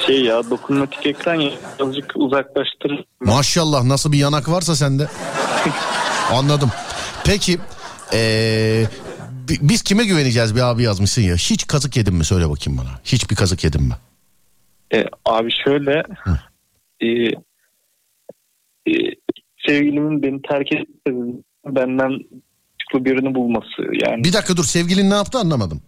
[0.06, 3.06] Şey ya dokunmatik ekran ya azıcık uzaklaştırır.
[3.20, 5.08] Maşallah nasıl bir yanak varsa sende.
[6.32, 6.72] Anladım.
[7.26, 7.60] Peki
[8.14, 8.86] ee,
[9.50, 11.36] Bi- Biz kime güveneceğiz bir abi yazmışsın ya.
[11.36, 12.90] Hiç kazık yedin mi söyle bakayım bana.
[13.04, 13.94] Hiç bir kazık yedin mi?
[14.94, 16.04] E, abi şöyle
[17.02, 17.08] e,
[18.88, 18.92] e,
[19.68, 22.20] sevgilimin beni terk etmesi benden
[22.94, 25.82] yakışıklı birini bulması yani Bir dakika dur sevgilin ne yaptı anlamadım.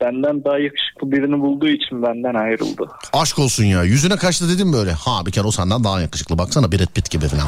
[0.00, 2.90] benden daha yakışıklı birini bulduğu için benden ayrıldı.
[3.12, 4.92] Aşk olsun ya yüzüne kaçtı dedim böyle.
[4.92, 7.46] Ha bir kere o senden daha yakışıklı baksana Brad Pitt gibi falan.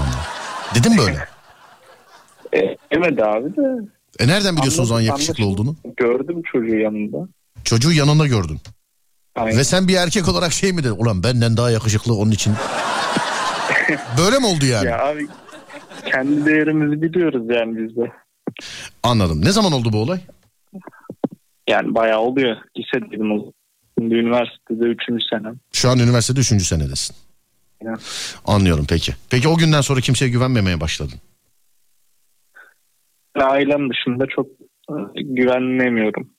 [0.74, 1.18] Dedim böyle.
[2.52, 3.62] E, demedi abi de.
[4.20, 5.62] E nereden biliyorsun o zaman Anladım, yakışıklı anlaşıldı.
[5.62, 5.76] olduğunu?
[5.96, 7.28] Gördüm çocuğu yanında.
[7.64, 8.58] Çocuğu yanında gördün.
[9.36, 9.58] Aynen.
[9.58, 10.94] Ve sen bir erkek olarak şey mi dedin?
[10.98, 12.54] Ulan benden daha yakışıklı onun için.
[14.18, 14.86] Böyle mi oldu yani?
[14.86, 15.26] Ya abi
[16.12, 18.12] kendi değerimizi biliyoruz yani biz de.
[19.02, 19.44] Anladım.
[19.44, 20.20] Ne zaman oldu bu olay?
[21.68, 22.56] Yani bayağı oluyor.
[22.78, 23.52] Lisedeydim o.
[23.98, 25.56] Şimdi üniversitede üçüncü senem.
[25.72, 27.16] Şu an üniversitede üçüncü senedesin.
[27.84, 27.98] Aynen.
[28.44, 29.12] Anlıyorum peki.
[29.30, 31.18] Peki o günden sonra kimseye güvenmemeye başladın.
[33.34, 34.46] Ailem dışında çok
[34.90, 36.30] e, güvenemiyorum.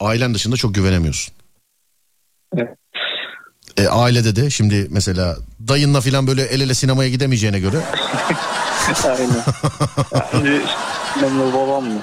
[0.00, 1.34] Ailen dışında çok güvenemiyorsun.
[2.56, 2.78] Evet.
[3.76, 5.36] E, ailede de şimdi mesela
[5.68, 7.76] dayınla falan böyle el ele sinemaya gidemeyeceğine göre
[9.04, 9.42] Aynen.
[10.32, 10.60] Yani
[11.16, 12.02] annemle babamla.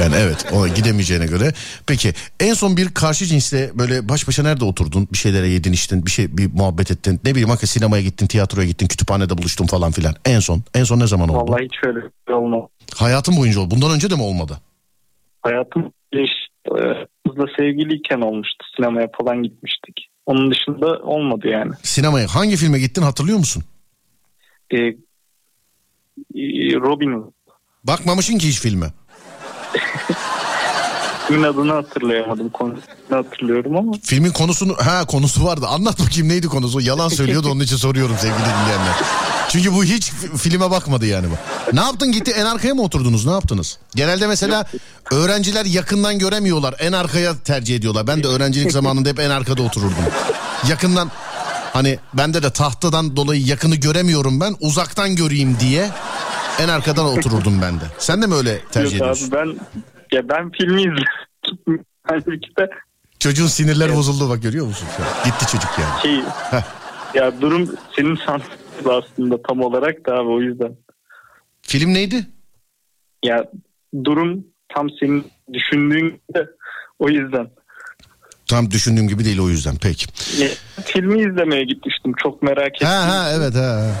[0.00, 1.52] yani evet o gidemeyeceğine göre.
[1.86, 5.08] Peki en son bir karşı cinsle böyle baş başa nerede oturdun?
[5.12, 7.20] Bir şeylere yedin içtin bir şey bir muhabbet ettin.
[7.24, 10.14] Ne bileyim hakikaten sinemaya gittin tiyatroya gittin kütüphanede buluştun falan filan.
[10.24, 11.52] En son en son ne zaman oldu?
[11.52, 12.00] Vallahi hiç öyle
[12.34, 12.68] olmaz.
[12.96, 13.74] Hayatın boyunca oldu.
[13.74, 14.58] Bundan önce de mi olmadı?
[15.42, 18.64] Hayatım işte, kızla sevgiliyken olmuştu.
[18.76, 20.11] Sinemaya falan gitmiştik.
[20.26, 21.72] Onun dışında olmadı yani.
[21.82, 23.64] Sinemaya hangi filme gittin hatırlıyor musun?
[24.70, 24.94] Ee, e,
[26.74, 27.32] Robin Hood.
[27.84, 28.86] Bakmamışsın ki hiç filme.
[31.32, 32.48] Filmin adını hatırlayamadım.
[32.48, 33.92] Konusunu hatırlıyorum ama.
[34.02, 35.66] Filmin konusunu ha konusu vardı.
[35.68, 36.80] Anlat bakayım neydi konusu?
[36.80, 38.94] Yalan söylüyordu onun için soruyorum sevgili dinleyenler.
[39.48, 41.34] Çünkü bu hiç fi- filme bakmadı yani bu.
[41.76, 43.26] Ne yaptın gitti en arkaya mı oturdunuz?
[43.26, 43.78] Ne yaptınız?
[43.94, 44.66] Genelde mesela
[45.10, 46.74] öğrenciler yakından göremiyorlar.
[46.78, 48.06] En arkaya tercih ediyorlar.
[48.06, 50.04] Ben de öğrencilik zamanında hep en arkada otururdum.
[50.68, 51.10] Yakından
[51.72, 54.56] hani bende de tahtadan dolayı yakını göremiyorum ben.
[54.60, 55.90] Uzaktan göreyim diye
[56.60, 57.84] en arkadan otururdum ben de.
[57.98, 59.26] Sen de mi öyle tercih Yok ediyorsun?
[59.28, 59.56] abi ben
[60.12, 61.84] ya ben filmi izledim.
[62.02, 62.70] Halbuki de
[63.18, 64.88] Çocuğun sinirleri bozuldu bak görüyor musun?
[65.24, 66.02] Gitti çocuk yani.
[66.02, 66.20] şey
[67.14, 70.76] ya durum senin sandığın aslında tam olarak da abi o yüzden.
[71.62, 72.26] Film neydi?
[73.24, 73.44] Ya
[74.04, 74.44] durum
[74.74, 76.46] tam senin düşündüğün gibi de
[76.98, 77.50] o yüzden.
[78.46, 80.06] Tam düşündüğüm gibi değil o yüzden peki.
[80.42, 80.48] Ya,
[80.84, 82.88] filmi izlemeye gitmiştim çok merak ettim.
[82.88, 83.92] Ha ha evet ha.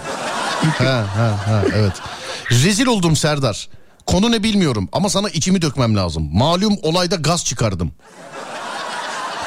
[0.78, 2.02] ha ha ha evet.
[2.50, 3.68] Rezil oldum Serdar.
[4.06, 6.30] Konu ne bilmiyorum ama sana içimi dökmem lazım.
[6.32, 7.92] Malum olayda gaz çıkardım.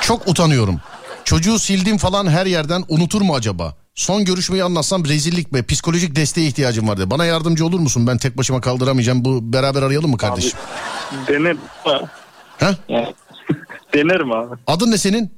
[0.02, 0.80] Çok utanıyorum.
[1.24, 3.76] Çocuğu sildim falan her yerden unutur mu acaba?
[3.96, 7.12] Son görüşmeyi anlatsam rezillik be psikolojik desteğe ihtiyacım vardı.
[7.12, 8.08] Bana yardımcı olur musun?
[8.08, 9.26] Ben tek başıma kaldıramayacağım.
[9.26, 10.60] Bu beraber arayalım mı kardeşim?
[11.28, 12.02] Denerim ama.
[12.60, 12.76] Ha?
[13.94, 14.56] Denerim abi.
[14.68, 15.34] Adın ne senin?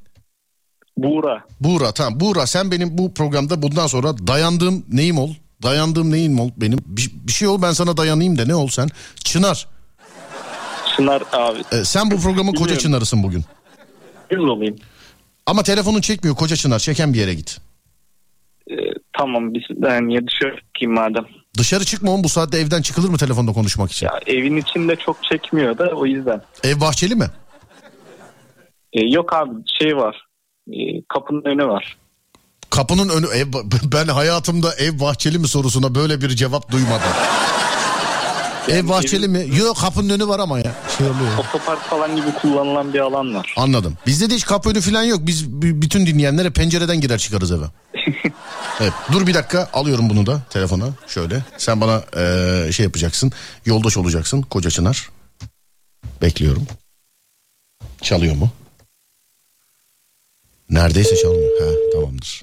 [0.97, 1.43] Buğra.
[1.59, 2.19] Buğra tamam.
[2.19, 5.33] Buğra sen benim bu programda bundan sonra dayandığım neyim ol?
[5.63, 6.79] Dayandığım neyim ol benim?
[6.85, 8.89] Bir, bir şey ol ben sana dayanayım da ne ol sen?
[9.23, 9.67] Çınar.
[10.95, 11.59] Çınar abi.
[11.71, 13.43] Ee, sen bu programın koca çınarısın bugün.
[14.31, 14.75] Yüz olayım.
[15.45, 16.79] Ama telefonun çekmiyor koca çınar.
[16.79, 17.57] Çeken bir yere git.
[18.71, 18.73] Ee,
[19.17, 21.25] tamam biz ben ya dışarı çıkayım madem.
[21.57, 24.05] Dışarı çıkma oğlum bu saatte evden çıkılır mı telefonda konuşmak için?
[24.07, 26.41] Ya evin içinde çok çekmiyor da o yüzden.
[26.63, 27.27] Ev bahçeli mi?
[28.93, 30.25] Ee, yok abi şey var.
[30.73, 31.97] Ee, kapının önü var.
[32.69, 33.47] Kapının önü ev
[33.83, 37.07] ben hayatımda ev bahçeli mi sorusuna böyle bir cevap duymadım.
[38.69, 39.57] ev bahçeli mi?
[39.57, 40.75] Yok kapının önü var ama ya.
[40.97, 41.37] Şey oluyor.
[41.37, 43.53] Otopark falan gibi kullanılan bir alan var.
[43.57, 43.97] Anladım.
[44.05, 45.19] Bizde de hiç kapı önü falan yok.
[45.23, 47.65] Biz bütün dinleyenlere pencereden girer çıkarız eve.
[48.79, 48.93] evet.
[49.11, 50.85] Dur bir dakika alıyorum bunu da telefona.
[51.07, 51.43] Şöyle.
[51.57, 53.31] Sen bana eee, şey yapacaksın.
[53.65, 54.41] Yoldaş olacaksın.
[54.41, 55.09] Koca Çınar.
[56.21, 56.67] Bekliyorum.
[58.01, 58.49] Çalıyor mu?
[60.69, 61.61] Neredeyse çalmıyor.
[61.61, 62.41] Ha tamamdır.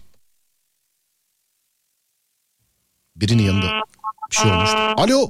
[3.16, 3.66] Birinin yanında
[4.31, 4.70] bir şey olmuş.
[4.97, 5.28] Alo.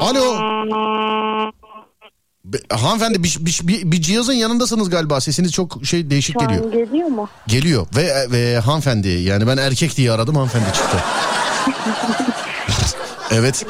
[0.00, 0.40] Alo.
[2.44, 5.20] Be- hanımefendi bir, bir, bir, bir cihazın yanındasınız galiba.
[5.20, 6.72] Sesiniz çok şey değişik Şu geliyor.
[6.72, 7.28] geliyor mu?
[7.46, 10.96] Geliyor ve, ve hanımefendi yani ben erkek diye aradım hanımefendi çıktı.
[13.30, 13.66] evet.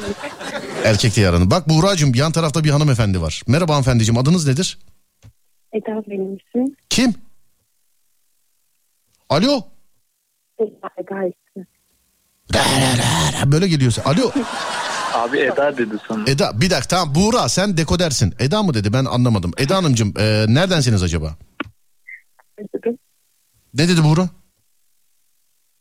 [0.84, 1.50] Erkek diye aradım.
[1.50, 3.42] Bak Buğra'cığım yan tarafta bir hanımefendi var.
[3.46, 4.78] Merhaba hanımefendiciğim adınız nedir?
[5.72, 6.38] Eda benim.
[6.90, 7.14] Kim?
[9.28, 9.60] Alo?
[10.58, 11.30] Eda, Eda.
[13.46, 14.02] Böyle geliyorsa.
[14.04, 14.32] Alo.
[15.14, 16.24] Abi Eda dedi sana.
[16.26, 18.34] Eda bir dakika tamam Buğra sen dekodersin.
[18.38, 19.52] Eda mı dedi ben anlamadım.
[19.58, 21.36] Eda Hanımcığım e, neredensiniz acaba?
[23.74, 24.28] Ne dedi Buğra?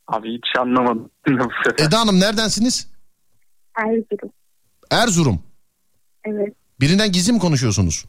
[0.07, 1.85] Abi hiç anlamadım bu sefer.
[1.87, 2.87] Eda Hanım neredensiniz?
[3.77, 4.31] Erzurum.
[4.91, 5.39] Erzurum.
[6.25, 6.53] Evet.
[6.81, 8.05] Birinden gizli mi konuşuyorsunuz?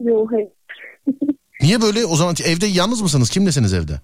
[0.00, 0.48] Yok hayır.
[1.60, 2.06] Niye böyle?
[2.06, 3.30] O zaman evde yalnız mısınız?
[3.30, 4.00] Kimlesiniz evde?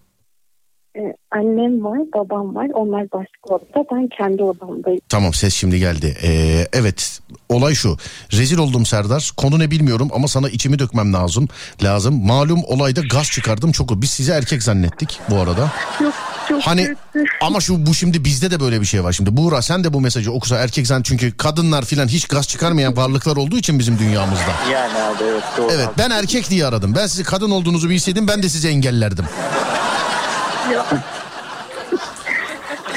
[0.96, 2.66] Ee, annem var, babam var.
[2.74, 3.84] Onlar başka odada.
[3.92, 5.00] Ben kendi odamdayım.
[5.08, 6.16] Tamam ses şimdi geldi.
[6.22, 7.96] Ee, evet olay şu.
[8.32, 9.30] Rezil oldum Serdar.
[9.36, 11.48] Konu ne bilmiyorum ama sana içimi dökmem lazım.
[11.82, 12.26] Lazım.
[12.26, 14.02] Malum olayda gaz çıkardım çok.
[14.02, 15.72] Biz sizi erkek zannettik bu arada.
[16.00, 16.14] Yok
[16.48, 17.24] çok Hani kötü.
[17.40, 19.36] ama şu bu şimdi bizde de böyle bir şey var şimdi.
[19.36, 23.36] Buğra sen de bu mesajı okusa erkek zan çünkü kadınlar filan hiç gaz çıkarmayan varlıklar
[23.36, 24.42] olduğu için bizim dünyamızda.
[24.72, 25.68] Yani abi evet doğru.
[25.72, 26.94] Evet ben erkek diye aradım.
[26.96, 29.24] Ben sizi kadın olduğunuzu bilseydim ben de sizi engellerdim.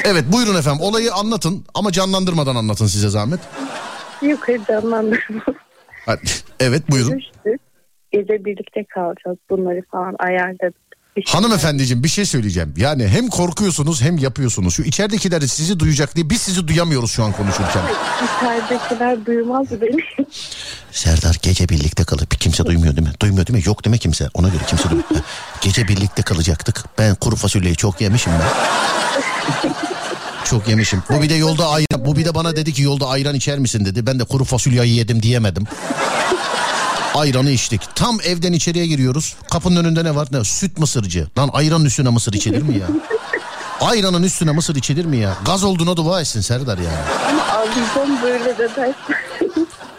[0.04, 3.40] Evet buyurun efendim olayı anlatın ama canlandırmadan anlatın size zahmet.
[4.22, 5.42] yok hayır canlandırma.
[6.06, 6.20] Hadi.
[6.60, 7.10] Evet buyurun.
[7.10, 7.60] Görüştük.
[8.12, 9.38] Gece birlikte kalacağız.
[9.50, 10.89] Bunları falan ayarladık.
[11.26, 12.74] Şey- Hanımefendiciğim bir şey söyleyeceğim.
[12.76, 14.74] Yani hem korkuyorsunuz hem yapıyorsunuz.
[14.74, 17.82] Şu içeridekiler sizi duyacak diye biz sizi duyamıyoruz şu an konuşurken.
[18.36, 20.26] İçeridekiler duymaz beni.
[20.92, 23.14] Serdar gece birlikte kalıp kimse duymuyor değil mi?
[23.22, 23.62] Duymuyor değil mi?
[23.66, 24.28] Yok değil mi kimse?
[24.34, 25.08] Ona göre kimse duymuyor.
[25.60, 26.84] Gece birlikte kalacaktık.
[26.98, 28.48] Ben kuru fasulyeyi çok yemişim ben.
[30.44, 31.02] Çok yemişim.
[31.10, 32.04] Bu bir de yolda ayran.
[32.06, 34.06] Bu bir de bana dedi ki yolda ayran içer misin dedi.
[34.06, 35.64] Ben de kuru fasulyeyi yedim diyemedim.
[37.14, 37.80] Ayranı içtik.
[37.94, 39.36] Tam evden içeriye giriyoruz.
[39.50, 40.28] Kapının önünde ne var?
[40.32, 40.44] Ne?
[40.44, 41.26] Süt mısırcı.
[41.38, 42.86] Lan ayranın üstüne mısır içilir mi ya?
[43.80, 45.36] Ayranın üstüne mısır içilir mi ya?
[45.46, 46.96] Gaz olduğuna dua etsin Serdar yani.
[47.28, 48.94] Ama ağlayacağım böyle de dersen.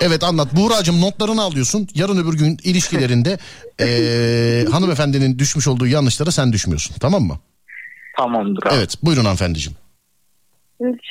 [0.01, 0.55] Evet anlat.
[0.55, 1.87] Buğra'cığım notlarını alıyorsun.
[1.95, 3.37] Yarın öbür gün ilişkilerinde
[3.79, 6.95] eee, hanımefendinin düşmüş olduğu yanlışlara sen düşmüyorsun.
[6.99, 7.39] Tamam mı?
[8.17, 8.73] Tamamdır abi.
[8.75, 9.77] Evet buyurun hanımefendiciğim.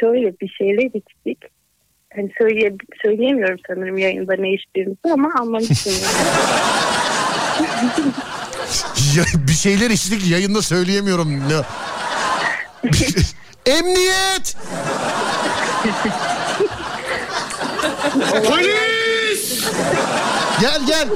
[0.00, 1.38] Şöyle bir şeyler içtik.
[2.16, 2.72] Hani söyleye,
[3.02, 6.04] söyleyemiyorum sanırım yayında ne içtiğimizi ama anlamışsınız.
[9.16, 11.40] Ya, bir şeyler içtik yayında söyleyemiyorum.
[11.48, 11.54] Ne?
[13.72, 14.56] Emniyet!
[18.48, 19.64] Polis!
[20.60, 21.08] Gel gel.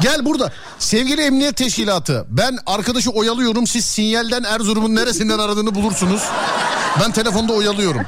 [0.00, 0.52] Gel burada.
[0.78, 2.26] Sevgili emniyet teşkilatı.
[2.28, 3.66] Ben arkadaşı oyalıyorum.
[3.66, 6.22] Siz sinyalden Erzurum'un neresinden aradığını bulursunuz.
[7.00, 8.02] Ben telefonda oyalıyorum.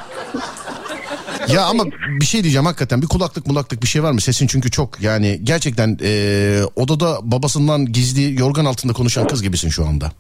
[1.49, 1.85] Ya ama
[2.21, 4.21] bir şey diyeceğim hakikaten bir kulaklık mulaklık bir şey var mı?
[4.21, 9.87] Sesin çünkü çok yani gerçekten eee, odada babasından gizli yorgan altında konuşan kız gibisin şu
[9.87, 10.13] anda.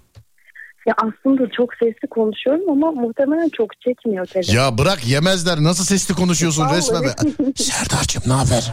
[0.86, 4.54] ya aslında çok sesli konuşuyorum ama muhtemelen çok çekmiyor telefon.
[4.54, 6.76] Ya bırak yemezler nasıl sesli konuşuyorsun Vallahi.
[6.76, 7.02] resmen.
[7.02, 7.12] be.
[7.56, 8.72] Serdar'cığım ne haber?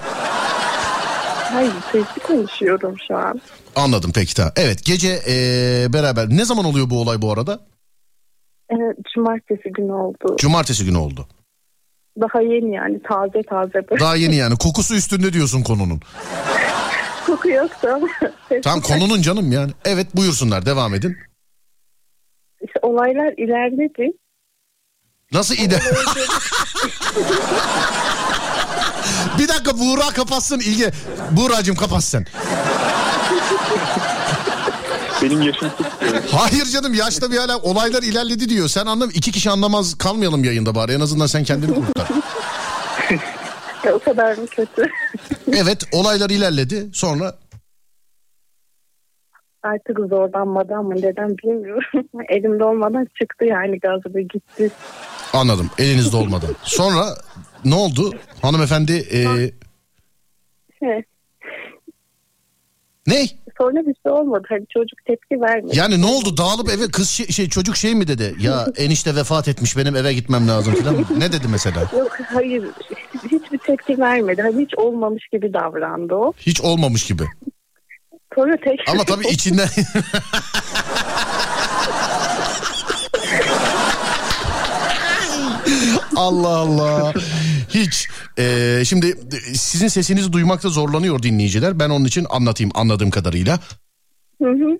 [1.53, 3.41] Hayır sesli konuşuyorum şu an.
[3.75, 4.51] Anladım peki tamam.
[4.55, 7.59] Evet gece eee, beraber ne zaman oluyor bu olay bu arada?
[8.71, 8.75] Ee,
[9.15, 10.35] cumartesi günü oldu.
[10.37, 11.27] Cumartesi günü oldu.
[12.21, 13.73] Daha yeni yani taze taze.
[13.89, 13.99] böyle.
[13.99, 16.01] Daha yeni yani kokusu üstünde diyorsun konunun.
[17.25, 18.07] Koku yoktu ama.
[18.63, 19.71] Tam konunun canım yani.
[19.85, 21.17] Evet buyursunlar devam edin.
[22.61, 24.11] İşte olaylar ilerledi.
[25.31, 25.79] Nasıl ide?
[29.39, 30.91] bir dakika Buğra kapatsın İlge.
[31.31, 32.25] Buğra'cığım kapat sen.
[35.21, 36.23] Benim yaşım tutmuyor.
[36.31, 38.67] Hayır canım yaşta bir hala olaylar ilerledi diyor.
[38.67, 40.91] Sen anlam iki kişi anlamaz kalmayalım yayında bari.
[40.91, 42.07] En azından sen kendini kurtar.
[43.85, 44.89] Ya, o kadar mı kötü?
[45.53, 46.89] evet olaylar ilerledi.
[46.93, 47.35] Sonra
[49.63, 51.83] Artık zorlanmadan mı neden bilmiyorum.
[52.29, 54.71] Elimde olmadan çıktı yani gazı ve gitti.
[55.33, 56.49] anladım elinizde olmadan.
[56.63, 57.05] Sonra
[57.65, 58.13] ne oldu?
[58.41, 59.51] Hanımefendi e,
[60.79, 61.03] He.
[63.07, 63.25] ne?
[63.61, 64.43] Sonra bir şey olmadı.
[64.49, 65.77] Hani çocuk tepki vermedi.
[65.77, 66.37] Yani ne oldu?
[66.37, 68.35] Dağılıp eve kız şey, şey, çocuk şey mi dedi?
[68.39, 71.05] Ya enişte vefat etmiş benim eve gitmem lazım falan mı?
[71.17, 71.79] Ne dedi mesela?
[71.97, 72.63] Yok hayır
[73.23, 74.41] hiçbir tepki vermedi.
[74.41, 76.33] Hani hiç olmamış gibi davrandı o.
[76.37, 77.23] Hiç olmamış gibi.
[78.35, 79.67] Sonra tekrar Ama tabii içinden
[86.15, 87.13] Allah Allah.
[87.69, 88.07] Hiç.
[88.41, 91.79] Ee, şimdi e, sizin sesinizi duymakta zorlanıyor dinleyiciler.
[91.79, 93.59] Ben onun için anlatayım anladığım kadarıyla.
[94.41, 94.77] Hı hı.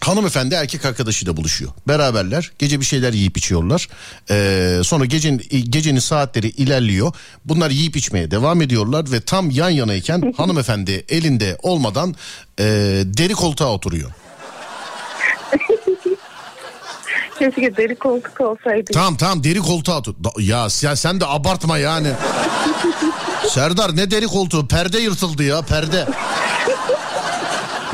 [0.00, 1.70] Hanımefendi erkek arkadaşıyla buluşuyor.
[1.88, 2.52] Beraberler.
[2.58, 3.88] Gece bir şeyler yiyip içiyorlar.
[4.30, 7.12] Ee, sonra gecenin, gecenin saatleri ilerliyor.
[7.44, 12.14] Bunlar yiyip içmeye devam ediyorlar ve tam yan yanayken hanımefendi elinde olmadan
[12.58, 12.64] e,
[13.04, 14.10] deri koltuğa oturuyor.
[17.38, 18.90] Keşke deri koltuk olsaydı.
[18.92, 20.14] Tamam tamam deri koltuğa otur.
[20.38, 22.08] Ya sen, sen de abartma yani.
[23.48, 26.06] Serdar ne deri koltuğu perde yırtıldı ya perde.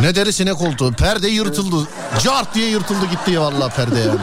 [0.00, 1.88] Ne derisi ne koltuğu perde yırtıldı.
[2.24, 4.20] Cart diye yırtıldı gitti ya vallahi perde yani.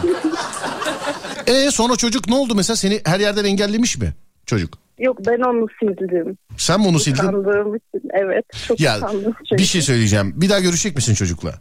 [1.47, 4.13] E sonra çocuk ne oldu mesela seni her yerden engellemiş mi
[4.45, 4.77] çocuk?
[4.99, 6.37] Yok ben onu sildim.
[6.57, 7.23] Sen mi onu sildin?
[7.23, 8.45] Utandığım için evet.
[8.67, 9.61] Çok Ya utandım çünkü.
[9.61, 10.33] bir şey söyleyeceğim.
[10.35, 11.53] Bir daha görüşecek misin çocukla?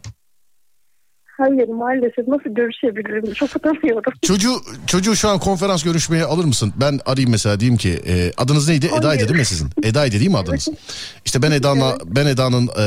[1.37, 4.13] Hayır maalesef nasıl görüşebilirim çok utanıyorum.
[4.21, 6.73] Çocuğu çocuğu şu an konferans görüşmeye alır mısın?
[6.75, 8.87] Ben arayayım mesela diyeyim ki e, adınız neydi?
[8.89, 9.01] Hayır.
[9.01, 9.69] Eda'ydı değil mi sizin?
[9.83, 10.67] Eda'ydı değil mi adınız?
[11.25, 12.85] İşte ben Eda'nın ben Eda'nın e,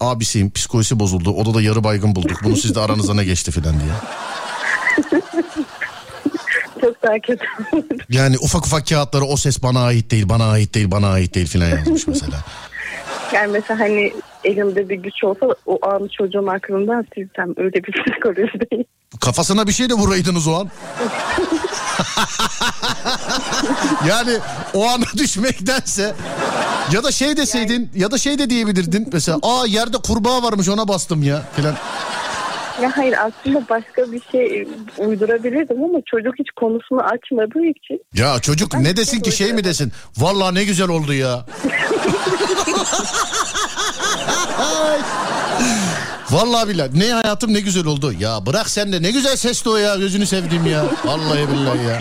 [0.00, 0.50] abisiyim.
[0.50, 1.30] Psikolojisi bozuldu.
[1.30, 2.40] Odada yarı baygın bulduk.
[2.44, 3.92] Bunu sizde aranızda ne geçti filan diye.
[6.80, 7.44] Çok daha kötü.
[8.08, 11.46] Yani ufak ufak kağıtları o ses bana ait değil, bana ait değil, bana ait değil
[11.46, 12.36] filan yazmış mesela.
[13.32, 14.12] yani mesela hani
[14.44, 18.84] elimde bir güç olsa o an çocuğun aklından silsem öyle bir psikolojideyim.
[19.20, 20.68] Kafasına bir şey de vuraydınız o an.
[24.08, 24.32] yani
[24.74, 26.14] o ana düşmektense
[26.92, 30.88] ya da şey deseydin ya da şey de diyebilirdin mesela aa yerde kurbağa varmış ona
[30.88, 31.74] bastım ya filan.
[32.82, 34.68] Ya hayır aslında başka bir şey
[34.98, 39.92] uydurabilirdim ama çocuk hiç konusunu açmadığı için Ya çocuk ne desin ki şey mi desin?
[40.16, 41.46] Vallahi ne güzel oldu ya.
[46.30, 48.12] Vallahi billahi ne hayatım ne güzel oldu.
[48.20, 50.84] Ya bırak sen de ne güzel sesti o ya gözünü sevdiğim ya.
[51.04, 52.00] Vallahi billahi ya.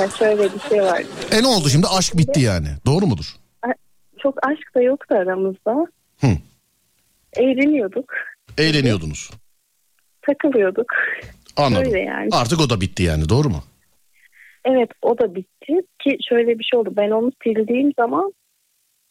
[0.00, 1.02] ya şöyle bir şey var.
[1.32, 2.68] E ne oldu şimdi aşk bitti yani.
[2.86, 3.36] Doğru mudur?
[4.22, 5.86] Çok aşk da yoktu aramızda.
[6.20, 6.26] Hı.
[7.36, 8.12] Eğleniyorduk,
[8.58, 9.30] Eğleniyordunuz.
[10.26, 10.86] takılıyorduk.
[11.56, 11.84] Anladım.
[11.86, 12.28] Öyle yani.
[12.32, 13.64] Artık o da bitti yani doğru mu?
[14.64, 15.72] Evet o da bitti
[16.04, 16.90] ki şöyle bir şey oldu.
[16.96, 18.32] Ben onu sildiğim zaman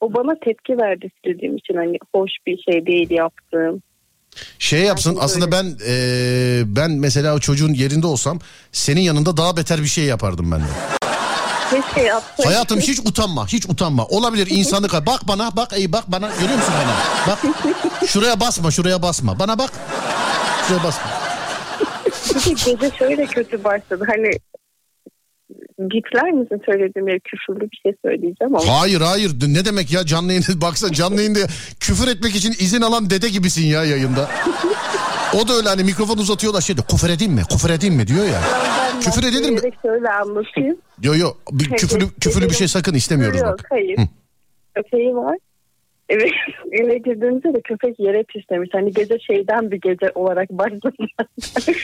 [0.01, 3.81] o bana tepki verdi sildiğim için hani hoş bir şey değil yaptığım.
[4.59, 5.95] Şey yapsın aslında ben e,
[6.65, 8.39] ben mesela o çocuğun yerinde olsam
[8.71, 10.99] senin yanında daha beter bir şey yapardım ben de.
[11.69, 12.51] Keşke yapsaydım.
[12.51, 14.05] Hayatım hiç utanma hiç utanma.
[14.05, 16.95] Olabilir insanlık bak bana bak ey bak bana görüyor musun bana?
[17.27, 17.39] Bak
[18.07, 19.71] şuraya basma şuraya basma bana bak.
[20.67, 21.07] Şuraya basma.
[22.45, 24.05] Gece şöyle kötü başladı.
[24.07, 24.31] Hani
[25.87, 28.79] gitler misin söylediğim yere küfürlü bir şey söyleyeceğim ama.
[28.81, 31.39] Hayır hayır ne demek ya canlı yayında baksana canlı yayında
[31.79, 34.29] küfür etmek için izin alan dede gibisin ya yayında.
[35.43, 38.25] O da öyle hani mikrofon uzatıyorlar şey diyor küfür edeyim mi küfür edeyim mi diyor
[38.25, 38.41] ya.
[38.93, 39.59] Ben Küfür edilir mi?
[39.81, 40.77] Şöyle anlatayım.
[41.03, 43.65] Yo yo bir küfürlü, küfürlü bir şey sakın istemiyoruz Yok bak.
[43.69, 43.99] hayır.
[44.75, 45.37] Köpeği var.
[46.09, 46.31] Evet
[46.71, 48.69] eve girdiğimizde de köpek yere pislemiş.
[48.73, 50.95] Hani gece şeyden bir gece olarak başladı.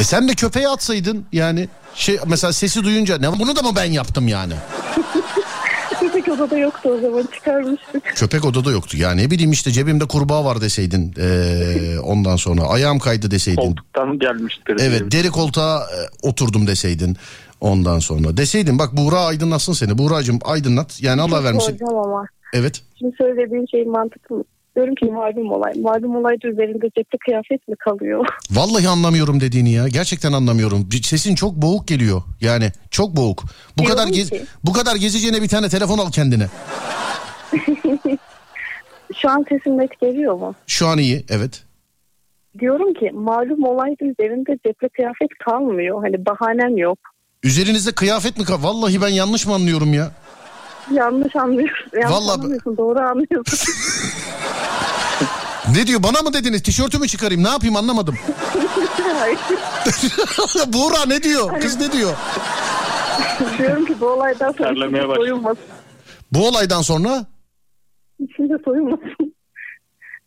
[0.00, 3.84] E sen de köpeğe atsaydın yani şey mesela sesi duyunca ne bunu da mı ben
[3.84, 4.52] yaptım yani?
[6.00, 8.04] Köpek odada yoktu o zaman çıkarmıştık.
[8.04, 8.96] Köpek odada yoktu.
[8.96, 11.14] Ya ne bileyim işte cebimde kurbağa var deseydin.
[11.18, 13.74] Ee, ondan sonra ayağım kaydı deseydin.
[13.92, 14.76] Tam gelmiştir.
[14.80, 17.16] Evet deri koltuğa e, oturdum deseydin.
[17.60, 19.98] Ondan sonra deseydin bak Buğra aydınlatsın seni.
[19.98, 21.02] Buğracığım aydınlat.
[21.02, 22.26] Yani Allah ama.
[22.52, 22.82] Evet.
[22.98, 24.44] Şimdi söylediğin şey mantıklı mı?
[24.76, 25.72] Diyorum ki malum olay.
[25.80, 28.26] Malum olayda üzerinde cepte kıyafet mi kalıyor?
[28.50, 29.88] Vallahi anlamıyorum dediğini ya.
[29.88, 30.88] Gerçekten anlamıyorum.
[31.02, 32.22] Sesin çok boğuk geliyor.
[32.40, 33.42] Yani çok boğuk.
[33.78, 36.46] Bu Diyorum kadar gez, ki- bu kadar gezeceğine bir tane telefon al kendine.
[39.16, 40.54] Şu an sesim net geliyor mu?
[40.66, 41.24] Şu an iyi.
[41.28, 41.62] Evet.
[42.58, 46.02] Diyorum ki malum olayda üzerinde cepte kıyafet kalmıyor.
[46.02, 46.98] Hani bahanem yok.
[47.42, 48.62] Üzerinizde kıyafet mi kal?
[48.62, 50.10] Vallahi ben yanlış mı anlıyorum ya?
[50.92, 51.90] Yanlış anlıyorsun.
[51.92, 52.76] Yanlış Vallahi- anlamıyorsun.
[52.76, 53.64] Doğru anlıyorsun.
[55.76, 56.62] Ne diyor bana mı dediniz?
[56.62, 58.14] Tişörtümü çıkarayım ne yapayım anlamadım.
[59.18, 59.38] Hayır.
[60.72, 61.60] Buğra ne diyor?
[61.60, 62.16] Kız ne diyor?
[63.58, 65.64] Diyorum ki bu olaydan sonra soyunmasın.
[66.32, 67.26] Bu olaydan sonra
[68.18, 69.34] İçinde soyunmasın.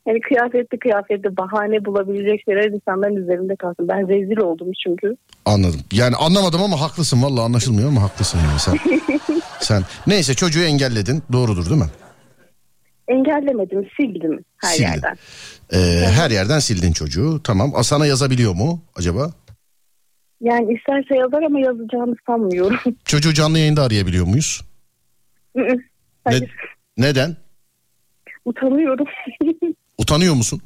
[0.07, 3.87] Yani kıyafetli kıyafetli bahane bulabilecek şeyler insanların üzerinde kalsın.
[3.87, 5.15] Ben rezil oldum çünkü.
[5.45, 5.79] anladım.
[5.91, 8.77] Yani anlamadım ama haklısın vallahi anlaşılmıyor ama haklısın yani sen.
[9.59, 11.23] sen neyse çocuğu engelledin.
[11.31, 11.89] Doğrudur değil mi?
[13.07, 14.83] Engellemedim, sildim her Sildin.
[14.89, 15.15] yerden.
[15.73, 15.77] Ee,
[16.09, 17.41] her yerden sildin çocuğu.
[17.43, 17.71] Tamam.
[17.75, 19.31] A, Sana yazabiliyor mu acaba?
[20.41, 22.79] Yani isterse yazar ama yazacağını sanmıyorum.
[23.05, 24.61] Çocuğu canlı yayında arayabiliyor muyuz?
[25.55, 25.67] Ne?
[26.29, 26.39] Ne,
[26.97, 27.35] neden?
[28.45, 29.05] Utanıyorum.
[29.97, 30.61] Utanıyor musun?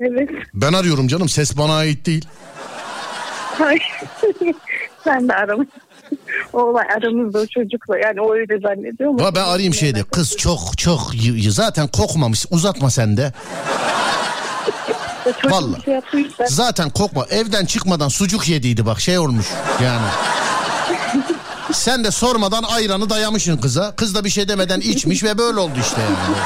[0.00, 0.28] evet.
[0.54, 1.28] Ben arıyorum canım.
[1.28, 2.28] Ses bana ait değil.
[3.58, 3.82] Hayır.
[5.04, 5.68] Sen de aramış.
[6.52, 7.98] O olay aramızda o çocukla.
[7.98, 9.18] Yani o öyle zannediyor mu?
[9.34, 10.02] Ben arayayım şeyde.
[10.02, 12.46] Kız çok çok y- y- zaten kokmamış.
[12.50, 13.32] Uzatma sen de.
[16.12, 16.46] Bir şey.
[16.48, 17.26] Zaten kokma.
[17.30, 19.46] Evden çıkmadan sucuk yediydi bak şey olmuş
[19.84, 20.06] yani.
[21.72, 23.96] Sen de sormadan ayranı dayamışsın kıza.
[23.96, 26.36] Kız da bir şey demeden içmiş ve böyle oldu işte yani.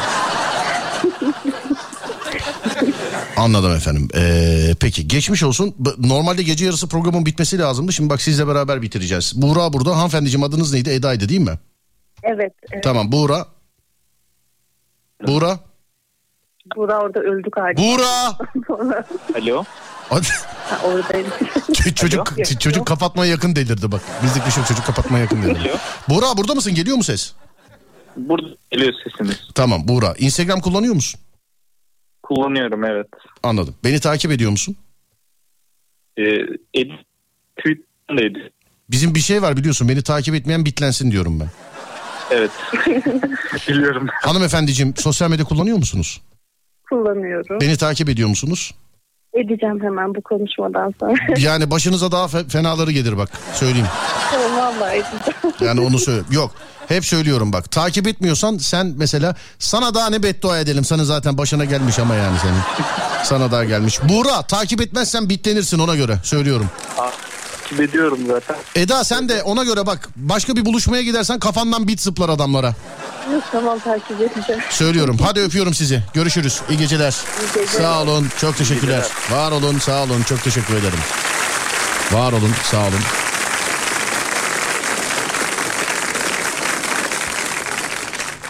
[3.37, 4.09] Anladım efendim.
[4.15, 5.75] Ee, peki geçmiş olsun.
[5.99, 7.93] Normalde gece yarısı programın bitmesi lazımdı.
[7.93, 9.33] Şimdi bak sizle beraber bitireceğiz.
[9.43, 9.97] Buğra burada.
[9.97, 10.91] Hanımefendiciğim adınız neydi?
[10.91, 11.59] Eda'ydı değil mi?
[12.23, 12.53] Evet.
[12.73, 12.85] evet.
[12.85, 13.47] Tamam Buğra.
[15.27, 15.59] Buğra.
[16.77, 17.81] Buğra orada öldü galiba.
[17.81, 18.39] Buğra.
[19.43, 19.65] Alo.
[20.09, 20.27] Hadi.
[20.71, 21.29] ha, oradaydı.
[21.95, 24.03] çocuk çocuk kapatmaya yakın delirdi bak.
[24.23, 25.71] Bizdeki bir şey çocuk kapatmaya yakın delirdi.
[26.09, 26.75] Buğra burada mısın?
[26.75, 27.33] Geliyor mu ses?
[28.17, 29.39] Burada geliyor sesiniz.
[29.55, 30.15] Tamam Buğra.
[30.19, 31.21] Instagram kullanıyor musun?
[32.25, 33.07] Kullanıyorum evet.
[33.43, 33.75] Anladım.
[33.85, 34.77] Beni takip ediyor musun?
[36.19, 36.23] Ee,
[36.75, 37.01] edit
[37.59, 38.51] tweet'teydi.
[38.91, 41.51] Bizim bir şey var biliyorsun beni takip etmeyen bitlensin diyorum ben.
[42.31, 42.51] Evet.
[43.69, 44.07] Biliyorum.
[44.23, 46.21] Hanımefendiciğim sosyal medya kullanıyor musunuz?
[46.89, 47.61] Kullanıyorum.
[47.61, 48.75] Beni takip ediyor musunuz?
[49.35, 51.15] Edeceğim hemen bu konuşmadan sonra.
[51.39, 53.87] Yani başınıza daha fe- fenaları gelir bak söyleyeyim.
[54.31, 55.55] tamam vallahi edeceğim.
[55.61, 56.23] Yani onu söyle.
[56.31, 56.51] Yok.
[56.89, 57.71] Hep söylüyorum bak.
[57.71, 60.85] Takip etmiyorsan sen mesela sana daha ne beddua edelim.
[60.85, 62.61] Sana zaten başına gelmiş ama yani senin.
[63.25, 64.01] Sana daha gelmiş.
[64.09, 66.67] Buğra takip etmezsen bitlenirsin ona göre söylüyorum.
[67.65, 68.57] Takip ediyorum zaten.
[68.75, 70.09] Eda sen de ona göre bak.
[70.17, 72.75] Başka bir buluşmaya gidersen kafandan bit zıplar adamlara.
[73.33, 74.63] Yok tamam takip edeceğim.
[74.71, 75.19] Söylüyorum.
[75.23, 76.03] Hadi öpüyorum sizi.
[76.15, 76.61] Görüşürüz.
[76.71, 77.15] İyi geceler.
[77.15, 77.83] İyi geceler.
[77.83, 78.29] Sağ olun.
[78.41, 79.05] Çok teşekkürler.
[79.31, 79.79] Var olun.
[79.79, 80.23] Sağ olun.
[80.23, 80.99] Çok teşekkür ederim.
[82.13, 82.53] Var olun.
[82.71, 83.01] Sağ olun.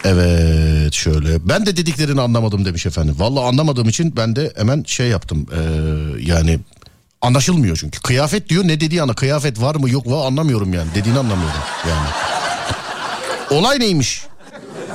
[0.03, 1.49] Evet şöyle.
[1.49, 3.15] Ben de dediklerini anlamadım demiş efendim.
[3.17, 5.47] Vallahi anlamadığım için ben de hemen şey yaptım.
[5.51, 5.59] Ee,
[6.31, 6.59] yani
[7.25, 8.01] anlaşılmıyor çünkü.
[8.01, 10.87] Kıyafet diyor ne dediği ana kıyafet var mı yok mu anlamıyorum yani.
[10.95, 12.09] Dediğini anlamıyorum yani.
[13.49, 14.25] Olay neymiş?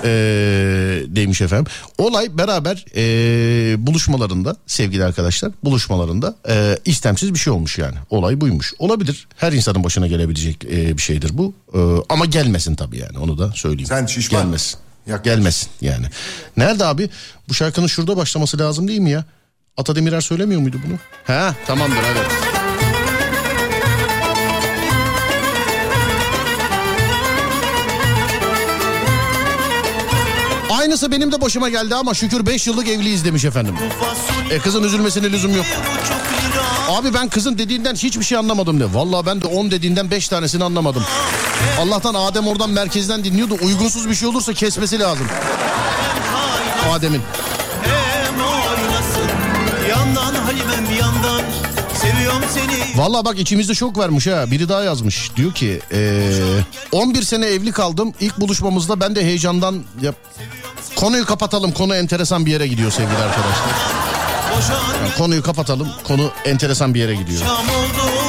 [0.05, 1.73] Ee, demiş efendim.
[1.99, 7.97] Olay beraber ee, buluşmalarında sevgili arkadaşlar buluşmalarında ee, istemsiz bir şey olmuş yani.
[8.11, 8.75] Olay buymuş.
[8.79, 9.29] Olabilir.
[9.37, 11.55] Her insanın başına gelebilecek ee, bir şeydir bu.
[11.75, 11.79] Ee,
[12.09, 13.89] ama gelmesin tabii yani onu da söyleyeyim.
[13.89, 14.43] Sen şişman.
[14.43, 14.79] Gelmesin.
[15.25, 16.07] Gelmesin yani.
[16.57, 17.11] Nerede abi?
[17.49, 19.25] Bu şarkının şurada başlaması lazım değil mi ya?
[19.81, 20.95] Ata Demirer söylemiyor muydu bunu?
[21.25, 22.27] Ha tamamdır evet.
[30.71, 33.75] Aynısı benim de başıma geldi ama şükür 5 yıllık evliyiz demiş efendim.
[34.51, 35.67] E kızın üzülmesine lüzum yok.
[36.89, 38.95] Abi ben kızın dediğinden hiçbir şey anlamadım de.
[38.95, 41.05] Vallahi ben de 10 dediğinden 5 tanesini anlamadım.
[41.81, 43.57] Allah'tan Adem oradan merkezden dinliyordu.
[43.63, 45.27] Uygunsuz bir şey olursa kesmesi lazım.
[46.93, 47.23] Adem'in.
[50.51, 51.43] Oynasın Yandan
[51.95, 54.51] Seviyorum seni Vallahi bak içimizde şok vermiş ha.
[54.51, 55.31] Biri daha yazmış.
[55.37, 56.31] Diyor ki eee,
[56.93, 58.15] 11 sene evli kaldım.
[58.21, 60.15] İlk buluşmamızda ben de heyecandan yap.
[60.97, 61.73] Konuyu kapatalım.
[61.73, 63.69] Konu enteresan bir yere gidiyor sevgili arkadaşlar.
[65.01, 65.89] Yani konuyu kapatalım.
[66.05, 67.41] Konu enteresan bir yere gidiyor.
[67.43, 68.20] Akşam oldu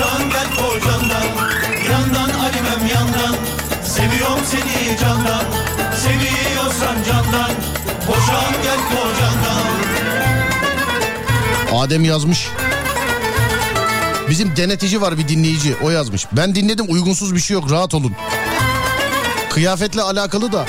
[0.00, 1.24] Boşan gel kocandan
[1.90, 3.36] Yandan Halimem yandan
[3.84, 5.44] Seviyorum seni candan
[5.96, 7.50] Seviyorsan candan
[8.08, 9.70] Boşan gel kocandan
[11.80, 12.48] Adem yazmış.
[14.30, 15.76] Bizim denetici var bir dinleyici.
[15.82, 16.26] O yazmış.
[16.32, 17.70] Ben dinledim uygunsuz bir şey yok.
[17.70, 18.12] Rahat olun.
[19.50, 20.66] Kıyafetle alakalı da.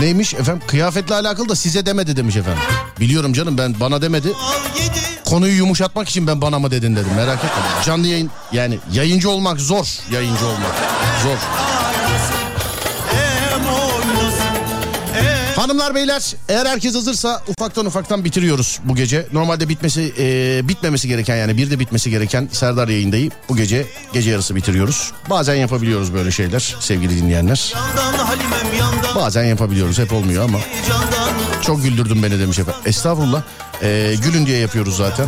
[0.00, 0.62] Neymiş efendim?
[0.66, 2.62] Kıyafetle alakalı da size demedi demiş efendim.
[3.00, 4.32] Biliyorum canım ben bana demedi.
[5.26, 7.62] Konuyu yumuşatmak için ben bana mı dedin dedim merak etme.
[7.84, 9.86] Canlı yayın yani yayıncı olmak zor.
[10.12, 10.74] Yayıncı olmak
[11.22, 11.65] zor.
[15.66, 19.26] Hanımlar beyler eğer herkes hazırsa ufaktan ufaktan bitiriyoruz bu gece.
[19.32, 24.30] Normalde bitmesi e, bitmemesi gereken yani bir de bitmesi gereken Serdar yayındayı bu gece gece
[24.30, 25.12] yarısı bitiriyoruz.
[25.30, 27.74] Bazen yapabiliyoruz böyle şeyler sevgili dinleyenler.
[29.16, 30.58] Bazen yapabiliyoruz hep olmuyor ama
[31.62, 32.82] çok güldürdün beni demiş efendim.
[32.86, 33.42] Estağfurullah
[33.82, 35.26] E, gülün diye yapıyoruz zaten.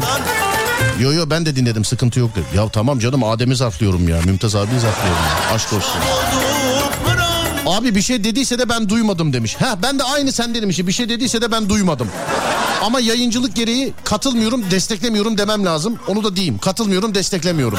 [1.01, 2.57] Yo yo ben de dinledim sıkıntı yok dedi.
[2.57, 5.55] Ya tamam canım Adem'i zarflıyorum ya Mümtaz abi zarflıyorum ya.
[5.55, 6.01] Aşk olsun.
[7.79, 9.57] Abi bir şey dediyse de ben duymadım demiş.
[9.61, 12.09] Ha ben de aynı sen dedim işte bir şey dediyse de ben duymadım.
[12.83, 15.99] Ama yayıncılık gereği katılmıyorum, desteklemiyorum demem lazım.
[16.09, 16.59] Onu da diyeyim.
[16.59, 17.79] Katılmıyorum, desteklemiyorum.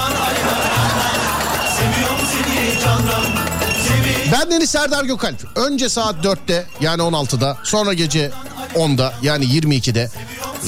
[4.31, 5.57] Ben Deniz Serdar Gökalp.
[5.57, 8.31] Önce saat 4'te yani 16'da sonra gece
[8.75, 10.09] 10'da yani 22'de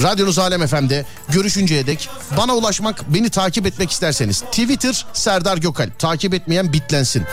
[0.02, 5.98] Radyonuz Alem FM'de görüşünceye dek bana ulaşmak, beni takip etmek isterseniz Twitter Serdar Gökalp.
[5.98, 7.24] Takip etmeyen bitlensin.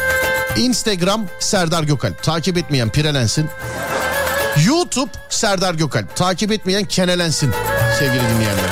[0.57, 2.23] Instagram Serdar Gökalp.
[2.23, 3.49] Takip etmeyen pirelensin.
[4.67, 6.15] YouTube Serdar Gökalp.
[6.15, 7.51] Takip etmeyen kenelensin
[7.99, 8.69] sevgili dinleyenler.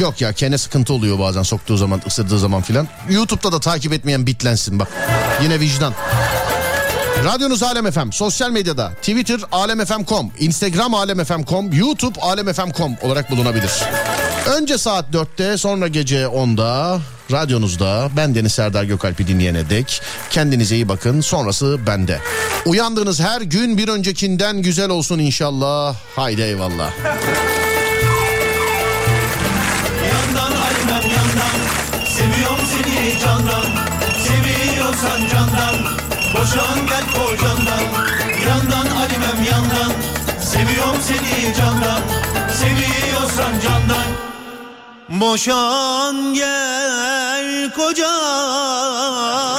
[0.00, 2.88] Yok ya kene sıkıntı oluyor bazen soktuğu zaman ısırdığı zaman filan.
[3.10, 4.88] YouTube'da da takip etmeyen bitlensin bak.
[5.42, 5.94] Yine vicdan.
[7.24, 13.70] Radyonuz Alem FM, sosyal medyada Twitter alemfm.com, Instagram alemfm.com, YouTube alemfm.com olarak bulunabilir.
[14.46, 17.00] Önce saat 4'te sonra gece 10'da
[17.32, 22.20] radyonuzda ben Deniz Serdar Gökalp'i dinleyene dek kendinize iyi bakın sonrası bende.
[22.66, 25.96] Uyandığınız her gün bir öncekinden güzel olsun inşallah.
[26.16, 26.90] Haydi eyvallah.
[30.12, 31.56] Yandan Halimem yandan.
[32.06, 33.66] Seviyorum seni candan
[34.26, 35.76] Seviyorsan candan.
[36.34, 37.84] Boşan gel kocandan.
[38.48, 39.92] Yandan Halimem yandan.
[40.40, 42.00] Seviyorum seni candan
[42.52, 44.35] Seviyorsan candan
[45.08, 49.55] Boşan gel kocandan